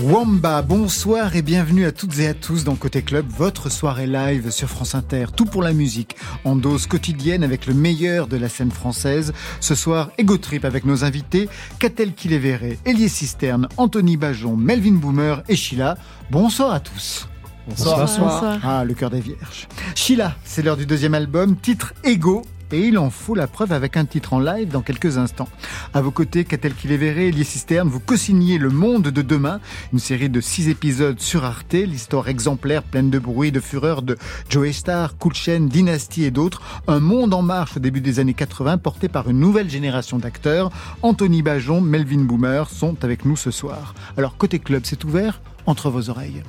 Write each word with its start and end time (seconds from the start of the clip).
Wamba, 0.00 0.62
bonsoir 0.62 1.36
et 1.36 1.42
bienvenue 1.42 1.84
à 1.84 1.92
toutes 1.92 2.18
et 2.18 2.26
à 2.26 2.32
tous 2.32 2.64
dans 2.64 2.76
Côté 2.76 3.02
Club, 3.02 3.26
votre 3.28 3.70
soirée 3.70 4.06
live 4.06 4.50
sur 4.50 4.68
France 4.68 4.94
Inter. 4.94 5.26
Tout 5.36 5.44
pour 5.44 5.62
la 5.62 5.74
musique, 5.74 6.16
en 6.44 6.56
dose 6.56 6.86
quotidienne 6.86 7.44
avec 7.44 7.66
le 7.66 7.74
meilleur 7.74 8.26
de 8.26 8.38
la 8.38 8.48
scène 8.48 8.70
française. 8.70 9.34
Ce 9.60 9.74
soir, 9.74 10.10
Ego 10.16 10.38
Trip 10.38 10.64
avec 10.64 10.86
nos 10.86 11.04
invités, 11.04 11.46
Catel 11.78 12.14
Kiléveré, 12.14 12.78
Elie 12.86 13.10
Cisterne, 13.10 13.68
Anthony 13.76 14.16
Bajon, 14.16 14.56
Melvin 14.56 14.94
Boomer 14.94 15.42
et 15.48 15.56
Sheila. 15.56 15.98
Bonsoir 16.30 16.72
à 16.72 16.80
tous. 16.80 17.28
Bonsoir. 17.68 17.98
Bonsoir. 17.98 18.60
Ah, 18.64 18.84
le 18.84 18.94
cœur 18.94 19.10
des 19.10 19.20
vierges. 19.20 19.68
Sheila, 19.94 20.34
c'est 20.42 20.62
l'heure 20.62 20.78
du 20.78 20.86
deuxième 20.86 21.14
album, 21.14 21.54
titre 21.56 21.92
Ego. 22.02 22.42
Et 22.72 22.86
il 22.86 22.96
en 22.98 23.10
faut 23.10 23.34
la 23.34 23.46
preuve 23.46 23.72
avec 23.72 23.96
un 23.96 24.06
titre 24.06 24.32
en 24.32 24.40
live 24.40 24.68
dans 24.68 24.80
quelques 24.80 25.18
instants. 25.18 25.48
À 25.92 26.00
vos 26.00 26.10
côtés, 26.10 26.44
Catel 26.44 26.74
Kiléveré, 26.74 27.28
Elie 27.28 27.44
Cisterne, 27.44 27.88
vous 27.88 28.00
co-signez 28.00 28.56
Le 28.56 28.70
Monde 28.70 29.08
de 29.08 29.22
demain, 29.22 29.60
une 29.92 29.98
série 29.98 30.30
de 30.30 30.40
six 30.40 30.68
épisodes 30.68 31.20
sur 31.20 31.44
Arte, 31.44 31.74
l'histoire 31.74 32.28
exemplaire 32.28 32.82
pleine 32.82 33.10
de 33.10 33.18
bruit, 33.18 33.52
de 33.52 33.60
fureur 33.60 34.00
de 34.00 34.16
Joe 34.48 34.72
Star, 34.72 35.14
Chain, 35.34 35.60
Dynasty 35.62 36.24
et 36.24 36.30
d'autres. 36.30 36.62
Un 36.88 37.00
monde 37.00 37.34
en 37.34 37.42
marche 37.42 37.76
au 37.76 37.80
début 37.80 38.00
des 38.00 38.18
années 38.20 38.34
80 38.34 38.78
porté 38.78 39.08
par 39.08 39.28
une 39.28 39.38
nouvelle 39.38 39.68
génération 39.68 40.18
d'acteurs. 40.18 40.70
Anthony 41.02 41.42
Bajon, 41.42 41.80
Melvin 41.80 42.24
Boomer 42.24 42.68
sont 42.70 43.04
avec 43.04 43.24
nous 43.24 43.36
ce 43.36 43.50
soir. 43.50 43.94
Alors, 44.16 44.36
côté 44.36 44.58
club, 44.58 44.82
c'est 44.84 45.04
ouvert 45.04 45.40
entre 45.66 45.90
vos 45.90 46.10
oreilles. 46.10 46.42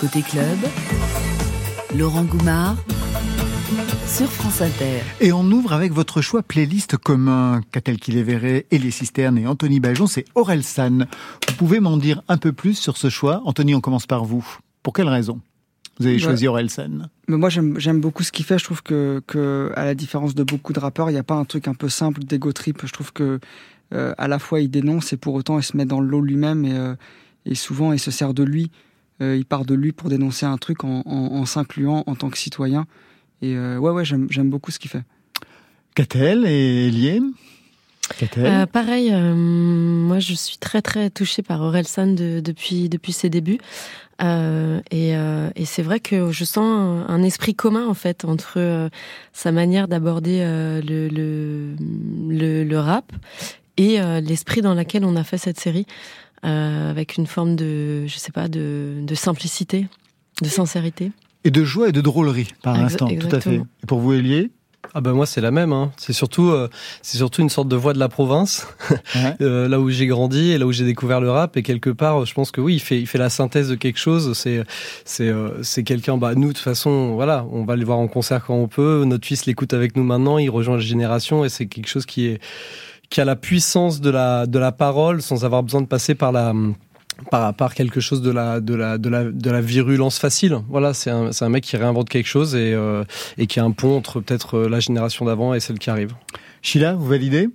Côté 0.00 0.22
club, 0.22 0.58
Laurent 1.94 2.24
Goumard 2.24 2.76
sur 4.16 4.30
France 4.30 4.60
Inter. 4.60 5.00
Et 5.20 5.32
on 5.32 5.44
ouvre 5.44 5.72
avec 5.72 5.92
votre 5.92 6.20
choix 6.20 6.42
playlist 6.42 6.96
commun. 6.96 7.60
Catel 7.72 7.98
Kiléveré, 7.98 8.66
Elie 8.72 8.90
Cisterne 8.92 9.38
et 9.38 9.46
Anthony 9.46 9.78
Bajon, 9.80 10.06
c'est 10.06 10.24
Aurel 10.34 10.64
San. 10.64 11.06
Vous 11.48 11.54
pouvez 11.54 11.80
m'en 11.80 11.96
dire 11.96 12.22
un 12.28 12.36
peu 12.36 12.52
plus 12.52 12.74
sur 12.74 12.96
ce 12.96 13.08
choix 13.08 13.40
Anthony, 13.44 13.74
on 13.74 13.80
commence 13.80 14.06
par 14.06 14.24
vous. 14.24 14.44
Pour 14.82 14.92
quelle 14.92 15.08
raison 15.08 15.40
vous 15.98 16.06
avez 16.06 16.16
Ouais. 16.16 16.20
choisi 16.20 16.48
Aurel 16.48 16.70
San? 16.70 17.08
Mais 17.28 17.36
moi, 17.36 17.50
j'aime 17.50 17.78
j'aime 17.78 18.00
beaucoup 18.00 18.22
ce 18.22 18.32
qu'il 18.32 18.44
fait. 18.44 18.58
Je 18.58 18.64
trouve 18.64 18.82
que, 18.82 19.22
que, 19.26 19.70
à 19.76 19.84
la 19.84 19.94
différence 19.94 20.34
de 20.34 20.42
beaucoup 20.42 20.72
de 20.72 20.80
rappeurs, 20.80 21.10
il 21.10 21.12
n'y 21.12 21.18
a 21.18 21.22
pas 21.24 21.34
un 21.34 21.44
truc 21.44 21.68
un 21.68 21.74
peu 21.74 21.88
simple 21.88 22.24
d'ego 22.24 22.52
trip. 22.52 22.84
Je 22.86 22.92
trouve 22.92 23.12
que 23.12 23.38
euh, 23.94 24.14
à 24.18 24.26
la 24.28 24.38
fois 24.38 24.60
il 24.60 24.70
dénonce 24.70 25.12
et 25.12 25.16
pour 25.16 25.34
autant 25.34 25.58
il 25.58 25.62
se 25.62 25.76
met 25.76 25.84
dans 25.84 26.00
le 26.00 26.08
lot 26.08 26.20
lui-même 26.22 26.64
et, 26.64 26.72
euh, 26.76 26.94
et 27.46 27.54
souvent 27.54 27.92
il 27.92 27.98
se 28.00 28.10
sert 28.10 28.34
de 28.34 28.42
lui. 28.42 28.70
Euh, 29.22 29.36
il 29.36 29.44
part 29.44 29.64
de 29.66 29.74
lui 29.74 29.92
pour 29.92 30.08
dénoncer 30.08 30.46
un 30.46 30.56
truc 30.56 30.84
en, 30.84 31.02
en, 31.04 31.36
en 31.36 31.44
s'incluant 31.46 32.02
en 32.06 32.14
tant 32.16 32.30
que 32.30 32.38
citoyen. 32.38 32.86
Et 33.42 33.56
euh, 33.56 33.78
ouais, 33.78 33.90
ouais, 33.90 34.04
j'aime 34.04 34.50
beaucoup 34.50 34.70
ce 34.70 34.78
qu'il 34.78 34.90
fait. 34.90 35.02
Catel 35.94 36.46
et 36.46 36.88
Elie 36.88 37.20
Euh, 38.44 38.66
pareil, 38.66 39.10
euh, 39.12 39.34
moi 39.34 40.18
je 40.18 40.34
suis 40.34 40.58
très 40.58 40.82
très 40.82 41.10
touchée 41.10 41.42
par 41.42 41.60
Orelsan 41.60 42.08
de, 42.08 42.40
depuis 42.40 42.88
depuis 42.88 43.12
ses 43.12 43.30
débuts 43.30 43.58
Euh, 44.22 44.80
et, 44.90 45.16
euh, 45.16 45.48
et 45.56 45.64
c'est 45.64 45.80
vrai 45.82 45.98
que 45.98 46.30
je 46.30 46.44
sens 46.44 46.58
un, 46.58 47.06
un 47.08 47.22
esprit 47.22 47.54
commun 47.54 47.86
en 47.86 47.94
fait 47.94 48.26
entre 48.26 48.54
euh, 48.58 48.90
sa 49.32 49.50
manière 49.50 49.88
d'aborder 49.88 50.40
euh, 50.42 50.82
le, 50.82 51.08
le, 51.08 51.74
le 52.28 52.64
le 52.64 52.78
rap 52.78 53.12
et 53.78 53.98
euh, 53.98 54.20
l'esprit 54.20 54.60
dans 54.60 54.74
lequel 54.74 55.06
on 55.06 55.16
a 55.16 55.24
fait 55.24 55.38
cette 55.38 55.58
série 55.58 55.86
euh, 56.44 56.90
avec 56.90 57.16
une 57.16 57.26
forme 57.26 57.56
de 57.56 58.06
je 58.06 58.18
sais 58.18 58.32
pas 58.32 58.48
de, 58.48 58.96
de 59.02 59.14
simplicité, 59.14 59.86
de 60.42 60.48
sincérité. 60.48 61.12
Et 61.44 61.50
de 61.50 61.64
joie 61.64 61.88
et 61.88 61.92
de 61.92 62.00
drôlerie, 62.00 62.48
par 62.62 62.76
Exa- 62.76 62.84
instant, 62.84 63.08
tout 63.18 63.34
à 63.34 63.40
fait. 63.40 63.56
Et 63.82 63.86
pour 63.86 64.00
vous, 64.00 64.12
Elie 64.12 64.50
Ah 64.94 65.00
ben 65.00 65.12
moi 65.12 65.24
c'est 65.24 65.40
la 65.40 65.50
même. 65.50 65.72
Hein. 65.72 65.90
C'est 65.96 66.12
surtout 66.12 66.50
euh, 66.50 66.68
c'est 67.00 67.16
surtout 67.16 67.40
une 67.42 67.48
sorte 67.48 67.68
de 67.68 67.76
voix 67.76 67.92
de 67.94 67.98
la 67.98 68.08
province, 68.08 68.66
Ouais. 69.14 69.36
euh, 69.40 69.68
là 69.68 69.78
où 69.80 69.88
j'ai 69.88 70.06
grandi 70.06 70.50
et 70.50 70.58
là 70.58 70.66
où 70.66 70.72
j'ai 70.72 70.84
découvert 70.84 71.20
le 71.20 71.30
rap 71.30 71.56
et 71.56 71.62
quelque 71.62 71.90
part 71.90 72.24
je 72.26 72.34
pense 72.34 72.50
que 72.50 72.60
oui 72.60 72.74
il 72.74 72.80
fait 72.80 72.98
il 73.00 73.06
fait 73.06 73.18
la 73.18 73.30
synthèse 73.30 73.68
de 73.68 73.74
quelque 73.74 73.98
chose. 73.98 74.36
C'est 74.36 74.64
c'est 75.04 75.28
euh, 75.28 75.62
c'est 75.62 75.82
quelqu'un. 75.82 76.16
Bah 76.18 76.34
nous 76.34 76.48
de 76.48 76.52
toute 76.54 76.62
façon 76.64 77.14
voilà 77.14 77.46
on 77.52 77.64
va 77.64 77.76
le 77.76 77.84
voir 77.84 77.98
en 77.98 78.08
concert 78.08 78.44
quand 78.44 78.54
on 78.56 78.68
peut. 78.68 79.04
Notre 79.06 79.26
fils 79.26 79.46
l'écoute 79.46 79.72
avec 79.72 79.96
nous 79.96 80.04
maintenant. 80.04 80.36
Il 80.38 80.50
rejoint 80.50 80.74
la 80.76 80.82
génération 80.82 81.44
et 81.44 81.48
c'est 81.48 81.66
quelque 81.66 81.88
chose 81.88 82.04
qui 82.06 82.26
est 82.26 82.40
qui 83.10 83.20
a 83.20 83.24
la 83.24 83.36
puissance 83.36 84.00
de 84.00 84.10
la 84.10 84.46
de 84.46 84.58
la 84.58 84.72
parole 84.72 85.22
sans 85.22 85.44
avoir 85.44 85.62
besoin 85.62 85.80
de 85.82 85.86
passer 85.86 86.14
par 86.14 86.32
la 86.32 86.52
par, 87.30 87.54
par 87.54 87.74
quelque 87.74 88.00
chose 88.00 88.22
de 88.22 88.30
la 88.30 88.60
de 88.60 88.74
la 88.74 88.98
de 88.98 89.08
la 89.08 89.24
de 89.24 89.50
la 89.50 89.60
virulence 89.60 90.18
facile. 90.18 90.58
Voilà, 90.68 90.94
c'est 90.94 91.10
un 91.10 91.32
c'est 91.32 91.44
un 91.44 91.48
mec 91.48 91.64
qui 91.64 91.76
réinvente 91.76 92.08
quelque 92.08 92.28
chose 92.28 92.54
et 92.54 92.72
euh, 92.74 93.04
et 93.38 93.46
qui 93.46 93.60
a 93.60 93.64
un 93.64 93.72
pont 93.72 93.96
entre 93.96 94.20
peut-être 94.20 94.56
euh, 94.56 94.68
la 94.68 94.80
génération 94.80 95.24
d'avant 95.24 95.54
et 95.54 95.60
celle 95.60 95.78
qui 95.78 95.90
arrive. 95.90 96.14
Sheila, 96.62 96.94
vous 96.94 97.06
validez 97.06 97.48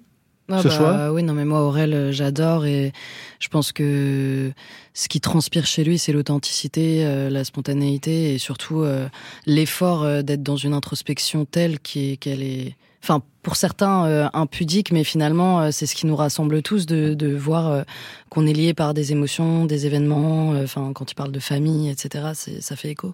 Ah 0.50 0.62
Ce 0.62 0.68
bah, 0.68 0.74
choix? 0.76 1.12
Oui, 1.14 1.24
non, 1.24 1.34
mais 1.34 1.46
moi, 1.46 1.62
Aurel, 1.62 1.94
euh, 1.94 2.12
j'adore 2.12 2.66
et 2.66 2.92
je 3.40 3.48
pense 3.48 3.72
que 3.72 4.52
ce 4.94 5.08
qui 5.09 5.20
transpire 5.20 5.66
chez 5.66 5.84
lui, 5.84 6.00
c'est 6.00 6.14
l'authenticité, 6.14 7.06
euh, 7.06 7.30
la 7.30 7.44
spontanéité 7.44 8.34
et 8.34 8.38
surtout 8.38 8.82
euh, 8.82 9.08
l'effort 9.46 10.03
euh, 10.03 10.22
d'être 10.22 10.42
dans 10.42 10.56
une 10.56 10.74
introspection 10.74 11.46
telle 11.46 11.80
qu'elle 11.80 12.42
est. 12.42 12.76
Enfin, 13.03 13.22
pour 13.46 13.58
certains, 13.58 14.08
euh, 14.08 14.28
impudique, 14.34 14.92
mais 14.92 15.04
finalement, 15.04 15.62
euh, 15.62 15.70
c'est 15.72 15.86
ce 15.86 15.94
qui 15.94 16.08
nous 16.08 16.16
rassemble 16.16 16.64
tous 16.64 16.88
de, 16.88 17.14
de 17.14 17.28
voir 17.36 17.70
euh, 17.70 17.84
qu'on 18.32 18.48
est 18.48 18.54
lié 18.54 18.74
par 18.74 18.96
des 18.96 19.12
émotions, 19.12 19.66
des 19.66 19.86
événements. 19.86 20.54
euh, 20.54 20.64
Enfin, 20.64 20.92
quand 20.96 21.12
il 21.12 21.14
parle 21.14 21.32
de 21.32 21.40
famille, 21.40 21.92
etc., 21.92 22.30
ça 22.60 22.76
fait 22.76 22.90
écho. 22.90 23.14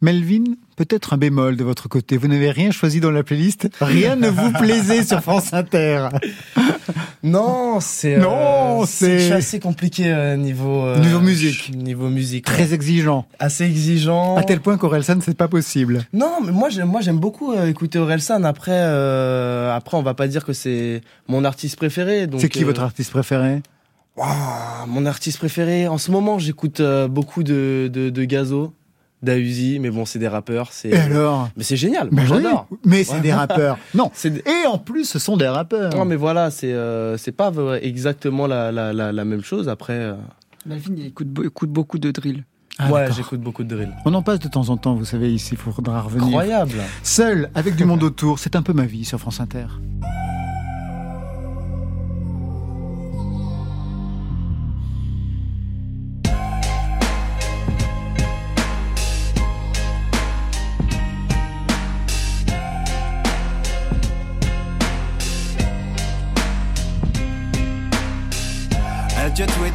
Melvin, 0.00 0.44
peut-être 0.76 1.12
un 1.14 1.16
bémol 1.16 1.56
de 1.56 1.64
votre 1.64 1.88
côté. 1.88 2.16
Vous 2.16 2.28
n'avez 2.28 2.50
rien 2.52 2.70
choisi 2.70 3.00
dans 3.00 3.10
la 3.10 3.24
playlist 3.24 3.68
Rien 3.80 4.14
ne 4.16 4.28
vous 4.28 4.52
plaisait 4.52 5.02
sur 5.04 5.20
France 5.20 5.52
Inter 5.52 6.08
Non, 7.24 7.80
c'est 7.80 8.16
Non, 8.18 8.82
euh, 8.82 8.84
c'est- 8.86 9.32
assez 9.32 9.58
compliqué 9.58 10.12
euh, 10.12 10.36
niveau 10.36 10.84
euh, 10.84 10.98
Niveau 11.00 11.20
musique. 11.20 11.72
niveau 11.74 12.08
musique 12.08 12.44
Très 12.44 12.72
exigeant. 12.74 13.26
assez 13.40 13.64
exigeant. 13.64 14.36
À 14.36 14.44
tel 14.44 14.60
point 14.60 14.78
qu'Aurel 14.78 15.02
San, 15.02 15.20
c'est 15.20 15.36
pas 15.36 15.48
possible. 15.48 16.04
Non, 16.12 16.38
mais 16.44 16.52
moi 16.52 16.68
j'aime 16.68 16.88
moi 16.88 17.00
j'aime 17.00 17.18
beaucoup 17.18 17.52
euh, 17.52 17.66
écouter 17.68 17.98
Orelsan. 17.98 18.44
Après 18.44 18.70
euh, 18.72 19.74
après 19.74 19.96
on 19.96 20.02
va 20.02 20.14
pas 20.14 20.28
dire 20.28 20.44
que 20.44 20.52
c'est 20.52 21.00
mon 21.26 21.44
artiste 21.44 21.74
préféré. 21.76 22.28
C'est 22.38 22.48
qui 22.48 22.62
euh, 22.62 22.66
votre 22.66 22.82
artiste 22.82 23.10
préféré? 23.10 23.62
Ouah, 24.16 24.84
Mon 24.86 25.04
artiste 25.06 25.38
préféré 25.38 25.88
en 25.88 25.98
ce 25.98 26.10
moment 26.12 26.38
j'écoute 26.38 26.80
euh, 26.80 27.08
beaucoup 27.08 27.42
de 27.42 27.90
de, 27.92 28.10
de 28.10 28.24
Gazo, 28.24 28.72
d'Auzi, 29.22 29.78
mais 29.80 29.90
bon 29.90 30.04
c'est 30.04 30.18
des 30.18 30.28
rappeurs. 30.28 30.72
C'est 30.72 30.90
Et 30.90 30.96
alors 30.96 31.48
mais 31.56 31.64
c'est 31.64 31.76
génial. 31.76 32.08
Moi 32.12 32.22
oui, 32.22 32.28
j'adore. 32.28 32.66
Mais 32.84 33.04
c'est 33.04 33.14
Ouais. 33.14 33.20
des 33.20 33.32
rappeurs. 33.32 33.78
Non. 33.94 34.10
C'est 34.14 34.46
Et 34.46 34.66
en 34.66 34.78
plus, 34.78 35.04
ce 35.04 35.18
sont 35.18 35.36
des 35.36 35.48
rappeurs. 35.48 35.94
non 35.94 36.04
mais 36.04 36.16
voilà 36.16 36.50
c'est 36.50 36.72
euh, 36.72 37.16
c'est 37.16 37.32
pas 37.32 37.52
exactement 37.82 38.46
la 38.46 38.70
la 38.72 38.92
la, 38.92 39.12
la 39.12 39.24
même 39.24 39.42
chose. 39.42 39.68
Après 39.68 39.94
euh, 39.96 40.14
Melvin, 40.66 40.94
il 40.96 41.06
écoute, 41.06 41.28
be- 41.28 41.46
écoute 41.46 41.70
beaucoup 41.70 41.98
de 41.98 42.10
drill. 42.10 42.44
Ah, 42.80 42.92
ouais 42.92 43.00
d'accord. 43.00 43.16
j'écoute 43.16 43.40
beaucoup 43.40 43.64
de 43.64 43.74
drill. 43.74 43.90
On 44.04 44.14
en 44.14 44.22
passe 44.22 44.38
de 44.38 44.46
temps 44.48 44.68
en 44.68 44.76
temps, 44.76 44.94
vous 44.94 45.04
savez, 45.04 45.32
ici, 45.32 45.50
il 45.54 45.56
faudra 45.58 46.00
revenir. 46.02 46.26
Incroyable. 46.28 46.74
Seul, 47.02 47.50
avec 47.56 47.74
du 47.74 47.84
monde 47.84 48.04
autour, 48.04 48.38
c'est 48.38 48.54
un 48.54 48.62
peu 48.62 48.72
ma 48.72 48.84
vie 48.86 49.04
sur 49.04 49.18
France 49.18 49.40
Inter. 49.40 49.66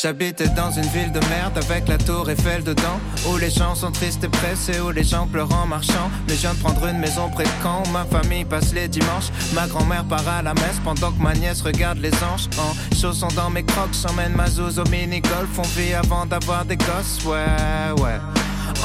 J'habitais 0.00 0.46
dans 0.50 0.70
une 0.70 0.86
ville 0.86 1.10
de 1.10 1.18
merde 1.28 1.58
avec 1.58 1.88
la 1.88 1.98
tour 1.98 2.30
Eiffel 2.30 2.62
dedans 2.62 3.00
Où 3.28 3.36
les 3.36 3.50
gens 3.50 3.74
sont 3.74 3.90
tristes 3.90 4.22
et 4.22 4.28
pressés, 4.28 4.78
où 4.78 4.92
les 4.92 5.02
gens 5.02 5.26
pleurent 5.26 5.52
en 5.52 5.66
marchant. 5.66 6.08
Mais 6.28 6.34
je 6.34 6.42
viens 6.42 6.54
de 6.54 6.60
prendre 6.60 6.86
une 6.86 6.98
maison 6.98 7.28
près 7.30 7.42
de 7.42 7.50
Caen 7.64 7.82
où 7.84 7.90
ma 7.90 8.04
famille 8.04 8.44
passe 8.44 8.72
les 8.72 8.86
dimanches. 8.86 9.30
Ma 9.54 9.66
grand-mère 9.66 10.04
part 10.04 10.28
à 10.28 10.40
la 10.40 10.54
messe 10.54 10.78
pendant 10.84 11.10
que 11.10 11.20
ma 11.20 11.34
nièce 11.34 11.62
regarde 11.62 11.98
les 11.98 12.14
anges. 12.22 12.48
En 12.58 12.94
chaussons 12.94 13.28
dans 13.34 13.50
mes 13.50 13.64
crocs, 13.64 13.90
j'emmène 14.00 14.34
ma 14.34 14.46
zouze 14.46 14.78
au 14.78 14.84
mini-golf. 14.84 15.58
On 15.58 15.62
vit 15.62 15.94
avant 15.94 16.26
d'avoir 16.26 16.64
des 16.64 16.76
gosses, 16.76 17.24
ouais, 17.24 18.00
ouais. 18.00 18.20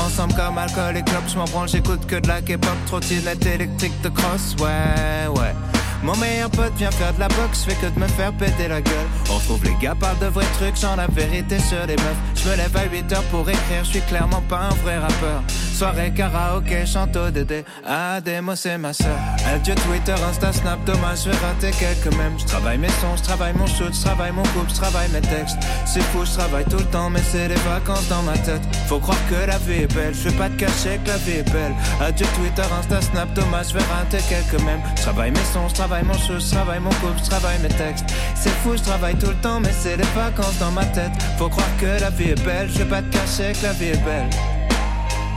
Ensemble 0.03 0.33
comme 0.33 0.57
alcool 0.57 0.97
et 0.97 1.03
clopes, 1.03 1.29
je 1.31 1.37
m'en 1.37 1.45
branle, 1.45 1.69
j'écoute 1.69 2.07
que 2.07 2.15
de 2.15 2.27
la 2.27 2.41
K-pop, 2.41 2.75
trottinette 2.87 3.45
électrique 3.45 4.01
de 4.01 4.09
cross, 4.09 4.55
ouais, 4.59 5.27
ouais. 5.27 5.53
Mon 6.03 6.17
meilleur 6.17 6.49
pote 6.49 6.73
vient 6.75 6.91
faire 6.91 7.13
de 7.13 7.19
la 7.21 7.29
boxe, 7.29 7.63
fait 7.63 7.75
que 7.75 7.85
de 7.85 7.97
me 7.97 8.07
faire 8.07 8.33
péter 8.33 8.67
la 8.67 8.81
gueule. 8.81 9.07
On 9.31 9.39
trouve 9.39 9.63
les 9.63 9.75
gars 9.75 9.95
parlent 9.95 10.19
de 10.19 10.25
vrais 10.25 10.45
trucs, 10.59 10.75
genre 10.75 10.97
la 10.97 11.07
vérité 11.07 11.59
sur 11.59 11.85
les 11.87 11.95
meufs. 11.95 12.17
Je 12.35 12.49
me 12.49 12.57
lève 12.57 12.75
à 12.75 12.83
8 12.83 13.13
heures 13.13 13.23
pour 13.31 13.49
écrire, 13.49 13.83
je 13.83 13.89
suis 13.89 14.01
clairement 14.01 14.41
pas 14.49 14.69
un 14.69 14.75
vrai 14.83 14.97
rappeur. 14.97 15.41
Soirée 15.73 16.11
karaoké, 16.11 16.85
chante 16.85 17.15
au 17.15 17.31
Dédé. 17.31 17.63
Ah, 17.87 18.19
moi 18.41 18.55
c'est 18.55 18.77
ma 18.77 18.91
soeur. 18.93 19.17
Adieu 19.47 19.75
Twitter, 19.75 20.13
Insta, 20.29 20.51
Snap, 20.51 20.83
dommage, 20.85 21.23
je 21.25 21.29
vais 21.29 21.37
rater 21.37 21.71
quelques 21.71 22.15
mèmes. 22.17 22.37
Je 22.37 22.45
travaille 22.45 22.77
mes 22.77 22.89
sons, 22.89 23.15
je 23.17 23.23
travaille 23.23 23.53
mon 23.53 23.65
shoot, 23.65 23.93
je 23.93 24.01
travaille 24.01 24.31
mon 24.33 24.43
couple, 24.43 24.69
je 24.69 24.75
travaille 24.75 25.09
mes 25.11 25.21
textes. 25.21 25.57
C'est 25.85 26.03
fou, 26.03 26.25
je 26.25 26.31
travaille 26.31 26.65
tout 26.65 26.77
le 26.77 26.85
temps, 26.85 27.09
mais 27.09 27.21
c'est 27.31 27.47
les 27.47 27.55
vacances 27.55 28.07
dans 28.09 28.21
ma 28.23 28.37
tête. 28.39 28.61
Faut 28.87 28.99
croire 28.99 29.17
que 29.29 29.47
la 29.47 29.57
vie 29.57 29.83
est 29.83 29.93
belle, 29.93 30.13
je 30.13 30.29
vais 30.29 30.37
pas 30.37 30.49
te 30.49 30.55
cacher 30.55 30.99
que 31.03 31.09
la 31.09 31.17
vie 31.17 31.39
est 31.39 31.51
belle. 31.51 31.73
Adieu 32.01 32.27
Twitter, 32.35 32.67
Insta, 32.77 33.01
Snap, 33.01 33.33
dommage, 33.33 33.69
je 33.69 33.73
vais 33.75 33.85
rater 33.85 34.19
quelques 34.29 34.61
mèmes. 34.63 34.81
Je 34.97 35.01
travaille 35.01 35.31
mes 35.31 35.45
sons, 35.53 35.69
je 35.69 35.73
travaille 35.73 35.92
travaille 35.93 36.07
mon 36.07 36.17
show, 36.17 36.39
je 36.39 36.49
travaille 36.49 36.79
mon 36.79 36.89
couple, 36.89 37.19
je 37.23 37.29
travaille 37.29 37.59
mes 37.59 37.67
textes. 37.67 38.05
C'est 38.33 38.49
fou, 38.49 38.75
je 38.75 38.81
travaille 38.81 39.15
tout 39.15 39.27
le 39.27 39.35
temps, 39.35 39.59
mais 39.59 39.71
c'est 39.71 39.95
les 39.95 40.09
vacances 40.15 40.57
dans 40.57 40.71
ma 40.71 40.85
tête. 40.85 41.11
Faut 41.37 41.49
croire 41.49 41.67
que 41.79 42.01
la 42.01 42.09
vie 42.09 42.31
est 42.31 42.43
belle, 42.43 42.67
je 42.67 42.79
vais 42.79 42.85
pas 42.85 43.03
te 43.03 43.15
cacher 43.15 43.53
que 43.53 43.63
la 43.63 43.73
vie 43.73 43.89
est 43.89 44.03
belle. 44.03 44.29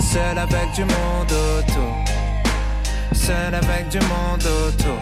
Seul 0.00 0.38
avec 0.38 0.72
du 0.74 0.84
monde 0.84 1.32
autour. 1.58 1.94
Seul 3.12 3.54
avec 3.54 3.88
du 3.90 3.98
monde 3.98 4.46
autour. 4.66 4.98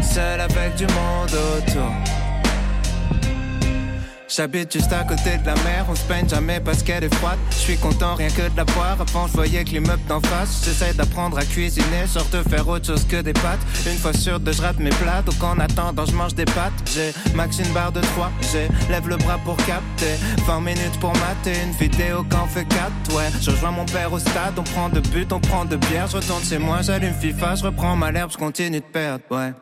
Seul 0.00 0.40
avec 0.40 0.76
du 0.76 0.86
monde 0.86 1.34
autour. 1.34 2.21
J'habite 4.34 4.72
juste 4.72 4.90
à 4.94 5.04
côté 5.04 5.36
de 5.36 5.46
la 5.46 5.54
mer, 5.56 5.84
on 5.90 5.94
se 5.94 6.04
peine 6.04 6.26
jamais 6.26 6.58
parce 6.58 6.82
qu'elle 6.82 7.04
est 7.04 7.14
froide. 7.16 7.38
Je 7.50 7.56
suis 7.56 7.76
content 7.76 8.14
rien 8.14 8.28
que 8.30 8.48
de 8.48 8.56
la 8.56 8.64
boire, 8.64 8.96
avant 8.98 9.26
je 9.26 9.32
voyais 9.34 9.62
que 9.62 9.70
l'immeuble 9.70 10.02
d'en 10.08 10.20
face. 10.20 10.62
J'essaie 10.64 10.94
d'apprendre 10.94 11.36
à 11.36 11.44
cuisiner, 11.44 12.06
genre 12.12 12.24
de 12.32 12.48
faire 12.48 12.66
autre 12.66 12.86
chose 12.86 13.04
que 13.06 13.20
des 13.20 13.34
pâtes. 13.34 13.60
Une 13.86 13.98
fois 13.98 14.14
sûr 14.14 14.40
de 14.40 14.50
je 14.50 14.62
rate 14.62 14.78
mes 14.78 14.90
plats, 14.90 15.20
donc 15.20 15.42
en 15.42 15.58
attendant 15.58 16.06
je 16.06 16.12
mange 16.12 16.34
des 16.34 16.46
pâtes. 16.46 16.72
J'ai 16.94 17.12
max 17.34 17.58
une 17.58 17.70
barre 17.74 17.92
de 17.92 18.00
3, 18.00 18.32
j'ai 18.52 18.68
lève 18.90 19.06
le 19.06 19.18
bras 19.18 19.38
pour 19.44 19.56
capter. 19.58 20.16
20 20.46 20.60
minutes 20.60 20.98
pour 20.98 21.12
mater 21.12 21.58
une 21.64 21.72
vidéo 21.72 22.24
quand 22.30 22.46
fait 22.46 22.64
4, 22.64 23.14
ouais. 23.14 23.30
Je 23.42 23.50
rejoins 23.50 23.72
mon 23.72 23.84
père 23.84 24.10
au 24.14 24.18
stade, 24.18 24.54
on 24.56 24.62
prend 24.62 24.88
de 24.88 25.00
but, 25.00 25.30
on 25.30 25.40
prend 25.40 25.66
de 25.66 25.76
bière. 25.76 26.06
Je 26.06 26.16
retourne 26.16 26.42
chez 26.42 26.58
moi, 26.58 26.80
j'allume 26.80 27.12
FIFA, 27.20 27.56
je 27.56 27.64
reprends 27.64 27.96
ma 27.96 28.10
l'herbe, 28.10 28.30
je 28.32 28.38
continue 28.38 28.80
de 28.80 28.84
perdre, 28.84 29.24
ouais. 29.30 29.52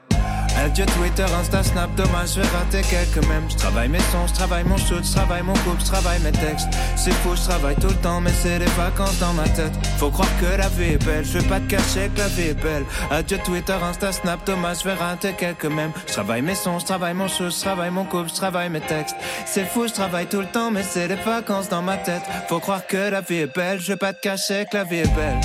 Adieu 0.61 0.85
Twitter, 0.85 1.25
Insta, 1.41 1.62
Snap, 1.62 1.95
dommage, 1.95 2.35
je 2.35 2.43
vais 2.43 2.49
rater 2.49 2.83
quelques 2.83 3.27
mèmes. 3.27 3.49
Je 3.49 3.57
travaille 3.57 3.89
mes 3.89 3.99
sons, 3.99 4.27
je 4.27 4.35
travaille 4.35 4.62
mon 4.62 4.77
shoot, 4.77 5.03
je 5.03 5.12
travaille 5.12 5.43
mon 5.43 5.55
couple, 5.55 5.81
je 5.81 5.87
travaille 5.87 6.21
mes 6.21 6.33
textes. 6.33 6.69
C'est 6.97 7.12
fou, 7.12 7.35
je 7.35 7.41
travaille 7.41 7.77
tout 7.77 7.89
le 7.89 7.95
temps, 7.95 8.21
mais 8.21 8.31
c'est 8.31 8.59
les 8.59 8.73
vacances 8.77 9.19
dans 9.19 9.33
ma 9.33 9.49
tête. 9.49 9.73
Faut 9.97 10.11
croire 10.11 10.29
que 10.39 10.59
la 10.59 10.69
vie 10.69 10.93
est 10.93 11.05
belle, 11.05 11.25
je 11.25 11.39
vais 11.39 11.49
pas 11.49 11.61
te 11.61 11.67
cacher 11.67 12.11
que 12.15 12.19
la 12.19 12.29
vie 12.29 12.49
est 12.49 12.62
belle. 12.62 12.85
Adieu 13.11 13.39
Twitter, 13.39 13.73
Insta, 13.73 14.12
Snap, 14.12 14.45
dommage, 14.45 14.81
je 14.81 14.85
vais 14.85 14.95
rater 14.95 15.33
quelques 15.33 15.65
mèmes. 15.65 15.93
Je 16.07 16.12
travaille 16.12 16.43
mes 16.43 16.55
sons, 16.55 16.79
je 16.79 16.85
travaille 16.85 17.15
mon 17.15 17.29
shoot, 17.29 17.51
je 17.51 17.61
travaille 17.61 17.91
mon 17.91 18.05
couple, 18.05 18.29
je 18.29 18.35
travaille 18.35 18.69
mes 18.69 18.83
textes. 18.83 19.17
C'est 19.47 19.65
fou, 19.65 19.89
je 19.89 19.95
travaille 19.95 20.27
tout 20.27 20.41
le 20.41 20.47
temps, 20.47 20.71
mais 20.71 20.83
c'est 20.83 21.09
les 21.09 21.17
vacances 21.17 21.71
dans 21.71 21.83
ma 21.83 21.97
tête. 21.97 22.23
Faut 22.51 22.61
croire 22.61 22.87
que 22.87 23.11
la 23.11 23.23
vie 23.23 23.37
est 23.37 23.55
belle, 23.55 23.81
je 23.81 23.93
vais 23.93 23.97
pas 23.97 24.13
te 24.13 24.21
cacher 24.21 24.67
que 24.71 24.77
la 24.77 24.85
vie 24.85 24.99
est 24.99 25.15
belle. 25.15 25.41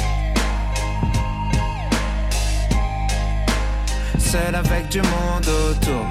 Avec 4.53 4.89
du 4.89 4.99
monde 4.99 5.47
autour. 5.69 6.05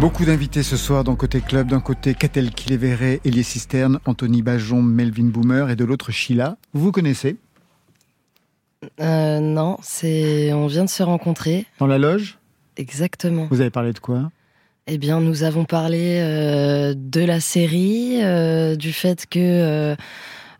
Beaucoup 0.00 0.26
d'invités 0.26 0.62
ce 0.62 0.76
soir 0.76 1.04
dans 1.04 1.16
Côté 1.16 1.40
Club. 1.40 1.68
D'un 1.68 1.80
côté, 1.80 2.14
Catel 2.14 2.50
Kiléveré, 2.50 3.20
Elie 3.24 3.42
Cisterne, 3.42 3.98
Anthony 4.04 4.42
Bajon, 4.42 4.82
Melvin 4.82 5.24
Boomer 5.24 5.70
et 5.70 5.76
de 5.76 5.84
l'autre, 5.84 6.12
Sheila. 6.12 6.58
Vous 6.74 6.82
vous 6.82 6.92
connaissez? 6.92 7.36
Euh, 9.00 9.40
Non, 9.40 9.78
c'est 9.82 10.52
on 10.52 10.66
vient 10.66 10.84
de 10.84 10.90
se 10.90 11.02
rencontrer. 11.02 11.64
Dans 11.78 11.86
la 11.86 11.98
loge? 11.98 12.38
Exactement. 12.76 13.46
Vous 13.50 13.62
avez 13.62 13.70
parlé 13.70 13.94
de 13.94 13.98
quoi? 13.98 14.30
Eh 14.88 14.98
bien, 14.98 15.20
nous 15.20 15.42
avons 15.42 15.64
parlé 15.64 16.18
euh, 16.20 16.94
de 16.96 17.20
la 17.20 17.40
série, 17.40 18.22
euh, 18.22 18.76
du 18.76 18.92
fait 18.92 19.26
que 19.26 19.96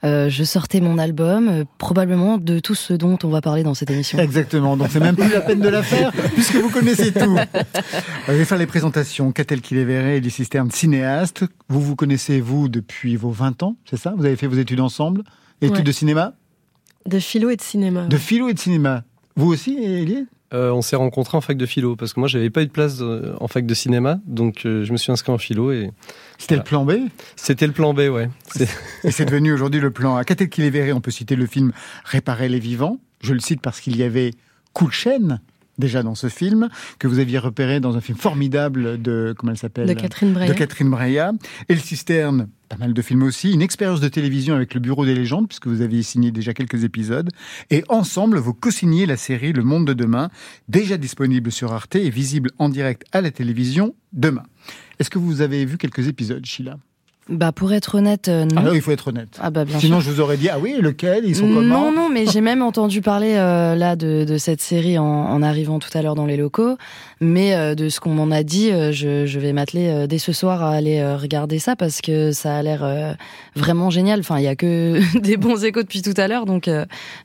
euh, 0.05 0.29
je 0.29 0.45
sortais 0.45 0.81
mon 0.81 0.99
album, 0.99 1.65
probablement 1.79 2.37
de 2.37 2.59
tout 2.59 2.75
ce 2.75 2.93
dont 2.93 3.19
on 3.23 3.29
va 3.29 3.41
parler 3.41 3.63
dans 3.63 3.75
cette 3.75 3.91
émission. 3.91 4.19
Exactement, 4.19 4.77
donc 4.77 4.89
c'est 4.91 4.99
même 4.99 5.15
plus 5.15 5.31
la 5.31 5.41
peine 5.41 5.61
de 5.61 5.69
la 5.69 5.83
faire, 5.83 6.11
puisque 6.35 6.57
vous 6.57 6.71
connaissez 6.71 7.13
tout. 7.13 7.37
Je 8.27 8.33
vais 8.33 8.45
faire 8.45 8.59
les 8.59 8.67
présentations. 8.67 9.31
Qu'a-t-elle 9.31 9.61
qu'il 9.61 9.79
est 9.79 9.85
verré, 9.85 10.21
les 10.21 10.31
systèmes 10.31 10.73
cinéastes. 10.73 11.45
Vous 11.69 11.81
vous 11.81 11.95
connaissez, 11.95 12.41
vous, 12.41 12.69
depuis 12.69 13.15
vos 13.15 13.31
20 13.31 13.63
ans, 13.63 13.77
c'est 13.89 13.97
ça? 13.97 14.13
Vous 14.17 14.25
avez 14.25 14.37
fait 14.37 14.49
vos 14.49 14.59
études 14.59 14.81
ensemble? 14.81 15.23
Études 15.61 15.87
de 15.87 15.93
cinéma? 15.93 16.35
De 17.07 17.21
philo 17.21 17.51
et 17.51 17.57
de 17.57 17.63
cinéma. 17.63 18.07
De 18.07 18.17
philo 18.17 18.49
et 18.49 18.55
de 18.55 18.59
cinéma. 18.59 19.05
Vous 19.37 19.53
aussi, 19.53 19.77
Elie 19.77 20.27
euh, 20.55 20.71
on 20.71 20.81
s'est 20.81 20.97
rencontrés 20.97 21.37
en 21.37 21.41
fac 21.41 21.57
de 21.57 21.67
philo 21.67 21.97
parce 21.97 22.13
que 22.13 22.21
moi 22.21 22.29
j'avais 22.29 22.51
pas 22.51 22.63
eu 22.63 22.67
de 22.67 22.71
place 22.71 22.99
euh, 23.01 23.35
en 23.41 23.49
fac 23.49 23.67
de 23.67 23.75
cinéma, 23.75 24.21
donc 24.27 24.65
euh, 24.65 24.85
je 24.85 24.93
me 24.93 24.97
suis 24.97 25.11
inscrit 25.11 25.33
en 25.33 25.39
philo 25.39 25.73
et. 25.73 25.91
C'était 26.39 26.57
le 26.57 26.63
plan 26.63 26.85
B? 26.85 26.93
C'était 27.35 27.67
le 27.67 27.73
plan 27.73 27.95
B, 27.95 28.01
ouais. 28.11 28.29
et 29.05 29.11
c'est 29.11 29.25
devenu 29.25 29.53
aujourd'hui 29.53 29.81
le 29.81 29.91
plan 29.91 30.17
A. 30.17 30.25
Qu'est-ce 30.25 30.45
qu'il 30.45 30.65
est 30.65 30.71
verré? 30.71 30.93
On 30.93 31.01
peut 31.01 31.11
citer 31.11 31.35
le 31.35 31.47
film 31.47 31.73
Réparer 32.05 32.49
les 32.49 32.61
vivants. 32.61 32.99
Je 33.23 33.33
le 33.33 33.41
cite 33.41 33.61
parce 33.61 33.81
qu'il 33.81 33.97
y 33.97 34.03
avait 34.03 34.33
Coulchen 34.73 35.41
déjà 35.79 36.03
dans 36.03 36.15
ce 36.15 36.29
film, 36.29 36.69
que 36.99 37.09
vous 37.09 37.19
aviez 37.19 37.39
repéré 37.39 37.81
dans 37.81 37.97
un 37.97 38.01
film 38.01 38.19
formidable 38.19 39.01
de, 39.01 39.35
comment 39.37 39.53
elle 39.53 39.59
s'appelle 39.59 39.87
De 39.87 39.95
Catherine 39.95 40.33
Breillat. 40.33 40.53
De 40.53 40.59
Catherine 40.59 40.91
Breillat. 40.91 41.33
Et 41.69 41.75
le 41.75 41.81
Cisterne, 41.81 42.49
pas 42.69 42.77
mal 42.77 42.93
de 42.93 43.03
films 43.03 43.23
aussi, 43.23 43.53
une 43.53 43.63
expérience 43.63 44.01
de 44.01 44.09
télévision 44.09 44.55
avec 44.55 44.75
le 44.75 44.81
Bureau 44.81 45.05
des 45.05 45.15
légendes, 45.15 45.49
puisque 45.49 45.67
vous 45.67 45.83
aviez 45.83 46.03
signé 46.03 46.31
déjà 46.31 46.55
quelques 46.55 46.85
épisodes. 46.85 47.31
Et 47.71 47.85
ensemble, 47.89 48.39
vous 48.39 48.55
co-signez 48.55 49.07
la 49.07 49.17
série 49.17 49.53
Le 49.53 49.63
Monde 49.63 49.87
de 49.87 49.93
demain, 49.93 50.31
déjà 50.69 50.97
disponible 50.97 51.53
sur 51.53 51.73
Arte 51.73 51.97
et 51.97 52.11
visible 52.11 52.51
en 52.59 52.69
direct 52.69 53.05
à 53.13 53.21
la 53.21 53.31
télévision 53.31 53.95
demain. 54.13 54.45
Est-ce 54.99 55.11
que 55.11 55.19
vous 55.19 55.41
avez 55.41 55.65
vu 55.65 55.79
quelques 55.79 56.09
épisodes, 56.09 56.45
Sheila? 56.45 56.79
Bah 57.29 57.51
pour 57.51 57.73
être 57.73 57.97
honnête, 57.97 58.29
euh, 58.29 58.45
non. 58.45 58.63
Ah 58.65 58.71
il 58.73 58.81
faut 58.81 58.93
être 58.93 59.09
honnête. 59.09 59.37
Ah 59.41 59.51
bah 59.51 59.65
bien 59.65 59.81
Sinon 59.81 59.99
je 59.99 60.11
vous 60.11 60.21
aurais 60.21 60.37
dit 60.37 60.49
ah 60.49 60.61
oui 60.61 60.77
lequel 60.81 61.25
ils 61.25 61.35
sont 61.35 61.49
comment 61.49 61.61
Non 61.61 61.93
non 61.93 62.09
mais 62.09 62.25
j'ai 62.27 62.41
même 62.41 62.63
entendu 62.63 63.01
parler 63.01 63.35
euh, 63.35 63.75
là 63.75 63.97
de, 63.97 64.25
de, 64.25 64.39
cette 64.39 64.61
série 64.61 64.97
en, 64.97 65.05
en, 65.05 65.43
arrivant 65.43 65.81
tout 65.81 65.89
à 65.95 66.03
l'heure 66.03 66.15
dans 66.15 66.27
les 66.27 66.37
locaux, 66.37 66.77
mais 67.21 67.55
euh, 67.55 67.75
de 67.75 67.89
ce 67.89 67.99
qu'on 67.99 68.15
m'en 68.15 68.31
a 68.31 68.45
dit, 68.45 68.71
je, 68.71 69.27
je, 69.27 69.39
vais 69.41 69.53
m'atteler 69.53 70.07
dès 70.09 70.19
ce 70.19 70.33
soir 70.33 70.63
à 70.63 70.71
aller 70.71 71.05
regarder 71.17 71.59
ça 71.59 71.75
parce 71.75 72.01
que 72.01 72.31
ça 72.31 72.57
a 72.57 72.63
l'air 72.63 73.17
vraiment 73.57 73.91
génial. 73.91 74.21
Enfin 74.21 74.39
il 74.39 74.45
y 74.45 74.49
a 74.49 74.55
que 74.55 75.01
des 75.19 75.37
bons 75.37 75.65
échos 75.65 75.83
depuis 75.83 76.03
tout 76.03 76.15
à 76.17 76.29
l'heure 76.29 76.47
donc 76.47 76.71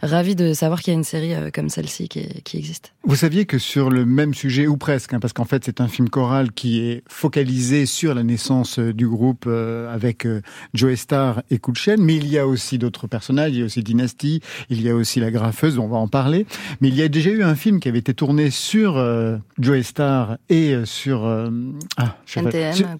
ravi 0.02 0.36
de 0.36 0.54
savoir 0.54 0.82
qu'il 0.82 0.94
y 0.94 0.96
a 0.96 0.98
une 0.98 1.04
série 1.04 1.34
comme 1.54 1.70
celle-ci 1.70 2.10
qui, 2.10 2.28
qui, 2.44 2.58
existe. 2.58 2.94
Vous 3.04 3.16
saviez 3.16 3.46
que 3.46 3.60
sur 3.60 3.92
le 3.92 4.06
même 4.06 4.34
sujet 4.34 4.66
ou 4.66 4.78
presque, 4.78 5.14
hein, 5.14 5.20
parce 5.20 5.34
qu'en 5.34 5.46
fait 5.46 5.64
c'est 5.64 5.80
un 5.80 5.88
film 5.88 6.10
choral 6.10 6.52
qui 6.52 6.80
est 6.80 7.04
focalisé 7.08 7.86
sur 7.86 8.16
la 8.16 8.24
naissance 8.24 8.80
du 8.80 9.08
groupe 9.08 9.48
avec 9.92 10.26
euh, 10.26 10.42
Joe 10.74 10.96
Star 10.96 11.44
et 11.50 11.60
Kulchen, 11.60 12.02
mais 12.02 12.16
il 12.16 12.28
y 12.28 12.38
a 12.38 12.48
aussi 12.48 12.78
d'autres 12.78 13.08
personnages, 13.08 13.52
il 13.52 13.60
y 13.60 13.62
a 13.62 13.66
aussi 13.66 13.84
Dynasty, 13.84 14.42
il 14.70 14.82
y 14.82 14.90
a 14.90 14.96
aussi 14.96 15.20
La 15.20 15.32
Graffeuse, 15.32 15.78
on 15.78 15.88
va 15.88 15.98
en 15.98 16.08
parler, 16.08 16.46
mais 16.80 16.88
il 16.88 16.96
y 16.96 17.02
a 17.02 17.08
déjà 17.08 17.30
eu 17.30 17.44
un 17.44 17.56
film 17.56 17.80
qui 17.80 17.90
avait 17.90 18.00
été 18.00 18.14
tourné 18.14 18.50
sur 18.50 18.98
euh, 18.98 19.38
Joe 19.60 19.82
Star 19.82 20.38
et 20.50 20.74
euh, 20.74 20.86
sur... 20.86 21.26
ah, 21.98 22.16
NTM, 22.36 22.98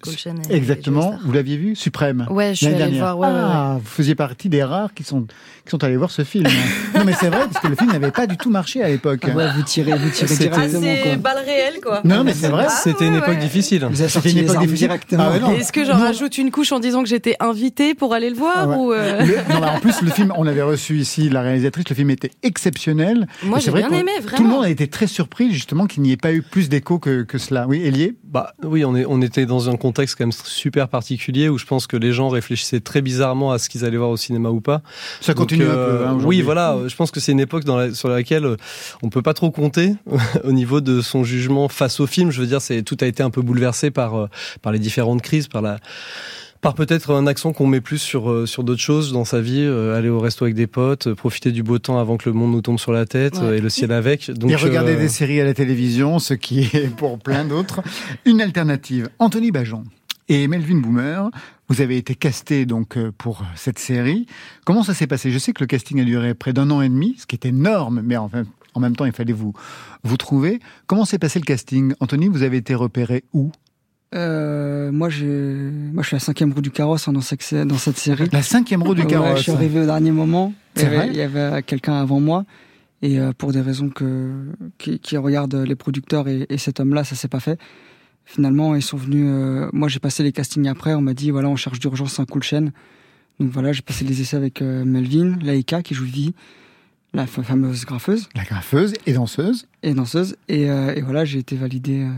et 0.50 0.54
Exactement, 0.54 1.18
vous 1.24 1.32
l'aviez 1.32 1.56
vu 1.56 1.76
Suprême 1.76 2.26
Ouais, 2.30 2.50
je 2.54 2.66
suis 2.66 2.74
allé 2.74 2.98
voir, 2.98 3.18
ouais, 3.18 3.28
Ah, 3.30 3.78
vous 3.82 3.88
faisiez 3.88 4.14
partie 4.14 4.48
des 4.48 4.62
rares 4.62 4.94
qui 4.94 5.04
sont, 5.04 5.22
qui 5.22 5.70
sont 5.70 5.82
allés 5.84 5.96
voir 5.96 6.10
ce 6.10 6.24
film. 6.24 6.48
non 6.94 7.04
mais 7.04 7.12
c'est 7.14 7.28
vrai, 7.28 7.46
parce 7.50 7.58
que 7.58 7.68
le 7.68 7.76
film 7.76 7.92
n'avait 7.92 8.10
pas 8.10 8.26
du 8.26 8.36
tout 8.36 8.50
marché 8.50 8.82
à 8.82 8.88
l'époque. 8.88 9.20
Ah 9.24 9.34
ouais, 9.34 9.46
vous 9.56 9.62
tirez, 9.62 9.92
vous 9.92 10.10
tirez 10.10 10.34
directement. 10.36 10.80
Ah, 10.84 11.00
c'est 11.04 11.16
balle 11.16 11.44
réelle, 11.44 11.80
quoi. 11.82 12.00
Non 12.04 12.24
mais 12.24 12.34
c'est 12.34 12.48
vrai. 12.48 12.66
C'était 12.82 13.06
une 13.06 13.16
époque 13.16 13.38
difficile. 13.38 13.86
Vous 13.90 14.00
avez 14.00 14.10
sorti 14.10 14.32
une 14.32 14.38
époque 14.38 14.60
difficile. 14.60 14.90
Est-ce 14.90 15.72
que 15.72 15.84
j'en 15.84 15.98
rajoute 15.98 16.38
une 16.38 16.50
couche 16.50 16.72
en 16.72 16.80
disant 16.82 17.02
que 17.02 17.08
j'étais 17.08 17.36
invitée 17.40 17.94
pour 17.94 18.12
aller 18.12 18.28
le 18.28 18.36
voir 18.36 18.54
Ah 18.58 18.68
ouais. 18.68 18.76
ou 18.76 18.92
euh, 18.92 19.22
Le- 19.24 19.36
non, 19.54 19.60
bah, 19.60 19.72
en 19.76 19.80
plus, 19.80 20.02
le 20.02 20.10
film, 20.10 20.32
on 20.36 20.46
avait 20.46 20.60
reçu 20.62 20.98
ici 20.98 21.30
la 21.30 21.40
réalisatrice, 21.40 21.88
le 21.88 21.94
film 21.94 22.10
était 22.10 22.30
exceptionnel. 22.42 23.26
Moi, 23.42 23.58
j'ai 23.58 23.70
vrai 23.70 23.80
bien 23.88 23.98
aimé, 24.00 24.10
Tout 24.18 24.22
le 24.22 24.28
vraiment. 24.28 24.48
monde 24.56 24.64
a 24.64 24.68
été 24.70 24.86
très 24.88 25.06
surpris, 25.06 25.52
justement, 25.52 25.86
qu'il 25.86 26.02
n'y 26.02 26.12
ait 26.12 26.16
pas 26.18 26.32
eu 26.32 26.42
plus 26.42 26.68
d'écho 26.68 26.98
que, 26.98 27.22
que 27.22 27.38
cela. 27.38 27.66
Oui, 27.66 27.80
Elie 27.82 28.14
Bah 28.24 28.52
oui, 28.62 28.84
on, 28.84 28.94
est, 28.94 29.06
on 29.06 29.22
était 29.22 29.46
dans 29.46 29.70
un 29.70 29.76
contexte 29.76 30.16
quand 30.18 30.24
même 30.24 30.32
super 30.32 30.88
particulier 30.88 31.48
où 31.48 31.56
je 31.58 31.64
pense 31.64 31.86
que 31.86 31.96
les 31.96 32.12
gens 32.12 32.28
réfléchissaient 32.28 32.80
très 32.80 33.00
bizarrement 33.00 33.52
à 33.52 33.58
ce 33.58 33.68
qu'ils 33.68 33.84
allaient 33.84 33.96
voir 33.96 34.10
au 34.10 34.16
cinéma 34.16 34.50
ou 34.50 34.60
pas. 34.60 34.82
Ça 35.20 35.32
Donc, 35.34 35.42
continue 35.48 35.64
un 35.64 35.68
euh, 35.68 35.98
peu. 35.98 36.06
hein, 36.06 36.18
oui, 36.24 36.42
voilà. 36.42 36.76
Je 36.86 36.94
pense 36.96 37.10
que 37.10 37.20
c'est 37.20 37.32
une 37.32 37.40
époque 37.40 37.64
dans 37.64 37.76
la- 37.76 37.94
sur 37.94 38.08
laquelle 38.08 38.44
euh, 38.44 38.56
on 39.02 39.08
peut 39.08 39.22
pas 39.22 39.34
trop 39.34 39.50
compter 39.50 39.94
au 40.44 40.52
niveau 40.52 40.80
de 40.80 41.00
son 41.00 41.24
jugement 41.24 41.68
face 41.68 42.00
au 42.00 42.06
film. 42.06 42.30
Je 42.30 42.40
veux 42.40 42.46
dire, 42.46 42.60
c'est 42.60 42.82
tout 42.82 42.96
a 43.00 43.06
été 43.06 43.22
un 43.22 43.30
peu 43.30 43.42
bouleversé 43.42 43.90
par 43.90 44.28
par 44.62 44.72
les 44.72 44.78
différentes 44.78 45.22
crises, 45.22 45.48
par 45.48 45.62
la 45.62 45.78
par 46.62 46.74
peut-être 46.74 47.12
un 47.12 47.26
accent 47.26 47.52
qu'on 47.52 47.66
met 47.66 47.80
plus 47.82 47.98
sur 47.98 48.30
euh, 48.30 48.46
sur 48.46 48.64
d'autres 48.64 48.80
choses 48.80 49.12
dans 49.12 49.24
sa 49.26 49.40
vie, 49.42 49.60
euh, 49.60 49.94
aller 49.98 50.08
au 50.08 50.20
resto 50.20 50.44
avec 50.46 50.54
des 50.54 50.66
potes, 50.68 51.08
euh, 51.08 51.14
profiter 51.14 51.52
du 51.52 51.62
beau 51.62 51.78
temps 51.78 51.98
avant 51.98 52.16
que 52.16 52.30
le 52.30 52.34
monde 52.34 52.52
nous 52.52 52.62
tombe 52.62 52.78
sur 52.78 52.92
la 52.92 53.04
tête 53.04 53.34
Ouais. 53.36 53.42
euh, 53.42 53.56
et 53.56 53.60
le 53.60 53.68
ciel 53.68 53.92
avec. 53.92 54.30
Donc 54.30 54.50
et 54.50 54.56
regarder 54.56 54.92
euh, 54.94 54.98
des 55.00 55.08
séries 55.08 55.40
à 55.40 55.44
la 55.44 55.52
télévision, 55.54 56.18
ce 56.20 56.32
qui 56.34 56.60
est 56.72 56.88
pour 56.96 57.18
plein 57.18 57.44
d'autres 57.44 57.82
une 58.24 58.40
alternative. 58.40 59.10
Anthony 59.18 59.50
Bajon 59.50 59.84
et 60.28 60.46
Melvin 60.46 60.76
Boomer, 60.78 61.30
vous 61.68 61.80
avez 61.80 61.96
été 61.96 62.14
castés 62.14 62.64
donc 62.64 62.96
euh, 62.96 63.10
pour 63.18 63.42
cette 63.56 63.80
série. 63.80 64.26
Comment 64.64 64.84
ça 64.84 64.94
s'est 64.94 65.08
passé? 65.08 65.32
Je 65.32 65.38
sais 65.38 65.52
que 65.52 65.62
le 65.64 65.66
casting 65.66 66.00
a 66.00 66.04
duré 66.04 66.32
près 66.34 66.52
d'un 66.52 66.70
an 66.70 66.80
et 66.80 66.88
demi, 66.88 67.16
ce 67.18 67.26
qui 67.26 67.34
est 67.34 67.44
énorme, 67.44 68.02
mais 68.04 68.16
enfin, 68.16 68.44
en 68.74 68.80
même 68.80 68.94
temps, 68.94 69.04
il 69.04 69.12
fallait 69.12 69.32
vous 69.32 69.52
vous 70.04 70.16
trouver. 70.16 70.60
Comment 70.86 71.04
s'est 71.04 71.18
passé 71.18 71.38
le 71.40 71.44
casting? 71.44 71.92
Anthony, 72.00 72.28
vous 72.28 72.42
avez 72.44 72.58
été 72.58 72.74
repéré 72.74 73.24
où? 73.34 73.50
Euh, 74.14 74.92
moi, 74.92 75.08
j'ai, 75.08 75.26
moi, 75.26 76.02
je 76.02 76.08
suis 76.08 76.16
la 76.16 76.20
cinquième 76.20 76.52
roue 76.52 76.60
du 76.60 76.70
carrosse 76.70 77.08
hein, 77.08 77.12
dans 77.12 77.20
cette, 77.22 77.54
dans 77.54 77.78
cette 77.78 77.96
série. 77.98 78.28
La 78.32 78.42
cinquième 78.42 78.82
roue 78.82 78.94
du 78.94 79.02
Ouais, 79.02 79.06
carrosse. 79.08 79.38
je 79.38 79.42
suis 79.44 79.52
arrivé 79.52 79.80
au 79.80 79.86
dernier 79.86 80.10
moment. 80.10 80.52
Il 80.76 80.78
y 80.78 80.80
C'est 80.82 80.86
avait, 80.86 80.96
vrai 80.96 81.08
il 81.08 81.16
y 81.16 81.20
avait 81.22 81.62
quelqu'un 81.62 81.94
avant 81.94 82.20
moi. 82.20 82.44
Et 83.00 83.18
euh, 83.18 83.32
pour 83.36 83.52
des 83.52 83.60
raisons 83.60 83.88
que, 83.88 84.30
qui, 84.78 84.98
qui 85.00 85.16
regardent 85.16 85.54
les 85.56 85.74
producteurs 85.74 86.28
et, 86.28 86.46
et 86.48 86.58
cet 86.58 86.78
homme-là, 86.78 87.04
ça 87.04 87.16
s'est 87.16 87.28
pas 87.28 87.40
fait. 87.40 87.58
Finalement, 88.24 88.76
ils 88.76 88.82
sont 88.82 88.96
venus. 88.96 89.24
euh, 89.26 89.68
moi, 89.72 89.88
j'ai 89.88 89.98
passé 89.98 90.22
les 90.22 90.30
castings 90.32 90.68
après. 90.68 90.94
On 90.94 91.00
m'a 91.00 91.14
dit 91.14 91.30
voilà, 91.30 91.48
on 91.48 91.56
cherche 91.56 91.80
d'urgence 91.80 92.20
un 92.20 92.24
cool 92.26 92.42
chaîne. 92.42 92.70
Donc 93.40 93.50
voilà, 93.50 93.72
j'ai 93.72 93.82
passé 93.82 94.04
les 94.04 94.20
essais 94.20 94.36
avec 94.36 94.62
euh, 94.62 94.84
Melvin, 94.84 95.36
Laïka 95.42 95.82
qui 95.82 95.94
joue 95.94 96.04
Vie, 96.04 96.32
la 97.14 97.26
fa- 97.26 97.42
fameuse 97.42 97.84
graffeuse 97.86 98.28
La 98.36 98.44
graffeuse 98.44 98.92
et 99.06 99.14
danseuse. 99.14 99.66
et 99.82 99.94
danseuse. 99.94 100.36
Et, 100.48 100.70
euh, 100.70 100.94
et 100.94 101.00
voilà, 101.00 101.24
j'ai 101.24 101.38
été 101.40 101.56
validé 101.56 102.02
euh, 102.02 102.10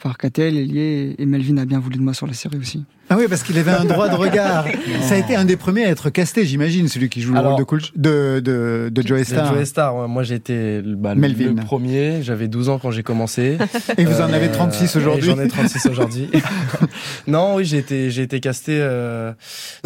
par 0.00 0.18
Catel, 0.18 0.56
Elie 0.56 0.78
et, 0.78 1.22
et 1.22 1.26
Melvin 1.26 1.56
a 1.58 1.64
bien 1.64 1.78
voulu 1.78 1.96
de 1.96 2.02
moi 2.02 2.14
sur 2.14 2.26
la 2.26 2.32
série 2.32 2.58
aussi. 2.58 2.84
Ah 3.10 3.16
oui, 3.18 3.24
parce 3.28 3.42
qu'il 3.42 3.58
avait 3.58 3.70
un 3.70 3.84
droit 3.84 4.08
de 4.08 4.14
regard. 4.14 4.64
Ça 5.02 5.14
a 5.14 5.18
été 5.18 5.36
un 5.36 5.44
des 5.44 5.56
premiers 5.56 5.84
à 5.84 5.90
être 5.90 6.08
casté, 6.10 6.44
j'imagine, 6.46 6.88
celui 6.88 7.08
qui 7.08 7.20
joue 7.20 7.34
le 7.34 7.40
rôle 7.40 7.58
de, 7.58 7.64
cool, 7.64 7.80
de, 7.96 8.40
de, 8.40 8.88
de 8.90 9.02
Joey 9.06 9.24
C'est 9.24 9.34
Star. 9.34 9.52
Joey 9.52 9.64
Star, 9.66 9.96
ouais. 9.96 10.08
moi 10.08 10.22
j'étais 10.22 10.80
bah, 10.82 11.14
le- 11.14 11.20
Melvin. 11.20 11.52
le 11.54 11.62
premier, 11.62 12.22
j'avais 12.22 12.48
12 12.48 12.68
ans 12.70 12.78
quand 12.78 12.90
j'ai 12.90 13.02
commencé. 13.02 13.58
Et 13.98 14.04
vous 14.04 14.20
en 14.20 14.30
Euh, 14.30 14.34
avez 14.36 14.50
36 14.50 14.94
et 14.94 14.98
aujourd'hui. 14.98 15.30
J'en 15.30 15.38
ai 15.38 15.48
36 15.48 15.86
aujourd'hui. 15.86 16.30
non, 17.26 17.56
oui, 17.56 17.64
j'ai 17.64 17.78
été, 17.78 18.10
j'ai 18.10 18.22
été 18.22 18.40
casté 18.40 18.78
euh, 18.80 19.32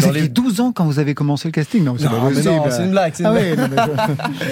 dans 0.00 0.10
les. 0.10 0.28
12 0.28 0.60
ans 0.60 0.72
quand 0.72 0.84
vous 0.84 0.98
avez 0.98 1.14
commencé 1.14 1.48
le 1.48 1.52
casting 1.52 1.82
Non, 1.84 1.96
c'est 1.98 2.04
Non, 2.04 2.10
pas 2.10 2.30
mais 2.30 2.70
c'est 2.70 2.84
une 2.84 2.90
blague, 2.90 3.12
c'est 3.14 3.22
une 3.22 3.28
Ah 3.28 3.32
blague. 3.32 3.58
oui, 3.58 3.64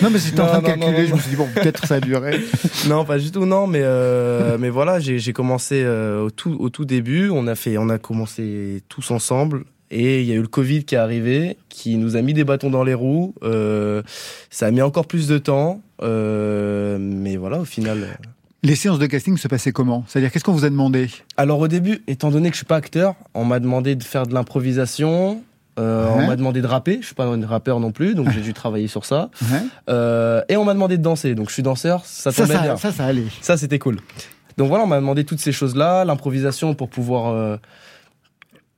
non, 0.02 0.08
mais, 0.11 0.18
j'étais 0.18 0.40
en 0.40 0.46
train 0.46 0.58
de 0.61 0.66
calculer, 0.66 0.87
non, 0.92 0.99
non. 1.02 1.06
je 1.08 1.14
me 1.14 1.18
suis 1.18 1.30
dit, 1.30 1.37
bon, 1.37 1.46
peut-être 1.54 1.87
ça 1.87 1.96
a 1.96 2.00
duré. 2.00 2.40
Non, 2.88 3.04
pas 3.04 3.18
du 3.18 3.30
tout, 3.30 3.46
non, 3.46 3.66
mais 3.66 3.80
euh, 3.82 4.58
mais 4.61 4.70
voilà, 4.70 5.00
j'ai 5.00 5.18
j'ai 5.18 5.32
commencé 5.32 5.82
euh, 5.85 6.23
au 6.25 6.30
tout 6.30 6.56
au 6.58 6.68
tout 6.70 6.85
début. 6.85 7.30
On 7.30 7.46
a 7.46 7.54
fait, 7.54 7.78
on 7.78 7.88
a 7.88 7.99
commencé 7.99 8.42
tous 8.88 9.10
ensemble. 9.10 9.64
Et 9.90 10.20
il 10.22 10.26
y 10.26 10.32
a 10.32 10.34
eu 10.34 10.40
le 10.42 10.48
Covid 10.48 10.84
qui 10.84 10.96
est 10.96 10.98
arrivé, 10.98 11.56
qui 11.68 11.96
nous 11.96 12.16
a 12.16 12.22
mis 12.22 12.34
des 12.34 12.42
bâtons 12.42 12.70
dans 12.70 12.82
les 12.82 12.94
roues. 12.94 13.34
Euh, 13.44 14.02
ça 14.50 14.66
a 14.66 14.70
mis 14.72 14.82
encore 14.82 15.06
plus 15.06 15.28
de 15.28 15.38
temps, 15.38 15.80
euh, 16.02 16.98
mais 17.00 17.36
voilà, 17.36 17.60
au 17.60 17.64
final. 17.64 17.98
euh, 18.02 18.06
Les 18.64 18.75
séances 18.75 18.98
de 18.98 19.06
casting 19.06 19.36
se 19.36 19.46
passaient 19.46 19.70
comment? 19.70 20.04
C'est-à-dire, 20.08 20.32
qu'est-ce 20.32 20.42
qu'on 20.42 20.52
vous 20.52 20.64
a 20.64 20.70
demandé? 20.70 21.08
Alors 21.36 21.60
au 21.60 21.68
début, 21.68 22.02
étant 22.08 22.30
donné 22.32 22.48
que 22.50 22.54
je 22.54 22.58
suis 22.58 22.66
pas 22.66 22.75
acteur, 22.76 23.14
on 23.34 23.44
m'a 23.44 23.60
demandé 23.60 23.94
de 23.94 24.02
faire 24.02 24.26
de 24.26 24.34
l'improvisation. 24.34 25.42
euh, 25.78 26.08
Ouais. 26.16 26.25
On 26.25 26.26
m'a 26.26 26.36
demandé 26.36 26.62
de 26.62 26.66
rapper. 26.66 26.98
Je 27.00 27.06
suis 27.06 27.14
pas 27.14 27.26
un 27.26 27.46
rappeur 27.46 27.78
non 27.78 27.92
plus, 27.92 28.16
donc 28.16 28.30
j'ai 28.32 28.40
dû 28.40 28.54
travailler 28.54 28.88
sur 28.88 29.04
ça. 29.04 29.30
Ouais. 29.42 30.42
Et 30.48 30.56
on 30.56 30.64
m'a 30.64 30.75
demandé 30.75 30.96
de 30.98 31.02
danser. 31.02 31.36
Donc 31.36 31.48
je 31.48 31.54
suis 31.54 31.62
danseur, 31.62 32.04
ça 32.04 32.32
ça, 32.32 32.42
tombait 32.42 32.54
ça, 32.56 32.62
bien. 32.62 32.76
ça, 32.76 32.90
ça 32.90 33.04
allait. 33.06 33.26
Ça, 33.40 33.56
c'était 33.56 33.78
cool. 33.78 33.98
Donc 34.56 34.68
voilà, 34.68 34.82
on 34.82 34.88
m'a 34.88 34.96
demandé 34.98 35.22
toutes 35.25 35.38
ces 35.40 35.52
choses-là, 35.52 36.04
l'improvisation 36.04 36.75
pour 36.75 36.88
pouvoir 36.88 37.58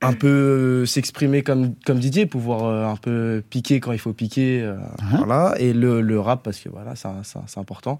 un 0.01 0.13
peu 0.13 0.27
euh, 0.27 0.85
s'exprimer 0.85 1.41
comme, 1.43 1.73
comme 1.85 1.99
Didier, 1.99 2.25
pouvoir 2.25 2.63
euh, 2.63 2.85
un 2.85 2.95
peu 2.95 3.43
piquer 3.49 3.79
quand 3.79 3.91
il 3.91 3.99
faut 3.99 4.13
piquer. 4.13 4.61
euh, 4.61 4.75
Hein 5.01 5.17
Voilà. 5.17 5.55
Et 5.59 5.73
le, 5.73 6.01
le 6.01 6.19
rap, 6.19 6.41
parce 6.43 6.59
que 6.59 6.69
voilà, 6.69 6.93
c'est 6.95 7.59
important. 7.59 7.99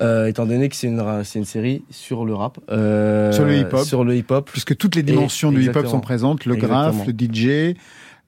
Euh, 0.00 0.26
étant 0.26 0.46
donné 0.46 0.68
que 0.68 0.74
c'est 0.74 0.88
une, 0.88 1.00
une 1.36 1.44
série 1.44 1.84
sur 1.90 2.24
le 2.24 2.34
rap. 2.34 2.58
euh, 2.70 3.30
Sur 3.30 3.44
le 3.44 3.56
hip-hop. 3.56 3.84
Sur 3.84 4.02
le 4.04 4.16
hip-hop. 4.16 4.50
Puisque 4.50 4.76
toutes 4.76 4.96
les 4.96 5.04
dimensions 5.04 5.52
Et- 5.52 5.54
du 5.56 5.64
hip-hop 5.64 5.86
sont 5.86 6.00
présentes, 6.00 6.44
le 6.44 6.56
graphe, 6.56 7.06
le 7.06 7.12
DJ, 7.12 7.76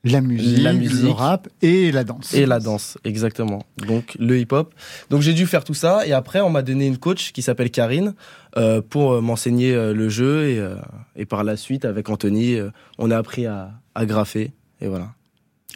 la 0.04 0.20
musique, 0.20 0.58
La 0.62 0.73
le 0.73 0.78
musique. 0.78 1.14
rap 1.16 1.49
et 1.62 1.90
la 1.90 2.04
danse. 2.04 2.34
Et 2.34 2.46
la 2.46 2.61
danse, 2.61 2.99
exactement. 3.04 3.64
Donc 3.78 4.16
le 4.20 4.38
hip-hop. 4.38 4.75
Donc 5.11 5.23
j'ai 5.23 5.32
dû 5.32 5.46
faire 5.46 5.64
tout 5.64 5.75
ça 5.75 6.06
et 6.06 6.12
après 6.12 6.40
on 6.40 6.50
m'a 6.50 6.62
donné 6.62 6.87
une 6.87 6.99
coach 6.99 7.32
qui 7.32 7.42
s'appelle 7.42 7.70
Karine 7.70 8.14
euh, 8.56 8.80
pour 8.82 9.12
euh, 9.14 9.20
m'enseigner 9.20 9.75
euh, 9.75 9.92
le 9.94 10.08
jeu 10.08 10.49
et, 10.49 10.58
euh, 10.58 10.76
et 11.16 11.25
par 11.26 11.42
la 11.44 11.56
suite 11.56 11.84
avec 11.84 12.08
Anthony 12.08 12.54
euh, 12.56 12.70
on 12.99 13.11
a 13.11 13.16
appris 13.16 13.46
à, 13.46 13.73
à 13.94 14.04
graffer 14.06 14.52
et 14.80 14.88
voilà. 14.88 15.08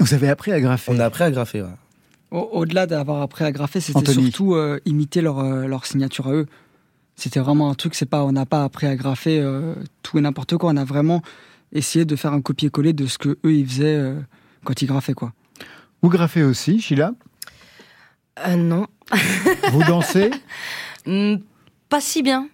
Vous 0.00 0.12
avez 0.14 0.28
appris 0.28 0.52
à 0.52 0.61
graffer. 0.61 0.92
On 0.94 1.00
a 1.00 1.04
appris 1.06 1.25
à 1.25 1.30
graffer. 1.30 1.62
Ouais. 1.62 1.68
Au- 2.30 2.49
Au-delà 2.52 2.87
d'avoir 2.87 3.23
appris 3.23 3.44
à 3.44 3.50
graffer, 3.52 3.80
c'était 3.80 4.12
surtout 4.12 4.54
euh, 4.54 4.78
imiter 4.85 5.23
leur, 5.23 5.42
leur 5.42 5.87
signature 5.87 6.28
à 6.28 6.32
eux. 6.32 6.47
C'était 7.16 7.40
vraiment 7.40 7.68
un 7.70 7.75
truc, 7.75 7.97
c'est 7.97 8.06
pas, 8.06 8.23
on 8.23 8.30
n'a 8.30 8.47
pas 8.47 8.62
appris 8.62 8.87
à 8.87 8.94
graffer 8.94 9.40
euh, 9.40 9.75
tout 10.04 10.18
et 10.18 10.20
n'importe 10.20 10.56
quoi. 10.56 10.70
On 10.73 10.76
a 10.76 10.85
vraiment 10.85 11.20
essayé 11.73 12.05
de 12.05 12.17
faire 12.17 12.33
un 12.33 12.41
copier-coller 12.41 12.93
de 12.93 13.07
ce 13.07 13.19
que 13.19 13.39
eux 13.45 13.53
ils 13.53 13.67
faisaient 13.67 13.97
euh, 13.97 14.21
quand 14.65 14.81
ils 14.83 14.87
graffaient 14.87 15.15
quoi. 15.15 15.33
Vous 16.03 16.09
graffez 16.09 16.43
aussi, 16.43 16.81
Sheila? 16.81 17.13
Euh, 18.47 18.57
non. 18.57 18.87
Vous 19.73 19.83
dansez? 19.85 20.31
Hmm, 21.07 21.37
pas 21.89 22.01
si 22.01 22.23
bien. 22.23 22.49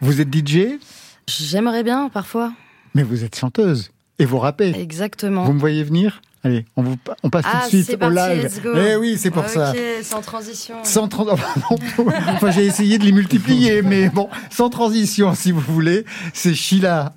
Vous 0.00 0.20
êtes 0.20 0.34
DJ 0.34 0.78
J'aimerais 1.26 1.82
bien 1.82 2.08
parfois. 2.10 2.52
Mais 2.94 3.02
vous 3.02 3.24
êtes 3.24 3.36
chanteuse. 3.38 3.90
Et 4.18 4.26
vous 4.26 4.38
rappez 4.38 4.72
Exactement. 4.78 5.44
Vous 5.44 5.52
me 5.54 5.58
voyez 5.60 5.82
venir? 5.82 6.20
Allez, 6.44 6.66
on, 6.76 6.82
vous, 6.82 6.96
on 7.22 7.30
passe 7.30 7.46
ah, 7.48 7.60
tout 7.60 7.64
de 7.64 7.68
suite 7.70 7.86
c'est 7.86 7.94
au 7.94 7.98
parti, 7.98 8.14
live. 8.16 8.42
let's 8.42 8.60
go. 8.60 8.74
Eh 8.76 8.96
oui, 8.96 9.16
c'est 9.16 9.30
pour 9.30 9.44
Ok, 9.44 9.48
ça. 9.48 9.72
sans 10.02 10.20
transition. 10.20 10.76
Sans 10.84 11.08
tran- 11.08 11.24
oh, 11.30 11.36
pardon. 11.36 12.12
enfin, 12.34 12.50
j'ai 12.50 12.66
essayé 12.66 12.98
de 12.98 13.04
les 13.04 13.12
multiplier, 13.12 13.80
mais 13.80 14.10
bon, 14.10 14.28
sans 14.50 14.68
transition, 14.68 15.34
si 15.34 15.52
vous 15.52 15.60
voulez. 15.60 16.04
C'est 16.34 16.52
Sheila 16.54 17.14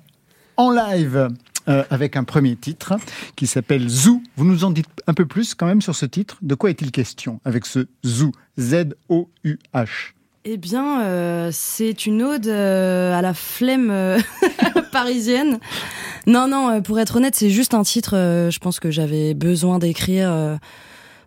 en 0.58 0.70
live 0.70 1.28
euh, 1.68 1.84
avec 1.88 2.16
un 2.16 2.24
premier 2.24 2.56
titre 2.56 2.94
qui 3.36 3.46
s'appelle 3.46 3.88
Zoo. 3.88 4.20
Vous 4.36 4.44
nous 4.44 4.64
en 4.64 4.70
dites 4.70 4.88
un 5.06 5.14
peu 5.14 5.24
plus 5.24 5.54
quand 5.54 5.66
même 5.66 5.80
sur 5.80 5.94
ce 5.94 6.04
titre. 6.04 6.36
De 6.42 6.54
quoi 6.54 6.68
est-il 6.68 6.90
question 6.90 7.40
avec 7.44 7.64
ce 7.64 7.86
Zoo 8.04 8.32
Z-O-U-H. 8.58 9.88
Eh 10.44 10.56
bien, 10.56 11.02
euh, 11.02 11.50
c'est 11.52 12.06
une 12.06 12.22
ode 12.22 12.48
euh, 12.48 13.16
à 13.16 13.22
la 13.22 13.34
flemme 13.34 14.18
parisienne. 14.92 15.58
Non, 16.26 16.48
non, 16.48 16.82
pour 16.82 16.98
être 16.98 17.16
honnête, 17.16 17.34
c'est 17.34 17.50
juste 17.50 17.74
un 17.74 17.82
titre, 17.82 18.14
je 18.50 18.58
pense 18.58 18.80
que 18.80 18.90
j'avais 18.90 19.34
besoin 19.34 19.78
d'écrire 19.78 20.58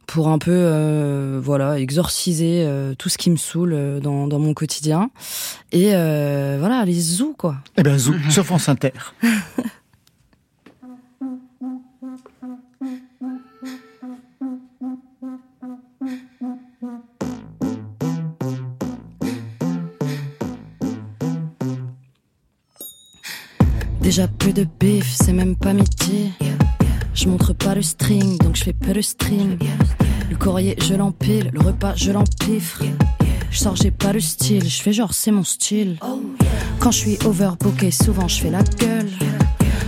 pour 0.07 0.27
un 0.27 0.37
peu, 0.37 0.51
euh, 0.51 1.39
voilà, 1.41 1.79
exorciser 1.79 2.63
euh, 2.65 2.93
tout 2.95 3.09
ce 3.09 3.17
qui 3.17 3.29
me 3.29 3.37
saoule 3.37 3.73
euh, 3.73 3.99
dans, 3.99 4.27
dans 4.27 4.39
mon 4.39 4.53
quotidien. 4.53 5.09
Et 5.71 5.91
euh, 5.93 6.57
voilà, 6.59 6.83
les 6.85 6.99
zoos, 6.99 7.33
quoi. 7.37 7.55
Eh 7.77 7.83
bien, 7.83 7.97
Zoo 7.97 8.13
sur 8.29 8.45
France 8.45 8.67
Inter. 8.69 8.91
Déjà 24.01 24.27
plus 24.27 24.51
de 24.51 24.67
bif, 24.79 25.09
c'est 25.15 25.31
même 25.31 25.55
pas 25.55 25.73
midi. 25.73 26.31
Je 27.13 27.27
montre 27.27 27.53
pas 27.53 27.75
le 27.75 27.81
string, 27.81 28.37
donc 28.37 28.55
je 28.55 28.63
fais 28.63 28.73
pas 28.73 28.93
le 28.93 29.01
stream. 29.01 29.57
Le 30.29 30.35
courrier, 30.35 30.75
je 30.81 30.93
l'empile, 30.93 31.51
le 31.53 31.59
repas, 31.59 31.93
je 31.95 32.11
l'empiffre. 32.11 32.83
Je 33.49 33.59
sors, 33.59 33.75
j'ai 33.75 33.91
pas 33.91 34.13
le 34.13 34.21
style, 34.21 34.67
je 34.67 34.81
fais 34.81 34.93
genre 34.93 35.13
c'est 35.13 35.31
mon 35.31 35.43
style. 35.43 35.97
Quand 36.79 36.91
je 36.91 36.97
suis 36.97 37.17
overbooké, 37.25 37.91
souvent 37.91 38.27
je 38.27 38.41
fais 38.41 38.49
la 38.49 38.63
gueule. 38.63 39.09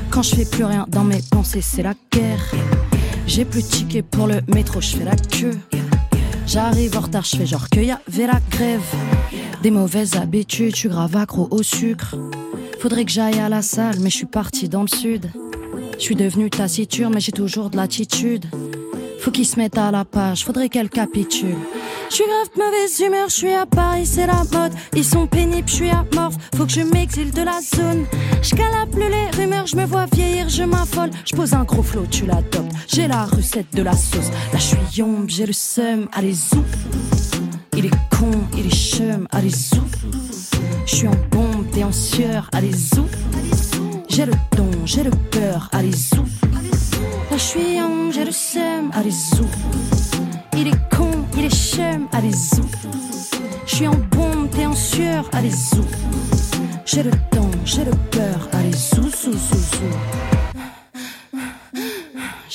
Quand 0.09 0.21
je 0.21 0.35
fais 0.35 0.45
plus 0.45 0.65
rien 0.65 0.85
dans 0.89 1.03
mes 1.03 1.21
pensées, 1.31 1.61
c'est 1.61 1.81
la 1.81 1.93
guerre. 2.11 2.51
J'ai 3.25 3.45
plus 3.45 3.63
de 3.63 3.67
ticket 3.67 4.01
pour 4.01 4.27
le 4.27 4.41
métro, 4.53 4.81
je 4.81 4.97
fais 4.97 5.05
la 5.05 5.15
queue. 5.15 5.57
J'arrive 6.45 6.97
en 6.97 7.01
retard, 7.01 7.23
je 7.23 7.37
fais 7.37 7.45
genre 7.45 7.69
qu'il 7.69 7.85
y 7.85 7.91
avait 7.91 8.27
la 8.27 8.39
grève. 8.51 8.83
Des 9.63 9.71
mauvaises 9.71 10.17
habitudes, 10.17 10.75
je 10.75 10.81
suis 10.81 10.89
grave 10.89 11.15
accro 11.15 11.47
au 11.49 11.63
sucre. 11.63 12.15
Faudrait 12.79 13.05
que 13.05 13.11
j'aille 13.11 13.39
à 13.39 13.47
la 13.47 13.61
salle, 13.61 13.95
mais 14.01 14.09
je 14.09 14.17
suis 14.17 14.25
parti 14.25 14.67
dans 14.67 14.81
le 14.81 14.89
sud. 14.89 15.31
Je 16.03 16.07
suis 16.07 16.15
devenue 16.15 16.49
taciturne, 16.49 17.13
mais 17.13 17.21
j'ai 17.21 17.31
toujours 17.31 17.69
de 17.69 17.77
l'attitude. 17.77 18.45
Faut 19.21 19.31
qu'ils 19.31 19.45
se 19.45 19.57
mettent 19.57 19.77
à 19.77 19.89
la 19.89 20.03
page, 20.03 20.43
faudrait 20.43 20.67
qu'elle 20.67 20.89
capitule. 20.89 21.55
Je 22.09 22.15
suis 22.15 22.25
grave 22.25 22.49
de 22.53 22.61
mauvaise 22.61 22.99
humeur, 22.99 23.29
je 23.29 23.33
suis 23.33 23.53
à 23.53 23.65
Paris, 23.65 24.05
c'est 24.05 24.27
la 24.27 24.43
mode. 24.51 24.73
Ils 24.97 25.05
sont 25.05 25.27
pénibles, 25.27 25.69
je 25.69 25.75
suis 25.75 25.89
amorphe, 25.89 26.35
faut 26.57 26.65
que 26.65 26.73
je 26.73 26.81
m'exile 26.81 27.31
de 27.31 27.43
la 27.43 27.61
zone. 27.61 28.05
Je 28.41 28.53
plus 28.91 29.09
les 29.09 29.41
rumeurs, 29.41 29.65
je 29.65 29.77
me 29.77 29.85
vois 29.85 30.05
vieillir, 30.13 30.49
je 30.49 30.63
m'affole. 30.63 31.09
Je 31.23 31.37
pose 31.37 31.53
un 31.53 31.63
gros 31.63 31.83
flot, 31.83 32.05
tu 32.11 32.25
l'adoptes. 32.25 32.73
J'ai 32.89 33.07
la 33.07 33.23
recette 33.23 33.73
de 33.73 33.81
la 33.81 33.93
sauce. 33.93 34.29
Là, 34.51 34.59
je 34.59 34.61
suis 34.61 34.97
yombe, 34.97 35.29
j'ai 35.29 35.45
le 35.45 35.53
seum, 35.53 36.09
allez 36.11 36.33
zou. 36.33 36.65
Il 37.77 37.85
est 37.85 37.91
con, 38.11 38.29
il 38.57 38.65
est 38.65 38.75
chum, 38.75 39.25
allez 39.31 39.49
zou. 39.49 39.79
Je 40.85 40.95
suis 40.97 41.07
en 41.07 41.15
bombe, 41.31 41.65
t'es 41.71 41.85
en 41.85 41.91
allez 42.51 42.73
zou. 42.73 43.05
J'ai 44.15 44.27
le 44.27 44.33
don, 44.55 44.69
j'ai 44.85 45.01
le 45.01 45.09
peur, 45.31 45.69
allez 45.71 45.91
zou. 45.91 46.23
Là, 47.31 47.37
je 47.37 47.37
suis 47.37 47.77
yombe, 47.77 48.11
j'ai 48.11 48.23
le 48.23 48.31
seum, 48.31 48.91
allez 48.93 49.09
zou. 49.09 49.47
Il 50.55 50.67
est 50.67 50.95
con, 50.95 51.09
il 51.35 51.45
est 51.45 51.49
chum, 51.49 52.07
allez 52.11 52.31
zou. 52.31 52.63
Je 53.65 53.75
suis 53.75 53.87
en 53.87 53.95
bombe, 54.11 54.51
t'es 54.51 54.67
en 54.67 54.75
sueur, 54.75 55.27
allez 55.31 55.49
zou. 55.49 55.83
J'ai 56.85 57.01
le 57.01 57.11
temps, 57.31 57.49
j'ai 57.65 57.85
le 57.85 57.91
peur, 58.11 58.49
allez 58.51 58.77
zou, 58.77 59.09
zou, 59.09 59.33
zou, 59.33 59.59
zou. 59.71 60.42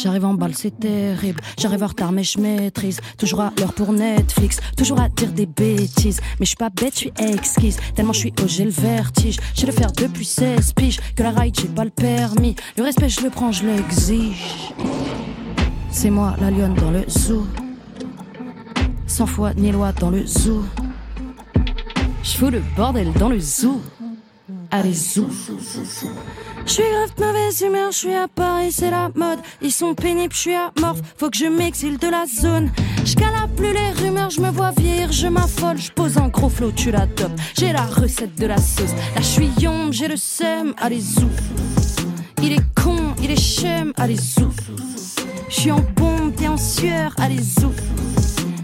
J'arrive 0.00 0.26
en 0.26 0.34
balle, 0.34 0.54
c'est 0.54 0.78
terrible. 0.78 1.40
J'arrive 1.58 1.82
en 1.82 1.88
retard, 1.88 2.12
mais 2.12 2.22
je 2.22 2.38
maîtrise. 2.38 3.00
Toujours 3.16 3.40
à 3.40 3.52
l'heure 3.58 3.72
pour 3.72 3.92
Netflix. 3.92 4.60
Toujours 4.76 5.00
à 5.00 5.08
dire 5.08 5.32
des 5.32 5.46
bêtises. 5.46 6.20
Mais 6.38 6.46
je 6.46 6.50
suis 6.50 6.56
pas 6.56 6.70
bête, 6.70 6.92
je 6.94 6.98
suis 6.98 7.12
exquise. 7.18 7.78
Tellement 7.96 8.12
je 8.12 8.20
suis 8.20 8.32
haut, 8.40 8.46
j'ai 8.46 8.64
le 8.64 8.70
vertige. 8.70 9.38
J'ai 9.54 9.66
le 9.66 9.72
faire 9.72 9.90
depuis 9.90 10.24
16 10.24 10.72
piges. 10.74 11.00
Que 11.16 11.24
la 11.24 11.30
ride, 11.30 11.58
j'ai 11.60 11.66
pas 11.66 11.82
le 11.82 11.90
permis. 11.90 12.54
Le 12.76 12.84
respect, 12.84 13.08
je 13.08 13.22
le 13.22 13.30
prends, 13.30 13.50
je 13.50 13.66
l'exige. 13.66 14.72
C'est 15.90 16.10
moi, 16.10 16.36
la 16.40 16.52
lionne 16.52 16.74
dans 16.74 16.92
le 16.92 17.04
zoo. 17.08 17.44
Sans 19.08 19.26
foi 19.26 19.52
ni 19.54 19.72
loi 19.72 19.90
dans 19.90 20.10
le 20.10 20.24
zoo. 20.24 20.62
Je 22.22 22.30
fous 22.36 22.50
le 22.50 22.62
bordel 22.76 23.12
dans 23.14 23.30
le 23.30 23.40
zoo. 23.40 23.80
Allez, 24.70 24.92
zou. 24.92 25.26
Je 26.68 26.74
suis 26.74 26.82
grave 26.82 27.14
de 27.16 27.24
mauvaise 27.24 27.60
humeur, 27.62 27.92
je 27.92 27.96
suis 27.96 28.14
à 28.14 28.28
Paris, 28.28 28.72
c'est 28.72 28.90
la 28.90 29.10
mode. 29.14 29.38
Ils 29.62 29.72
sont 29.72 29.94
pénibles, 29.94 30.34
je 30.34 30.38
suis 30.38 30.54
amorphe, 30.54 31.00
faut 31.16 31.30
que 31.30 31.38
je 31.38 31.46
m'exile 31.46 31.96
de 31.96 32.08
la 32.08 32.26
zone. 32.26 32.70
Je 33.06 33.14
plus 33.56 33.72
les 33.72 33.90
rumeurs, 33.92 34.28
je 34.28 34.42
me 34.42 34.50
vois 34.50 34.72
vieillir, 34.72 35.10
je 35.10 35.28
m'affole, 35.28 35.78
je 35.78 35.90
pose 35.90 36.18
en 36.18 36.28
gros 36.28 36.50
flot, 36.50 36.70
tu 36.72 36.90
l'adoptes. 36.90 37.38
J'ai 37.58 37.72
la 37.72 37.86
recette 37.86 38.34
de 38.38 38.46
la 38.46 38.58
sauce. 38.58 38.92
Là, 39.14 39.22
je 39.22 39.22
suis 39.22 39.50
j'ai 39.92 40.08
le 40.08 40.16
seum, 40.18 40.74
allez, 40.76 41.00
zou. 41.00 41.30
Il 42.42 42.52
est 42.52 42.74
con, 42.74 43.14
il 43.22 43.30
est 43.30 43.40
chum, 43.40 43.94
allez, 43.96 44.16
zou. 44.16 44.50
Je 45.48 45.60
suis 45.60 45.72
en 45.72 45.80
bombe, 45.96 46.34
t'es 46.36 46.48
en 46.48 46.58
sueur, 46.58 47.14
allez, 47.16 47.42
zou. 47.42 47.72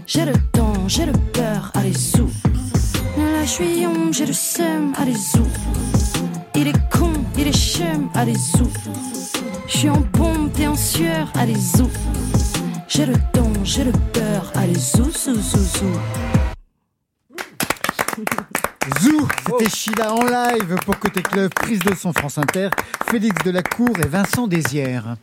J'ai 0.05 0.25
le 0.25 0.33
temps, 0.53 0.87
j'ai 0.87 1.07
le 1.07 1.13
peur, 1.33 1.71
allez, 1.73 1.93
zou. 1.93 2.27
Là, 3.17 3.43
je 3.43 3.49
suis 3.49 3.87
j'ai 4.11 4.27
le 4.27 4.33
seum, 4.33 4.93
allez, 4.95 5.15
zou. 5.15 5.43
Il 6.57 6.67
est 6.67 6.89
con, 6.89 7.11
il 7.45 7.49
est 7.49 7.53
chum, 7.53 8.09
allez, 8.15 8.35
zou. 8.35 8.65
Je 9.67 9.77
suis 9.77 9.89
en 9.89 10.01
pompe, 10.01 10.53
t'es 10.53 10.67
en 10.67 10.75
sueur, 10.75 11.31
allez, 11.35 11.55
zou. 11.55 11.87
J'ai 12.87 13.05
le 13.05 13.13
temps, 13.33 13.51
j'ai 13.63 13.83
le 13.83 13.91
peur, 14.13 14.51
allez, 14.55 14.73
zou, 14.79 15.11
zou, 15.11 15.35
zou, 15.35 15.63
zou. 15.63 15.91
Zou, 19.01 19.27
c'était 19.47 19.69
Sheila 19.69 20.13
en 20.13 20.23
live 20.23 20.75
pour 20.85 20.97
Côté 20.99 21.21
Club, 21.21 21.53
prise 21.53 21.79
de 21.79 21.93
son 21.95 22.13
France 22.13 22.37
Inter, 22.37 22.69
Félix 23.09 23.35
Delacour 23.43 23.89
et 24.03 24.07
Vincent 24.07 24.47
Désières. 24.47 25.15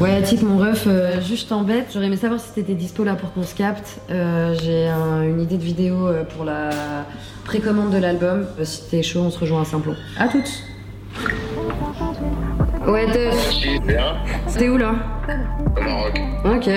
Ouais, 0.00 0.20
Tic, 0.22 0.42
mon 0.42 0.58
ref, 0.58 0.84
euh, 0.86 1.20
juste 1.22 1.48
t'embête. 1.50 1.86
J'aurais 1.92 2.06
aimé 2.06 2.16
savoir 2.16 2.40
si 2.40 2.50
t'étais 2.52 2.74
dispo 2.74 3.04
là 3.04 3.14
pour 3.14 3.32
qu'on 3.32 3.44
se 3.44 3.54
capte. 3.54 3.98
Euh, 4.10 4.54
J'ai 4.60 4.88
un- 4.88 5.22
une 5.22 5.40
idée 5.40 5.56
de 5.56 5.62
vidéo 5.62 6.08
euh, 6.08 6.24
pour 6.24 6.44
la 6.44 6.70
précommande 7.44 7.92
de 7.92 7.98
l'album. 7.98 8.46
Euh, 8.58 8.64
si 8.64 8.82
t'es 8.90 9.02
chaud, 9.02 9.20
on 9.20 9.30
se 9.30 9.38
rejoint 9.38 9.62
à 9.62 9.64
Saint-Plon. 9.64 9.94
À 10.18 10.26
toutes 10.28 10.50
Ouais, 12.86 13.06
teuf. 13.12 13.34
T'es 14.58 14.68
où 14.68 14.76
là 14.76 14.94
Au 15.76 15.82
Maroc. 15.82 16.20
Ok. 16.44 16.70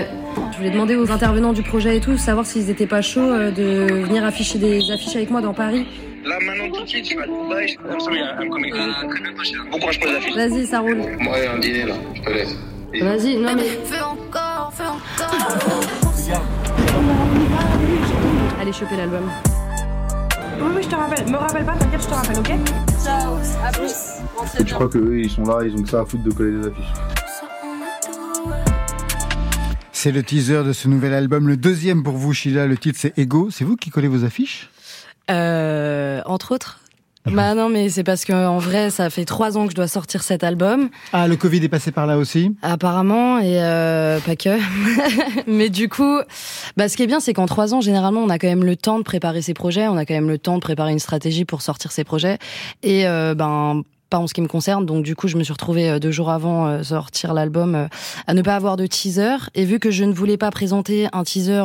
Je 0.51 0.57
voulais 0.57 0.69
demander 0.71 0.95
aux 0.95 1.11
intervenants 1.11 1.53
du 1.53 1.63
projet 1.63 1.97
et 1.97 1.99
tout, 1.99 2.17
savoir 2.17 2.45
s'ils 2.45 2.69
étaient 2.69 2.87
pas 2.87 3.01
chauds 3.01 3.19
euh, 3.21 3.51
de 3.51 4.05
venir 4.05 4.23
afficher 4.23 4.57
des 4.57 4.89
affiches 4.91 5.15
avec 5.15 5.29
moi 5.29 5.41
dans 5.41 5.53
Paris. 5.53 5.85
Là, 6.25 6.35
maintenant, 6.41 6.71
tout 6.73 6.83
de 6.83 6.87
suite, 6.87 7.09
je 7.09 7.19
à 7.19 7.25
Dubaï. 7.25 7.75
Très 7.75 9.21
bientôt, 9.21 9.43
je 9.43 9.71
Bon 9.71 9.79
courage 9.79 9.99
pour 9.99 10.09
les 10.09 10.15
affiches. 10.15 10.35
Vas-y, 10.35 10.65
ça 10.65 10.79
roule. 10.79 10.97
Moi, 11.19 11.37
il 11.37 11.43
y 11.43 11.47
a 11.47 11.53
un 11.53 11.59
dîner 11.59 11.85
là, 11.85 11.93
je 12.13 12.21
te 12.21 12.29
laisse. 12.29 12.55
Vas-y, 13.01 13.37
non 13.37 13.55
mais. 13.55 13.63
Fais 13.85 14.01
encore, 14.01 14.73
fais 14.73 14.83
encore. 14.83 15.35
Allez 18.61 18.73
choper 18.73 18.97
l'album. 18.97 19.29
Oui, 20.59 20.71
oui, 20.75 20.81
je 20.83 20.87
te 20.87 20.95
rappelle. 20.95 21.27
Me 21.27 21.37
rappelle 21.37 21.65
pas, 21.65 21.73
t'inquiète, 21.73 22.01
je 22.01 22.07
te 22.07 22.13
rappelle, 22.13 22.39
ok? 22.39 22.51
Ciao, 23.03 23.35
à 23.63 23.71
plus. 23.71 24.16
Je 24.65 24.73
crois 24.73 24.87
que 24.87 24.97
eux, 24.97 25.19
ils 25.19 25.29
sont 25.29 25.43
là, 25.43 25.63
ils 25.65 25.73
ont 25.75 25.81
que 25.81 25.89
ça 25.89 26.01
à 26.01 26.05
foutre 26.05 26.23
de 26.23 26.31
coller 26.31 26.59
des 26.59 26.67
affiches. 26.67 26.93
C'est 29.91 30.11
le 30.11 30.21
teaser 30.21 30.63
de 30.63 30.73
ce 30.73 30.87
nouvel 30.87 31.13
album, 31.13 31.47
le 31.47 31.57
deuxième 31.57 32.03
pour 32.03 32.15
vous, 32.15 32.33
Sheila. 32.33 32.67
Le 32.67 32.77
titre, 32.77 32.99
c'est 33.01 33.17
Ego. 33.17 33.49
C'est 33.49 33.63
vous 33.63 33.75
qui 33.75 33.89
collez 33.89 34.07
vos 34.07 34.23
affiches? 34.23 34.69
Euh, 35.31 36.21
entre 36.25 36.53
autres. 36.53 36.79
Bah 37.25 37.55
non, 37.55 37.67
mais 37.67 37.89
c'est 37.89 38.03
parce 38.03 38.23
que 38.23 38.31
en 38.31 38.57
vrai, 38.57 38.89
ça 38.89 39.09
fait 39.09 39.25
trois 39.25 39.57
ans 39.57 39.65
que 39.65 39.71
je 39.71 39.75
dois 39.75 39.87
sortir 39.87 40.23
cet 40.23 40.43
album. 40.43 40.89
Ah, 41.11 41.27
le 41.27 41.35
Covid 41.35 41.63
est 41.63 41.69
passé 41.69 41.91
par 41.91 42.07
là 42.07 42.17
aussi? 42.17 42.55
Apparemment, 42.61 43.39
et 43.39 43.61
euh, 43.61 44.19
pas 44.19 44.35
que. 44.35 44.57
mais 45.47 45.69
du 45.69 45.89
coup, 45.89 46.19
bah, 46.77 46.87
ce 46.87 46.95
qui 46.95 47.03
est 47.03 47.07
bien, 47.07 47.19
c'est 47.19 47.33
qu'en 47.33 47.45
trois 47.45 47.73
ans, 47.73 47.81
généralement, 47.81 48.21
on 48.21 48.29
a 48.29 48.39
quand 48.39 48.47
même 48.47 48.63
le 48.63 48.77
temps 48.77 48.97
de 48.97 49.03
préparer 49.03 49.41
ses 49.41 49.53
projets, 49.53 49.87
on 49.87 49.97
a 49.97 50.05
quand 50.05 50.13
même 50.13 50.29
le 50.29 50.37
temps 50.37 50.55
de 50.55 50.61
préparer 50.61 50.91
une 50.91 50.99
stratégie 50.99 51.43
pour 51.43 51.61
sortir 51.61 51.91
ses 51.91 52.03
projets. 52.05 52.37
Et 52.81 53.07
euh, 53.07 53.35
ben 53.35 53.83
pas 54.09 54.19
en 54.19 54.27
ce 54.27 54.33
qui 54.33 54.41
me 54.41 54.47
concerne, 54.47 54.85
donc 54.85 55.03
du 55.03 55.15
coup 55.15 55.27
je 55.27 55.37
me 55.37 55.43
suis 55.43 55.53
retrouvée 55.53 55.89
euh, 55.89 55.99
deux 55.99 56.11
jours 56.11 56.29
avant 56.29 56.67
euh, 56.67 56.83
sortir 56.83 57.33
l'album 57.33 57.75
euh, 57.75 57.87
à 58.25 58.33
ne 58.33 58.41
pas 58.41 58.55
avoir 58.55 58.77
de 58.77 58.85
teaser. 58.85 59.37
Et 59.55 59.65
vu 59.65 59.79
que 59.79 59.91
je 59.91 60.03
ne 60.03 60.13
voulais 60.13 60.37
pas 60.37 60.51
présenter 60.51 61.07
un 61.13 61.23
teaser 61.23 61.63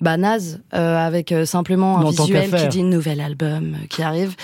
bah 0.00 0.16
naze 0.16 0.60
euh, 0.74 0.96
avec 0.96 1.32
euh, 1.32 1.44
simplement 1.44 1.98
un 1.98 2.04
Non, 2.04 2.10
visuel 2.10 2.50
qui 2.50 2.68
dit 2.68 2.82
nouvel 2.82 3.20
album 3.20 3.74
euh, 3.74 3.86
qui 3.88 4.02
arrive, 4.02 4.34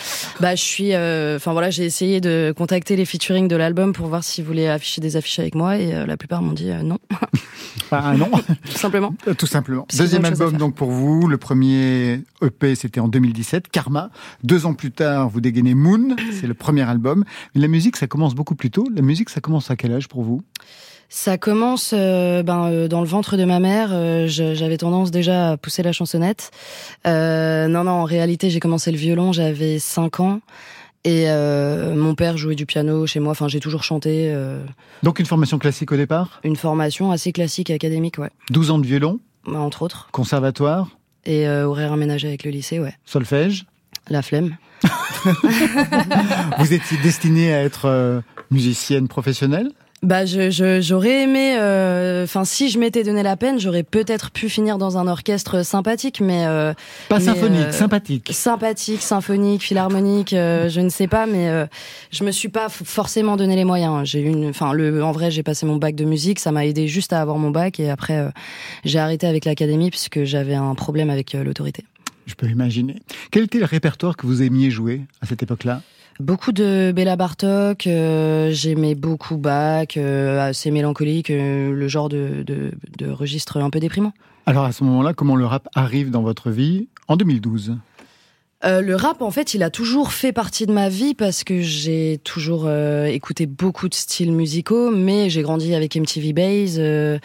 bah 0.40 0.54
je 0.54 0.62
suis, 0.62 0.94
euh, 0.94 1.36
enfin 1.36 1.52
voilà, 1.52 1.70
j'ai 1.70 1.84
essayé 1.84 2.20
de 2.20 2.52
contacter 2.56 2.96
les 2.96 3.04
featuring 3.04 3.48
de 3.48 3.56
l'album 3.56 3.92
pour 3.92 4.06
voir 4.06 4.22
s'ils 4.22 4.44
voulaient 4.44 4.68
afficher 4.68 5.00
des 5.00 5.16
affiches 5.16 5.38
avec 5.38 5.54
moi 5.54 5.78
et 5.78 5.94
euh, 5.94 6.06
la 6.06 6.16
plupart 6.16 6.42
m'ont 6.42 6.52
dit 6.52 6.70
non, 6.82 6.98
Ah 7.90 8.14
non, 8.16 8.30
tout 8.64 8.78
simplement. 8.78 9.14
Tout 9.38 9.46
simplement. 9.46 9.86
Deuxième 9.96 10.24
album 10.24 10.56
donc 10.56 10.74
pour 10.74 10.90
vous. 10.90 11.28
Le 11.28 11.38
premier 11.38 12.22
EP 12.42 12.74
c'était 12.74 13.00
en 13.00 13.08
2017, 13.08 13.68
Karma. 13.68 14.10
Deux 14.42 14.66
ans 14.66 14.74
plus 14.74 14.90
tard, 14.90 15.28
vous 15.28 15.40
dégainez 15.40 15.74
Moon. 15.74 16.16
C'est 16.32 16.46
le 16.46 16.54
premier 16.54 16.82
album. 16.82 17.24
Mais 17.54 17.60
la 17.60 17.68
musique, 17.68 17.96
ça 17.96 18.06
commence 18.06 18.34
beaucoup 18.34 18.54
plus 18.54 18.70
tôt. 18.70 18.88
La 18.94 19.02
musique, 19.02 19.30
ça 19.30 19.40
commence 19.40 19.70
à 19.70 19.76
quel 19.76 19.92
âge 19.92 20.08
pour 20.08 20.22
vous? 20.22 20.42
Ça 21.08 21.38
commence 21.38 21.92
euh, 21.96 22.42
ben, 22.42 22.66
euh, 22.70 22.88
dans 22.88 23.00
le 23.00 23.06
ventre 23.06 23.36
de 23.36 23.44
ma 23.44 23.60
mère. 23.60 23.90
euh, 23.92 24.26
J'avais 24.26 24.76
tendance 24.76 25.10
déjà 25.10 25.52
à 25.52 25.56
pousser 25.56 25.82
la 25.82 25.92
chansonnette. 25.92 26.50
Euh, 27.06 27.68
non, 27.68 27.84
non, 27.84 27.92
en 27.92 28.04
réalité, 28.04 28.50
j'ai 28.50 28.60
commencé 28.60 28.90
le 28.90 28.98
violon, 28.98 29.32
j'avais 29.32 29.78
5 29.78 30.20
ans. 30.20 30.40
Et 31.04 31.30
euh, 31.30 31.94
mon 31.94 32.16
père 32.16 32.36
jouait 32.36 32.56
du 32.56 32.66
piano 32.66 33.06
chez 33.06 33.20
moi. 33.20 33.30
Enfin, 33.30 33.46
j'ai 33.46 33.60
toujours 33.60 33.84
chanté. 33.84 34.32
euh, 34.34 34.64
Donc 35.04 35.20
une 35.20 35.26
formation 35.26 35.58
classique 35.58 35.92
au 35.92 35.96
départ? 35.96 36.40
Une 36.42 36.56
formation 36.56 37.12
assez 37.12 37.30
classique, 37.32 37.70
académique, 37.70 38.18
ouais. 38.18 38.30
12 38.50 38.72
ans 38.72 38.78
de 38.80 38.86
violon, 38.86 39.20
Bah, 39.46 39.60
entre 39.60 39.82
autres. 39.82 40.08
conservatoire, 40.10 40.88
Et 41.24 41.46
euh, 41.46 41.68
horaire 41.68 41.92
aménagé 41.92 42.26
avec 42.26 42.42
le 42.42 42.50
lycée, 42.50 42.80
ouais. 42.80 42.94
solfège? 43.04 43.66
La 44.08 44.22
flemme. 44.22 44.56
Vous 46.58 46.72
étiez 46.72 46.98
destinée 47.02 47.52
à 47.54 47.62
être 47.62 48.22
musicienne 48.50 49.06
professionnelle? 49.08 49.70
Bah, 50.06 50.24
je, 50.24 50.50
je- 50.50 50.80
j'aurais 50.80 51.24
aimé. 51.24 51.56
euh, 51.58 52.22
Enfin, 52.22 52.44
si 52.44 52.70
je 52.70 52.78
m'étais 52.78 53.02
donné 53.02 53.24
la 53.24 53.36
peine, 53.36 53.58
j'aurais 53.58 53.82
peut-être 53.82 54.30
pu 54.30 54.48
finir 54.48 54.78
dans 54.78 54.98
un 54.98 55.08
orchestre 55.08 55.64
sympathique, 55.64 56.20
mais 56.20 56.46
euh, 56.46 56.74
Pas 57.08 57.18
mais, 57.18 57.24
symphonique, 57.24 57.60
euh, 57.66 57.72
sympathique. 57.72 58.30
sympathique, 58.32 59.02
symphonique, 59.02 59.62
philharmonique, 59.62 60.32
euh, 60.32 60.68
je 60.68 60.80
ne 60.80 60.88
sais 60.90 61.08
pas, 61.08 61.26
mais 61.26 61.48
euh, 61.48 61.66
je 62.12 62.22
me 62.22 62.30
suis 62.30 62.48
pas 62.48 62.68
forcément 62.68 63.36
donné 63.36 63.56
les 63.56 63.64
moyens. 63.64 64.06
J'ai 64.08 64.20
eu 64.20 64.28
une, 64.28 64.48
enfin, 64.50 64.72
le, 64.72 65.02
en 65.02 65.10
vrai, 65.10 65.32
j'ai 65.32 65.42
passé 65.42 65.66
mon 65.66 65.76
bac 65.76 65.96
de 65.96 66.04
musique, 66.04 66.38
ça 66.38 66.52
m'a 66.52 66.64
aidé 66.66 66.86
juste 66.86 67.12
à 67.12 67.20
avoir 67.20 67.38
mon 67.38 67.50
bac, 67.50 67.80
et 67.80 67.90
après, 67.90 68.30
j'ai 68.84 69.00
arrêté 69.00 69.26
avec 69.26 69.44
l'académie 69.44 69.90
puisque 69.90 70.22
j'avais 70.22 70.54
un 70.54 70.74
problème 70.76 71.10
avec 71.10 71.32
l'autorité. 71.32 71.84
Je 72.26 72.34
peux 72.34 72.48
imaginer. 72.48 72.96
Quel 73.32 73.44
était 73.44 73.58
le 73.58 73.64
répertoire 73.66 74.16
que 74.16 74.26
vous 74.26 74.42
aimiez 74.42 74.70
jouer 74.70 75.02
à 75.20 75.26
cette 75.26 75.42
époque-là? 75.42 75.82
Beaucoup 76.18 76.52
de 76.52 76.92
Béla 76.96 77.16
Bartok, 77.16 77.86
euh, 77.86 78.50
j'aimais 78.50 78.94
beaucoup 78.94 79.36
Bach, 79.36 79.96
euh, 79.98 80.40
assez 80.40 80.70
mélancolique, 80.70 81.30
euh, 81.30 81.72
le 81.72 81.88
genre 81.88 82.08
de, 82.08 82.42
de, 82.42 82.72
de 82.96 83.10
registre 83.10 83.58
un 83.58 83.68
peu 83.68 83.80
déprimant. 83.80 84.12
Alors 84.46 84.64
à 84.64 84.72
ce 84.72 84.82
moment-là, 84.84 85.12
comment 85.12 85.36
le 85.36 85.44
rap 85.44 85.68
arrive 85.74 86.10
dans 86.10 86.22
votre 86.22 86.50
vie? 86.50 86.88
En 87.08 87.16
2012. 87.16 87.76
Euh, 88.66 88.80
le 88.80 88.96
rap, 88.96 89.22
en 89.22 89.30
fait, 89.30 89.54
il 89.54 89.62
a 89.62 89.70
toujours 89.70 90.12
fait 90.12 90.32
partie 90.32 90.66
de 90.66 90.72
ma 90.72 90.88
vie 90.88 91.14
parce 91.14 91.44
que 91.44 91.60
j'ai 91.60 92.18
toujours 92.24 92.64
euh, 92.66 93.04
écouté 93.04 93.46
beaucoup 93.46 93.88
de 93.88 93.94
styles 93.94 94.32
musicaux, 94.32 94.90
mais 94.90 95.30
j'ai 95.30 95.42
grandi 95.42 95.72
avec 95.72 95.94
MTV 95.94 96.32
Base 96.32 96.76
euh, 96.80 97.16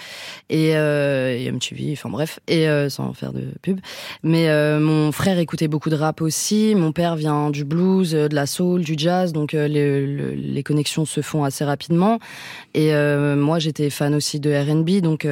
et, 0.51 0.75
euh, 0.75 1.51
MTV, 1.51 1.93
enfin 1.93 2.09
bref, 2.09 2.39
et 2.47 2.67
euh, 2.67 2.89
sans 2.89 3.11
faire 3.13 3.33
de 3.33 3.41
pub. 3.63 3.79
Mais 4.21 4.49
mon 4.79 5.11
frère 5.11 5.39
écoutait 5.39 5.67
beaucoup 5.67 5.89
de 5.89 5.95
rap 5.95 6.21
aussi. 6.21 6.75
Mon 6.75 6.91
père 6.91 7.15
vient 7.15 7.49
du 7.49 7.63
blues, 7.65 8.11
de 8.11 8.35
la 8.35 8.45
soul, 8.45 8.81
du 8.83 8.93
jazz, 8.95 9.33
donc 9.33 9.53
les, 9.53 9.67
le- 10.05 10.33
les 10.33 10.63
connexions 10.63 11.05
se 11.05 11.21
font 11.21 11.43
assez 11.43 11.63
rapidement. 11.63 12.19
Et 12.75 12.91
moi, 13.35 13.57
j'étais 13.57 13.89
fan 13.89 14.13
aussi 14.13 14.39
de 14.39 14.51
R&B, 14.53 15.01
donc 15.01 15.27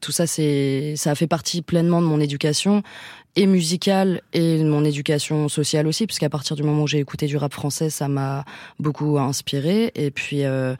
tout 0.00 0.12
ça, 0.12 0.26
c'est 0.26 0.94
ça 0.96 1.12
a 1.12 1.14
fait 1.14 1.26
partie 1.26 1.62
pleinement 1.62 2.02
de 2.02 2.06
mon 2.06 2.20
éducation 2.20 2.82
et 3.36 3.46
musicale 3.46 4.22
et 4.32 4.64
mon 4.64 4.84
éducation 4.84 5.48
sociale 5.48 5.86
aussi, 5.86 6.06
parce 6.06 6.18
qu'à 6.18 6.30
partir 6.30 6.56
du 6.56 6.62
moment 6.62 6.82
où 6.82 6.86
j'ai 6.86 6.98
écouté 6.98 7.26
du 7.26 7.36
rap 7.36 7.52
français, 7.52 7.90
ça 7.90 8.08
m'a 8.08 8.44
beaucoup 8.80 9.18
inspiré. 9.18 9.92
Et 9.94 10.10
puis 10.10 10.44
euh, 10.44 10.74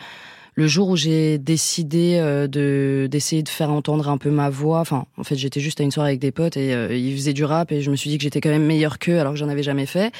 le 0.56 0.66
jour 0.66 0.88
où 0.88 0.96
j'ai 0.96 1.36
décidé 1.36 2.18
euh, 2.18 2.46
de 2.48 3.08
d'essayer 3.10 3.42
de 3.42 3.48
faire 3.48 3.70
entendre 3.70 4.08
un 4.08 4.16
peu 4.16 4.30
ma 4.30 4.48
voix, 4.48 4.80
enfin 4.80 5.04
en 5.18 5.22
fait 5.22 5.36
j'étais 5.36 5.60
juste 5.60 5.80
à 5.80 5.84
une 5.84 5.90
soirée 5.90 6.10
avec 6.10 6.20
des 6.20 6.32
potes 6.32 6.56
et 6.56 6.74
euh, 6.74 6.96
ils 6.96 7.14
faisaient 7.14 7.34
du 7.34 7.44
rap 7.44 7.72
et 7.72 7.82
je 7.82 7.90
me 7.90 7.96
suis 7.96 8.08
dit 8.08 8.16
que 8.16 8.22
j'étais 8.22 8.40
quand 8.40 8.48
même 8.48 8.64
meilleure 8.64 8.98
qu'eux 8.98 9.20
alors 9.20 9.34
que 9.34 9.38
j'en 9.38 9.50
avais 9.50 9.62
jamais 9.62 9.84
fait. 9.84 10.12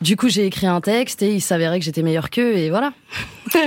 Du 0.00 0.16
coup 0.16 0.28
j'ai 0.28 0.44
écrit 0.44 0.66
un 0.66 0.80
texte 0.80 1.22
et 1.22 1.32
il 1.34 1.40
s'avérait 1.40 1.78
que 1.78 1.84
j'étais 1.84 2.02
meilleure 2.02 2.30
qu'eux 2.30 2.56
et 2.56 2.68
voilà. 2.68 2.92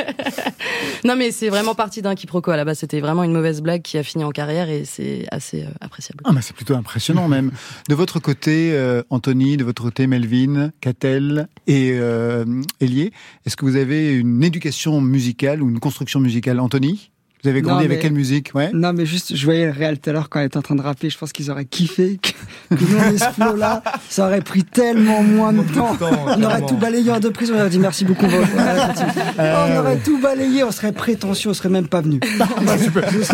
non 1.05 1.15
mais 1.15 1.31
c'est 1.31 1.47
vraiment 1.47 1.73
parti 1.73 2.01
d'un 2.01 2.15
quiproquo 2.15 2.51
à 2.51 2.57
la 2.57 2.65
base, 2.65 2.79
c'était 2.79 2.99
vraiment 2.99 3.23
une 3.23 3.31
mauvaise 3.31 3.61
blague 3.61 3.81
qui 3.81 3.97
a 3.97 4.03
fini 4.03 4.25
en 4.25 4.31
carrière 4.31 4.69
et 4.69 4.83
c'est 4.83 5.25
assez 5.31 5.63
euh, 5.63 5.69
appréciable. 5.79 6.21
Ah, 6.25 6.33
mais 6.33 6.41
c'est 6.41 6.55
plutôt 6.55 6.75
impressionnant 6.75 7.27
même. 7.29 7.51
De 7.87 7.95
votre 7.95 8.19
côté, 8.19 8.73
euh, 8.73 9.03
Anthony, 9.09 9.55
de 9.55 9.63
votre 9.63 9.81
côté, 9.81 10.05
Melvin, 10.05 10.71
Catel 10.81 11.47
et 11.65 11.91
euh, 11.93 12.45
Elie, 12.81 13.11
est-ce 13.45 13.55
que 13.55 13.63
vous 13.63 13.77
avez 13.77 14.13
une 14.13 14.43
éducation 14.43 14.99
musicale 14.99 15.61
ou 15.61 15.69
une 15.69 15.79
construction 15.79 16.08
musicale 16.19 16.59
Anthony 16.59 17.11
Vous 17.43 17.49
avez 17.49 17.61
grandi 17.61 17.83
Non, 17.83 17.85
avec 17.85 18.01
quelle 18.01 18.13
musique? 18.13 18.49
Ouais 18.55 18.71
Non, 18.73 18.91
mais 18.93 19.05
juste, 19.05 19.35
je 19.35 19.45
voyais 19.45 19.65
le 19.67 19.71
réel 19.71 19.99
tout 19.99 20.09
à 20.09 20.13
l'heure 20.13 20.29
quand 20.29 20.39
elle 20.39 20.47
était 20.47 20.57
en 20.57 20.63
train 20.63 20.75
de 20.75 20.81
rapper. 20.81 21.11
Je 21.11 21.17
pense 21.17 21.31
qu'ils 21.31 21.51
auraient 21.51 21.65
kiffé 21.65 22.19
que, 22.21 22.75
que 22.75 22.83
nous, 22.83 22.97
on 22.97 23.13
ait 23.13 23.17
ce 23.17 23.25
flow-là. 23.25 23.83
Ça 24.09 24.25
aurait 24.25 24.41
pris 24.41 24.63
tellement 24.63 25.21
moins 25.21 25.53
de 25.53 25.61
temps. 25.61 25.95
on 26.01 26.41
aurait 26.43 26.65
tout 26.65 26.77
balayé 26.77 27.11
en 27.11 27.19
deux 27.19 27.31
prises. 27.31 27.51
On 27.51 27.59
aurait 27.59 27.69
dit 27.69 27.79
merci 27.79 28.05
beaucoup. 28.05 28.25
Euh, 28.25 29.65
on 29.69 29.79
aurait 29.79 29.97
tout 29.97 30.19
balayé. 30.19 30.63
On 30.63 30.71
serait 30.71 30.91
prétentieux. 30.91 31.51
On 31.51 31.53
serait 31.53 31.69
même 31.69 31.87
pas 31.87 32.01
venu. 32.01 32.19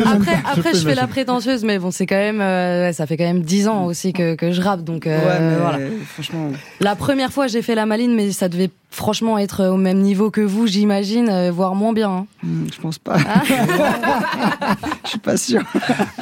Après, 0.05 0.37
après 0.43 0.73
je, 0.73 0.87
fais 0.87 0.95
la 0.95 1.07
prétentieuse, 1.07 1.63
mais 1.63 1.79
bon, 1.79 1.91
c'est 1.91 2.05
quand 2.05 2.15
même, 2.15 2.41
euh, 2.41 2.91
ça 2.91 3.05
fait 3.07 3.17
quand 3.17 3.23
même 3.23 3.41
dix 3.41 3.67
ans 3.67 3.85
aussi 3.85 4.13
que, 4.13 4.35
que 4.35 4.51
je 4.51 4.61
rappe, 4.61 4.83
donc 4.83 5.07
euh, 5.07 5.17
Ouais, 5.17 5.39
mais 5.39 5.55
voilà. 5.55 5.79
franchement. 6.13 6.51
La 6.79 6.95
première 6.95 7.31
fois, 7.31 7.47
j'ai 7.47 7.61
fait 7.61 7.75
la 7.75 7.85
maline, 7.85 8.13
mais 8.15 8.31
ça 8.31 8.49
devait 8.49 8.69
franchement 8.95 9.37
être 9.37 9.65
au 9.67 9.77
même 9.77 9.99
niveau 9.99 10.31
que 10.31 10.41
vous, 10.41 10.67
j'imagine, 10.67 11.29
euh, 11.29 11.51
voire 11.51 11.75
moins 11.75 11.93
bien. 11.93 12.09
hein. 12.09 12.27
Hmm, 12.43 12.65
je 12.73 12.79
pense 12.79 12.97
pas. 12.97 13.17
je 15.03 15.09
suis 15.09 15.19
pas 15.19 15.37
sûr. 15.37 15.61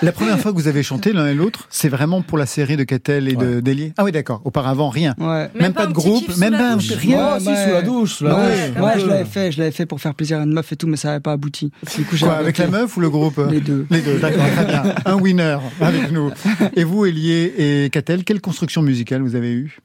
La 0.01 0.11
première 0.11 0.39
fois 0.39 0.51
que 0.51 0.57
vous 0.57 0.67
avez 0.67 0.83
chanté 0.83 1.13
l'un 1.13 1.27
et 1.27 1.33
l'autre, 1.33 1.67
c'est 1.69 1.89
vraiment 1.89 2.21
pour 2.21 2.37
la 2.37 2.45
série 2.45 2.75
de 2.77 2.83
Catel 2.83 3.27
et 3.27 3.35
de 3.35 3.59
Délier 3.59 3.93
Ah 3.97 4.03
oui, 4.03 4.11
d'accord. 4.11 4.41
Auparavant, 4.43 4.89
rien. 4.89 5.13
Ouais. 5.19 5.49
Même, 5.59 5.73
pas, 5.73 5.87
de 5.87 5.93
groupe, 5.93 6.35
même 6.37 6.53
pas 6.53 6.75
rien. 6.75 7.33
Ouais, 7.33 7.39
si, 7.39 7.45
sous 7.45 7.71
la 7.71 7.81
douche, 7.81 8.13
sous 8.15 8.23
la 8.25 8.35
Ouais, 8.35 8.73
ouais, 8.81 8.99
je 8.99 9.05
l'avais 9.05 9.25
fait, 9.25 9.51
je 9.51 9.59
l'avais 9.59 9.71
fait 9.71 9.85
pour 9.85 10.01
faire 10.01 10.15
plaisir 10.15 10.39
à 10.39 10.43
une 10.43 10.53
meuf 10.53 10.71
et 10.71 10.75
tout, 10.75 10.87
mais 10.87 10.97
ça 10.97 11.09
n'avait 11.09 11.19
pas 11.19 11.33
abouti. 11.33 11.71
Du 11.97 12.05
coup, 12.05 12.17
Quoi, 12.17 12.33
avec 12.33 12.57
la 12.57 12.67
meuf 12.67 12.97
ou 12.97 12.99
le 12.99 13.09
groupe? 13.09 13.39
Les 13.49 13.61
deux. 13.61 13.85
Les 13.89 14.01
deux, 14.01 14.19
d'accord, 14.19 14.45
très 14.55 14.65
bien. 14.65 14.83
Un 15.05 15.15
winner 15.15 15.57
avec 15.79 16.11
nous. 16.11 16.31
Et 16.75 16.83
vous, 16.83 17.05
Elie 17.05 17.31
et 17.31 17.89
Catel, 17.91 18.23
quelle 18.23 18.41
construction 18.41 18.81
musicale 18.81 19.21
vous 19.21 19.35
avez 19.35 19.51
eue? 19.53 19.79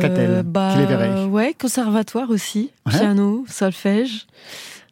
Qu'a-t-elle 0.00 0.42
bah, 0.44 0.74
les 0.76 0.86
verrait 0.86 1.24
Ouais, 1.24 1.54
conservatoire 1.58 2.30
aussi, 2.30 2.70
Ouais. 2.86 2.98
piano, 2.98 3.44
solfège. 3.48 4.26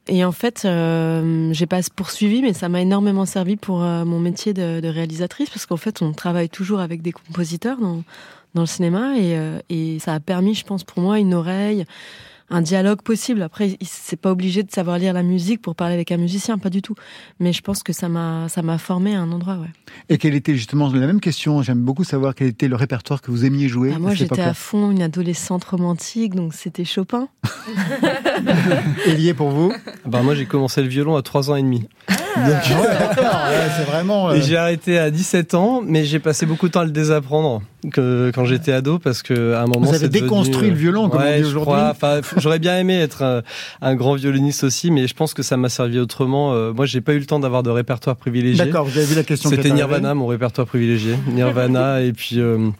Et 0.08 0.24
en 0.24 0.32
fait, 0.32 0.62
euh, 0.64 1.52
j'ai 1.52 1.66
pas 1.66 1.78
poursuivi, 1.94 2.42
mais 2.42 2.52
ça 2.52 2.68
m'a 2.68 2.80
énormément 2.80 3.24
servi 3.24 3.56
pour 3.56 3.82
euh, 3.84 4.04
mon 4.04 4.18
métier 4.18 4.52
de, 4.52 4.80
de 4.80 4.88
réalisatrice, 4.88 5.48
parce 5.50 5.64
qu'en 5.66 5.76
fait, 5.76 6.02
on 6.02 6.12
travaille 6.12 6.48
toujours 6.48 6.80
avec 6.80 7.02
des 7.02 7.12
compositeurs 7.12 7.78
dans, 7.78 8.02
dans 8.54 8.62
le 8.62 8.66
cinéma, 8.66 9.16
et, 9.16 9.36
euh, 9.36 9.60
et 9.70 9.98
ça 10.00 10.14
a 10.14 10.20
permis, 10.20 10.54
je 10.54 10.64
pense, 10.64 10.82
pour 10.82 11.00
moi, 11.02 11.20
une 11.20 11.34
oreille, 11.34 11.84
un 12.50 12.60
dialogue 12.60 13.02
possible. 13.02 13.42
Après, 13.42 13.70
il- 13.80 13.86
c'est 13.86 14.16
pas 14.20 14.30
obligé 14.30 14.62
de 14.62 14.70
savoir 14.70 14.98
lire 14.98 15.12
la 15.14 15.22
musique 15.22 15.62
pour 15.62 15.74
parler 15.74 15.94
avec 15.94 16.12
un 16.12 16.16
musicien, 16.16 16.58
pas 16.58 16.70
du 16.70 16.82
tout. 16.82 16.94
Mais 17.40 17.52
je 17.52 17.62
pense 17.62 17.82
que 17.82 17.92
ça 17.92 18.08
m'a, 18.08 18.48
ça 18.48 18.62
m'a 18.62 18.78
formé 18.78 19.14
à 19.14 19.20
un 19.20 19.30
endroit, 19.32 19.54
ouais. 19.56 19.70
Et 20.08 20.18
quelle 20.18 20.34
était 20.34 20.54
justement 20.54 20.88
la 20.92 21.06
même 21.06 21.20
question? 21.20 21.62
J'aime 21.62 21.80
beaucoup 21.82 22.04
savoir 22.04 22.34
quel 22.34 22.48
était 22.48 22.68
le 22.68 22.76
répertoire 22.76 23.20
que 23.22 23.30
vous 23.30 23.44
aimiez 23.44 23.68
jouer. 23.68 23.92
Ah, 23.94 23.98
moi, 23.98 24.14
j'étais 24.14 24.40
à 24.42 24.54
fond 24.54 24.90
une 24.90 25.02
adolescente 25.02 25.64
romantique, 25.64 26.34
donc 26.34 26.54
c'était 26.54 26.84
Chopin. 26.84 27.28
Elie, 29.06 29.32
pour 29.34 29.50
vous? 29.50 29.72
Bah, 30.06 30.22
moi, 30.22 30.34
j'ai 30.34 30.46
commencé 30.46 30.82
le 30.82 30.88
violon 30.88 31.16
à 31.16 31.22
3 31.22 31.50
ans 31.50 31.56
et 31.56 31.62
demi. 31.62 31.88
Ah, 32.34 33.50
ouais, 33.50 33.56
c'est 33.76 33.84
vraiment. 33.84 34.30
euh, 34.30 34.34
Et 34.36 34.40
j'ai 34.42 34.56
arrêté 34.56 34.98
à 34.98 35.10
17 35.10 35.52
ans, 35.54 35.82
mais 35.84 36.06
j'ai 36.06 36.18
passé 36.18 36.46
beaucoup 36.46 36.66
de 36.66 36.72
temps 36.72 36.80
à 36.80 36.84
le 36.86 36.90
désapprendre 36.90 37.60
que, 37.90 38.30
quand 38.34 38.44
j'étais 38.44 38.72
ado 38.72 38.98
parce 38.98 39.22
que 39.22 39.54
à 39.54 39.62
un 39.62 39.66
moment 39.66 39.86
Vous 39.86 39.94
avez 39.94 40.08
devenu, 40.08 40.22
déconstruit 40.22 40.70
le 40.70 40.76
violon, 40.76 41.08
comme 41.08 41.20
on 41.20 41.24
ouais, 41.24 41.38
dit 41.42 41.50
je 41.50 41.56
aujourd'hui. 41.56 41.74
Enfin, 41.90 42.20
j'aurais 42.36 42.58
bien 42.58 42.78
aimé 42.78 42.94
être 42.94 43.22
un, 43.22 43.42
un 43.80 43.94
grand 43.94 44.14
violoniste 44.14 44.64
aussi, 44.64 44.90
mais 44.90 45.06
je 45.08 45.14
pense 45.14 45.34
que 45.34 45.42
ça 45.42 45.56
m'a 45.56 45.68
servi 45.68 45.98
autrement. 45.98 46.52
Euh, 46.54 46.72
moi, 46.72 46.86
j'ai 46.86 47.00
pas 47.00 47.14
eu 47.14 47.18
le 47.18 47.26
temps 47.26 47.40
d'avoir 47.40 47.62
de 47.62 47.70
répertoire 47.70 48.16
privilégié. 48.16 48.64
D'accord, 48.64 48.84
vous 48.84 48.96
avez 48.96 49.06
vu 49.06 49.14
la 49.14 49.24
question. 49.24 49.50
C'était 49.50 49.70
Nirvana, 49.70 50.14
mon 50.14 50.26
répertoire 50.26 50.66
privilégié. 50.66 51.16
Nirvana 51.28 52.00
et 52.02 52.12
puis. 52.12 52.40
euh, 52.40 52.70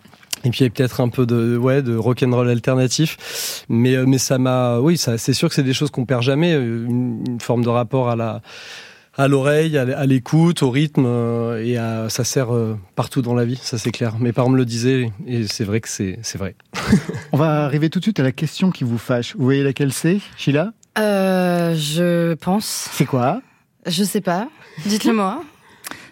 et 0.45 0.51
puis 0.51 0.69
peut-être 0.71 1.01
un 1.01 1.09
peu 1.09 1.25
de 1.25 1.57
ouais 1.57 1.83
de 1.83 1.95
rock 1.97 2.23
and 2.25 2.35
roll 2.35 2.49
alternatif, 2.49 3.65
mais 3.69 3.95
euh, 3.95 4.05
mais 4.09 4.19
ça 4.19 4.39
m'a 4.39 4.81
oui 4.81 4.97
ça 4.97 5.17
c'est 5.17 5.35
sûr 5.35 5.49
que 5.49 5.55
c'est 5.55 5.63
des 5.63 5.73
choses 5.73 5.91
qu'on 5.93 6.05
perd 6.05 6.23
jamais 6.23 6.53
euh, 6.53 6.85
une, 6.89 7.23
une 7.29 7.41
forme 7.41 7.63
de 7.63 7.69
rapport 7.69 8.09
à 8.11 8.17
la 8.17 8.43
à 9.17 9.29
l'oreille, 9.29 9.77
à 9.77 10.07
l'écoute, 10.07 10.63
au 10.63 10.71
rythme, 10.71 11.05
euh, 11.07 11.63
et 11.65 11.77
à- 11.77 12.09
ça 12.09 12.25
sert 12.25 12.55
euh, 12.55 12.79
partout 12.97 13.21
dans 13.23 13.35
la 13.35 13.45
vie, 13.45 13.59
ça 13.63 13.77
c'est 13.79 13.91
clair. 13.91 14.19
Mes 14.19 14.33
parents 14.33 14.49
me 14.51 14.57
le 14.57 14.65
disaient, 14.65 15.11
et 15.27 15.47
c'est 15.47 15.65
vrai 15.65 15.81
que 15.81 15.89
c'est 15.89 16.19
c'est 16.23 16.39
vrai. 16.39 16.55
On 17.33 17.37
va 17.37 17.65
arriver 17.65 17.91
tout 17.91 17.99
de 17.99 18.05
suite 18.05 18.21
à 18.21 18.23
la 18.23 18.33
question 18.33 18.71
qui 18.71 18.85
vous 18.85 18.99
fâche. 18.99 19.35
Vous 19.37 19.45
voyez 19.45 19.63
laquelle 19.63 19.93
c'est, 19.93 20.19
Sheila? 20.37 20.73
Euh, 20.99 21.75
je 21.77 22.35
pense. 22.35 22.89
C'est 22.93 23.07
quoi? 23.07 23.41
Je 23.87 24.05
sais 24.05 24.21
pas. 24.21 24.49
Dites-le 24.87 25.13
moi. 25.13 25.43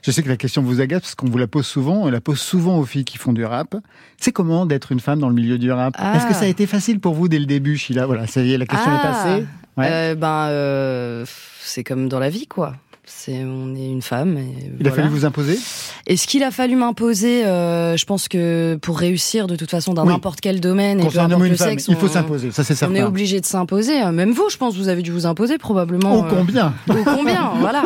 Je 0.03 0.11
sais 0.11 0.23
que 0.23 0.31
la 0.31 0.39
question 0.39 0.63
vous 0.63 0.81
agace 0.81 1.03
parce 1.03 1.15
qu'on 1.15 1.29
vous 1.29 1.37
la 1.37 1.47
pose 1.47 1.67
souvent, 1.67 2.05
on 2.05 2.11
la 2.11 2.23
pose 2.23 2.39
souvent 2.41 2.79
aux 2.79 2.87
filles 2.87 3.05
qui 3.05 3.19
font 3.19 3.35
du 3.35 3.45
rap. 3.45 3.77
C'est 4.19 4.33
comment 4.33 4.65
d'être 4.65 4.93
une 4.93 5.01
femme 5.01 5.19
dans 5.21 5.29
le 5.29 5.35
milieu 5.35 5.59
du 5.59 5.71
rap? 5.71 5.95
Ah. 5.99 6.17
Est-ce 6.17 6.27
que 6.27 6.33
ça 6.33 6.45
a 6.45 6.47
été 6.47 6.67
facile 6.67 7.01
pour 7.01 7.13
vous 7.13 7.29
dès 7.29 7.39
le 7.39 7.45
début, 7.45 7.77
Sheila? 7.77 8.07
Voilà, 8.07 8.27
ça 8.27 8.41
y 8.41 8.55
est, 8.55 8.57
la 8.59 8.65
question 8.65 8.91
est 8.91 8.99
Ah. 8.99 9.07
passée. 9.13 9.45
Ouais. 9.77 9.89
Euh, 9.91 10.15
ben, 10.15 10.47
euh, 10.49 11.27
c'est 11.61 11.85
comme 11.85 12.09
dans 12.09 12.19
la 12.19 12.31
vie, 12.31 12.47
quoi. 12.47 12.77
C'est, 13.13 13.43
on 13.45 13.75
est 13.75 13.87
une 13.91 14.03
femme. 14.03 14.39
Et 14.39 14.47
Il 14.79 14.87
a 14.89 14.93
fallu 14.93 15.09
vous 15.09 15.25
imposer 15.25 15.59
Est-ce 16.07 16.27
qu'il 16.27 16.43
a 16.45 16.51
fallu 16.51 16.77
m'imposer? 16.77 17.45
Euh, 17.45 17.97
Je 17.97 18.05
pense 18.05 18.29
que 18.29 18.79
pour 18.81 18.99
réussir, 18.99 19.47
de 19.49 19.57
toute 19.57 19.71
façon, 19.71 19.93
dans 19.95 20.07
Oui. 20.07 20.13
n'importe 20.13 20.41
quel 20.41 20.61
domaine, 20.61 21.01
et 21.01 21.09
peu 21.09 21.19
importe 21.19 21.43
le 21.43 21.55
femme, 21.57 21.69
sexe, 21.71 21.87
il 21.89 21.97
faut 21.97 22.09
s'imposer, 22.09 22.51
ça 22.53 22.63
c'est 22.65 22.75
certain. 22.75 22.95
On 22.95 22.97
est 22.97 23.03
obligé 23.03 23.41
de 23.41 23.47
s'imposer. 23.47 24.01
Euh, 24.03 24.13
Même 24.13 24.31
vous, 24.33 24.49
je 24.49 24.57
pense, 24.57 24.77
vous 24.77 24.89
avez 24.89 25.03
dû 25.03 25.11
vous 25.11 25.27
imposer 25.27 25.59
probablement. 25.59 26.21
Oh, 26.21 26.25
euh, 26.25 26.29
combien? 26.31 26.73
Ô 26.89 26.95
combien, 27.05 27.51
voilà. 27.61 27.83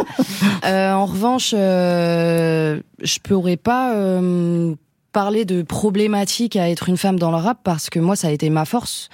Euh, 0.67 0.93
en 0.93 1.07
revanche, 1.07 1.55
euh, 1.57 2.79
je 3.03 3.19
pourrais 3.19 3.57
pas 3.57 3.95
euh, 3.95 4.75
parler 5.13 5.45
de 5.45 5.63
problématique 5.63 6.57
à 6.57 6.69
être 6.69 6.89
une 6.89 6.97
femme 6.97 7.19
dans 7.19 7.31
le 7.31 7.37
rap 7.39 7.59
parce 7.65 7.89
que 7.91 7.99
moi, 7.99 8.15
ça 8.15 8.29
a 8.29 8.31
été 8.31 8.51
ma 8.51 8.65
force. 8.65 9.09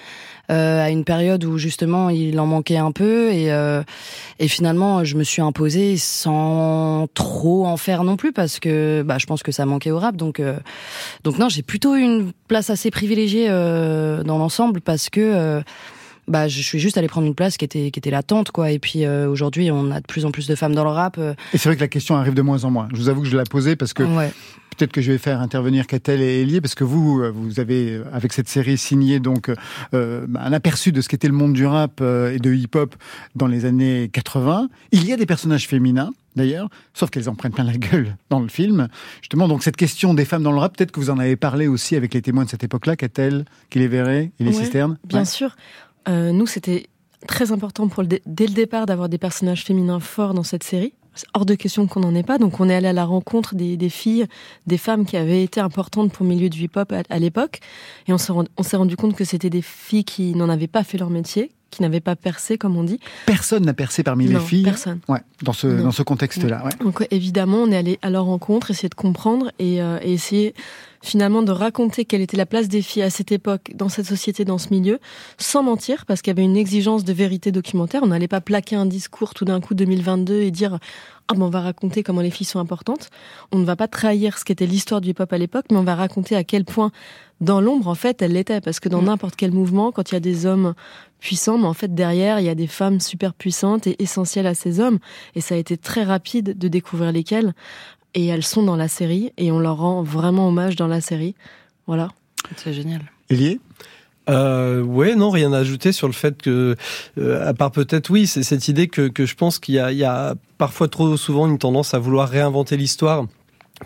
Euh, 0.51 0.85
à 0.85 0.91
une 0.91 1.05
période 1.05 1.45
où 1.45 1.59
justement 1.59 2.11
il 2.11 2.41
en 2.41 2.47
manquait 2.47 2.77
un 2.77 2.91
peu 2.91 3.31
et 3.31 3.53
euh, 3.53 3.85
et 4.41 4.49
finalement 4.49 5.05
je 5.05 5.17
me 5.17 5.23
suis 5.23 5.41
imposée 5.41 5.97
sans 5.97 7.07
trop 7.15 7.67
en 7.67 7.77
faire 7.77 8.03
non 8.03 8.17
plus 8.17 8.33
parce 8.33 8.59
que 8.59 9.03
bah 9.07 9.19
je 9.19 9.27
pense 9.27 9.45
que 9.45 9.53
ça 9.53 9.65
manquait 9.65 9.93
au 9.93 9.99
rap. 10.01 10.17
Donc 10.17 10.41
euh, 10.41 10.59
donc 11.23 11.39
non 11.39 11.49
j'ai 11.49 11.63
plutôt 11.63 11.95
une 11.95 12.33
place 12.49 12.69
assez 12.69 12.91
privilégiée 12.91 13.47
euh, 13.49 14.25
dans 14.25 14.39
l'ensemble 14.39 14.81
parce 14.81 15.09
que 15.09 15.21
euh, 15.21 15.61
bah 16.31 16.49
je 16.49 16.63
suis 16.63 16.79
juste 16.79 16.97
allée 16.97 17.09
prendre 17.09 17.27
une 17.27 17.35
place 17.35 17.57
qui 17.59 17.65
était 17.67 17.91
qui 17.91 17.99
était 17.99 18.11
latente 18.11 18.51
quoi 18.53 18.71
et 18.71 18.79
puis 18.79 19.05
euh, 19.05 19.29
aujourd'hui 19.29 19.71
on 19.71 19.91
a 19.91 20.01
de 20.01 20.07
plus 20.07 20.25
en 20.25 20.31
plus 20.31 20.47
de 20.47 20.55
femmes 20.55 20.75
dans 20.75 20.85
le 20.85 20.91
rap 20.91 21.17
euh, 21.19 21.35
Et 21.53 21.59
c'est 21.59 21.69
vrai 21.69 21.77
que 21.77 21.81
la 21.83 21.89
question 21.89 22.17
arrive 22.17 22.35
de 22.35 22.43
moins 22.43 22.65
en 22.65 22.71
moins. 22.71 22.89
Je 22.93 22.97
vous 22.97 23.09
avoue 23.09 23.21
que 23.23 23.29
je 23.29 23.37
l'ai 23.37 23.43
posée 23.45 23.77
parce 23.77 23.93
que 23.93 24.05
ouais 24.05 24.33
peut-être 24.79 24.93
que 24.93 25.03
je 25.03 25.13
vais 25.13 25.19
faire 25.19 25.43
intervenir 25.43 25.87
Catel 25.87 26.23
et 26.23 26.41
Elie 26.41 26.63
parce 26.63 26.75
que 26.75 26.85
vous, 26.85 27.21
euh, 27.21 27.31
vous 27.31 27.61
avez 27.61 28.01
avec 28.15 28.33
cette 28.33 28.49
série 28.49 28.79
signé 28.79 29.21
donc 29.21 29.51
euh, 29.93 30.27
un 30.39 30.53
aperçu 30.55 30.91
de 30.91 31.03
ce 31.03 31.09
qu'était 31.11 31.27
le 31.29 31.35
monde 31.35 31.53
du 31.53 31.67
rap 31.67 32.01
et 32.01 32.39
de 32.39 32.55
hip-hop 32.55 32.95
dans 33.35 33.47
les 33.47 33.67
années 33.67 34.09
80. 34.11 34.71
Il 34.93 35.05
y 35.05 35.13
a 35.13 35.19
des 35.19 35.27
personnages 35.27 35.67
féminins 35.67 36.11
d'ailleurs, 36.37 36.69
sauf 36.95 37.11
qu'elles 37.11 37.29
en 37.29 37.35
prennent 37.35 37.53
plein 37.53 37.65
la 37.65 37.77
gueule 37.77 38.17
dans 38.31 38.41
le 38.41 38.49
film. 38.49 38.89
Justement, 39.21 39.49
donc 39.49 39.63
cette 39.63 39.77
question 39.77 40.15
des 40.15 40.25
femmes 40.25 40.45
dans 40.45 40.53
le 40.53 40.59
rap, 40.59 40.75
peut-être 40.77 40.93
que 40.93 41.01
vous 41.01 41.11
en 41.11 41.19
avez 41.19 41.37
parlé 41.37 41.67
aussi 41.67 41.95
avec 41.97 42.15
les 42.15 42.23
témoins 42.23 42.45
de 42.45 42.49
cette 42.51 42.65
époque-là, 42.65 42.97
Catel, 42.97 43.45
qui 43.69 43.81
les 43.81 43.89
verrait 43.89 44.31
et 44.41 44.45
les 44.45 44.51
Ouais, 44.57 44.63
cisternes. 44.63 44.97
Bien 45.05 45.19
Ouais. 45.21 45.25
sûr. 45.27 45.57
Euh, 46.11 46.33
nous, 46.33 46.47
c'était 46.47 46.87
très 47.27 47.53
important 47.53 47.89
pour 47.89 48.03
le 48.03 48.09
dès 48.27 48.47
le 48.47 48.55
départ 48.55 48.87
d'avoir 48.87 49.09
des 49.09 49.19
personnages 49.19 49.65
féminins 49.65 50.01
forts 50.01 50.35
dans 50.35 50.43
cette 50.43 50.65
série. 50.65 50.93
c'est 51.15 51.27
hors 51.35 51.45
de 51.45 51.55
question 51.55 51.87
qu'on 51.87 52.01
n'en 52.01 52.15
ait 52.15 52.23
pas. 52.23 52.39
Donc 52.39 52.61
on 52.61 52.69
est 52.69 52.75
allé 52.75 52.89
à 52.89 52.93
la 52.93 53.05
rencontre 53.05 53.55
des, 53.55 53.77
des, 53.77 53.91
filles, 53.91 54.27
des 54.67 54.79
femmes 54.79 55.05
qui 55.05 55.17
avaient 55.17 55.43
été 55.43 55.61
importantes 55.61 56.13
pour 56.13 56.25
le 56.25 56.31
milieu 56.31 56.49
du 56.49 56.63
hip-hop 56.65 56.93
à, 56.93 57.03
à 57.09 57.19
l'époque. 57.19 57.61
Et 58.09 58.13
on 58.13 58.19
s'est 58.19 58.33
rendu, 58.33 58.49
rendu 58.73 58.97
compte 58.97 59.15
que 59.15 59.25
c'était 59.25 59.51
des 59.51 59.63
filles 59.63 60.05
qui 60.05 60.35
n'en 60.35 60.49
avaient 60.49 60.67
pas 60.67 60.83
fait 60.83 60.97
leur 60.99 61.11
métier, 61.11 61.53
qui 61.71 61.83
n'avaient 61.83 62.01
pas 62.01 62.17
percé, 62.17 62.57
comme 62.59 62.77
on 62.77 62.85
dit. 62.85 63.01
Personne 63.27 63.65
n'a 63.65 63.75
percé 63.75 64.03
parmi 64.03 64.25
non, 64.27 64.39
les 64.39 64.45
filles. 64.45 64.63
Personne. 64.65 65.01
Ouais, 65.09 65.21
dans 65.43 65.53
ce, 65.53 65.67
Non. 65.67 65.85
dans 65.85 65.93
ce 65.93 66.03
contexte-là. 66.03 66.65
Ouais. 66.65 66.73
Donc 66.83 67.07
évidemment, 67.11 67.59
on 67.59 67.71
est 67.71 67.77
allé 67.77 67.99
à 68.03 68.09
leur 68.11 68.25
rencontre, 68.25 68.71
essayer 68.71 68.89
de 68.89 68.95
comprendre 68.95 69.53
et, 69.59 69.83
euh, 69.83 69.99
et 70.03 70.15
essayer 70.15 70.55
finalement 71.03 71.43
de 71.43 71.53
raconter 71.53 72.05
quelle 72.05 72.21
était 72.21 72.37
la 72.37 72.47
place 72.47 72.69
des 72.69 72.83
filles 72.83 73.03
à 73.03 73.11
cette 73.11 73.33
époque, 73.33 73.73
dans 73.75 73.89
cette 73.89 74.07
société, 74.07 74.45
dans 74.45 74.59
ce 74.59 74.69
milieu, 74.71 74.99
sans 75.39 75.63
mentir, 75.63 76.05
parce 76.07 76.21
qu'il 76.21 76.31
y 76.31 76.37
avait 76.37 76.45
une 76.45 76.57
exigence 76.57 77.05
de 77.05 77.13
vérité 77.13 77.53
documentaire. 77.53 78.03
On 78.03 78.09
n'allait 78.09 78.29
pas 78.29 78.41
plaquer 78.41 78.77
un 78.77 78.87
discours 78.87 79.35
tout 79.35 79.45
d'un 79.45 79.61
coup 79.61 79.75
2022 79.75 80.43
et 80.43 80.51
dire 80.51 80.79
ah 81.29 81.35
ben 81.35 81.43
on 81.43 81.51
va 81.51 81.61
raconter 81.61 82.03
comment 82.03 82.23
les 82.23 82.31
filles 82.31 82.47
sont 82.47 82.59
importantes. 82.59 83.09
On 83.53 83.59
ne 83.59 83.65
va 83.65 83.77
pas 83.77 83.87
trahir 83.87 84.37
ce 84.37 84.45
qu'était 84.45 84.67
l'histoire 84.67 85.01
du 85.01 85.11
hip-hop 85.11 85.33
à 85.33 85.39
l'époque, 85.39 85.67
mais 85.71 85.77
on 85.79 85.85
va 85.85 85.95
raconter 85.95 86.35
à 86.35 86.43
quel 86.45 86.65
point 86.65 86.91
dans 87.41 87.61
l'ombre 87.61 87.89
en 87.89 87.95
fait 87.95 88.21
elle 88.21 88.33
l'était, 88.33 88.61
parce 88.61 88.81
que 88.81 88.89
dans 88.89 89.03
n'importe 89.03 89.37
quel 89.37 89.53
mouvement, 89.53 89.93
quand 89.93 90.11
il 90.11 90.15
y 90.15 90.17
a 90.17 90.21
des 90.21 90.45
hommes 90.45 90.75
puissants, 91.21 91.57
mais 91.57 91.67
en 91.67 91.73
fait 91.73 91.95
derrière 91.95 92.41
il 92.41 92.47
y 92.47 92.49
a 92.49 92.55
des 92.55 92.67
femmes 92.67 93.01
super 93.01 93.33
puissantes 93.33 93.87
et 93.87 94.03
essentielles 94.03 94.47
à 94.47 94.55
ces 94.55 94.81
hommes, 94.81 94.99
et 95.35 95.41
ça 95.41 95.55
a 95.55 95.59
été 95.59 95.77
très 95.77 96.03
rapide 96.03 96.59
de 96.59 96.69
découvrir 96.69 97.13
lesquelles 97.13 97.55
et 98.15 98.27
elles 98.27 98.45
sont 98.45 98.63
dans 98.63 98.77
la 98.77 98.89
série 98.89 99.33
et 99.37 99.53
on 99.53 99.59
leur 99.59 99.79
rend 99.79 100.03
vraiment 100.03 100.49
hommage 100.49 100.77
dans 100.77 100.87
la 100.89 101.01
série. 101.01 101.35
Voilà. 101.87 102.09
C'est 102.57 102.73
génial. 102.73 103.03
Elie 103.31 103.61
Euh, 104.29 104.83
ouais, 104.83 105.17
non, 105.17 105.31
rien 105.31 105.53
à 105.53 105.59
ajouter 105.59 105.93
sur 105.93 106.07
le 106.07 106.13
fait 106.13 106.41
que, 106.41 106.77
euh, 107.19 107.49
à 107.49 107.55
part 107.55 107.73
peut-être, 107.73 108.11
oui, 108.11 108.27
c'est 108.27 108.43
cette 108.43 108.69
idée 108.69 108.87
que, 108.87 109.09
que 109.09 109.27
je 109.27 109.35
pense 109.35 109.59
qu'il 109.59 109.75
y 109.75 109.79
a, 109.79 109.91
il 109.91 109.99
y 109.99 110.05
a 110.05 110.35
parfois 110.59 110.89
trop 110.89 111.17
souvent 111.17 111.49
une 111.49 111.59
tendance 111.59 111.95
à 111.95 111.99
vouloir 111.99 112.29
réinventer 112.29 112.77
l'histoire 112.77 113.27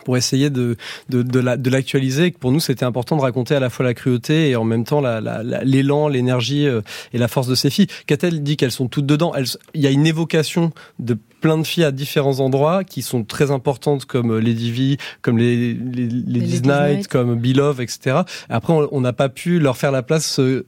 pour 0.04 0.16
essayer 0.16 0.50
de 0.50 0.76
de, 1.08 1.22
de, 1.22 1.38
la, 1.40 1.56
de 1.56 1.70
l'actualiser. 1.70 2.30
Pour 2.32 2.50
nous, 2.52 2.60
c'était 2.60 2.84
important 2.84 3.16
de 3.16 3.22
raconter 3.22 3.54
à 3.54 3.60
la 3.60 3.70
fois 3.70 3.84
la 3.84 3.94
cruauté 3.94 4.50
et 4.50 4.56
en 4.56 4.64
même 4.64 4.84
temps 4.84 5.00
la, 5.00 5.20
la, 5.20 5.42
la- 5.42 5.62
l'élan, 5.64 6.08
l'énergie 6.08 6.66
euh, 6.66 6.80
et 7.12 7.18
la 7.18 7.28
force 7.28 7.46
de 7.46 7.54
ces 7.54 7.70
filles. 7.70 7.86
Catel 8.06 8.42
dit 8.42 8.56
qu'elles 8.56 8.70
sont 8.72 8.88
toutes 8.88 9.06
dedans. 9.06 9.32
Elles, 9.34 9.46
il 9.74 9.80
y 9.82 9.86
a 9.86 9.90
une 9.90 10.06
évocation 10.06 10.72
de 10.98 11.16
plein 11.40 11.58
de 11.58 11.64
filles 11.66 11.84
à 11.84 11.90
différents 11.92 12.40
endroits 12.40 12.84
qui 12.84 13.02
sont 13.02 13.22
très 13.24 13.50
importantes 13.50 14.04
comme 14.06 14.32
euh, 14.32 14.40
Lady 14.40 14.70
V, 14.72 14.96
comme 15.22 15.38
les, 15.38 15.74
les, 15.74 16.60
Night, 16.60 17.08
comme 17.08 17.34
Beloved, 17.36 17.80
etc. 17.80 18.20
Après, 18.48 18.72
on 18.72 18.88
on 18.90 19.00
n'a 19.00 19.12
pas 19.12 19.28
pu 19.28 19.58
leur 19.60 19.76
faire 19.76 19.92
la 19.92 20.02
place 20.02 20.38
euh, 20.40 20.66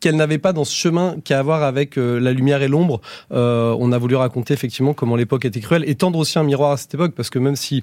qu'elle 0.00 0.16
n'avait 0.16 0.38
pas 0.38 0.52
dans 0.52 0.64
ce 0.64 0.74
chemin 0.74 1.16
qu'à 1.24 1.38
avoir 1.38 1.62
avec 1.62 1.96
euh, 1.98 2.18
la 2.20 2.32
lumière 2.32 2.62
et 2.62 2.68
l'ombre. 2.68 3.00
Euh, 3.32 3.74
on 3.78 3.92
a 3.92 3.98
voulu 3.98 4.14
raconter 4.16 4.54
effectivement 4.54 4.94
comment 4.94 5.16
l'époque 5.16 5.44
était 5.44 5.60
cruelle 5.60 5.84
et 5.86 5.94
tendre 5.94 6.18
aussi 6.18 6.38
un 6.38 6.42
miroir 6.44 6.72
à 6.72 6.76
cette 6.76 6.92
époque 6.94 7.12
parce 7.14 7.30
que 7.30 7.38
même 7.38 7.56
si 7.56 7.82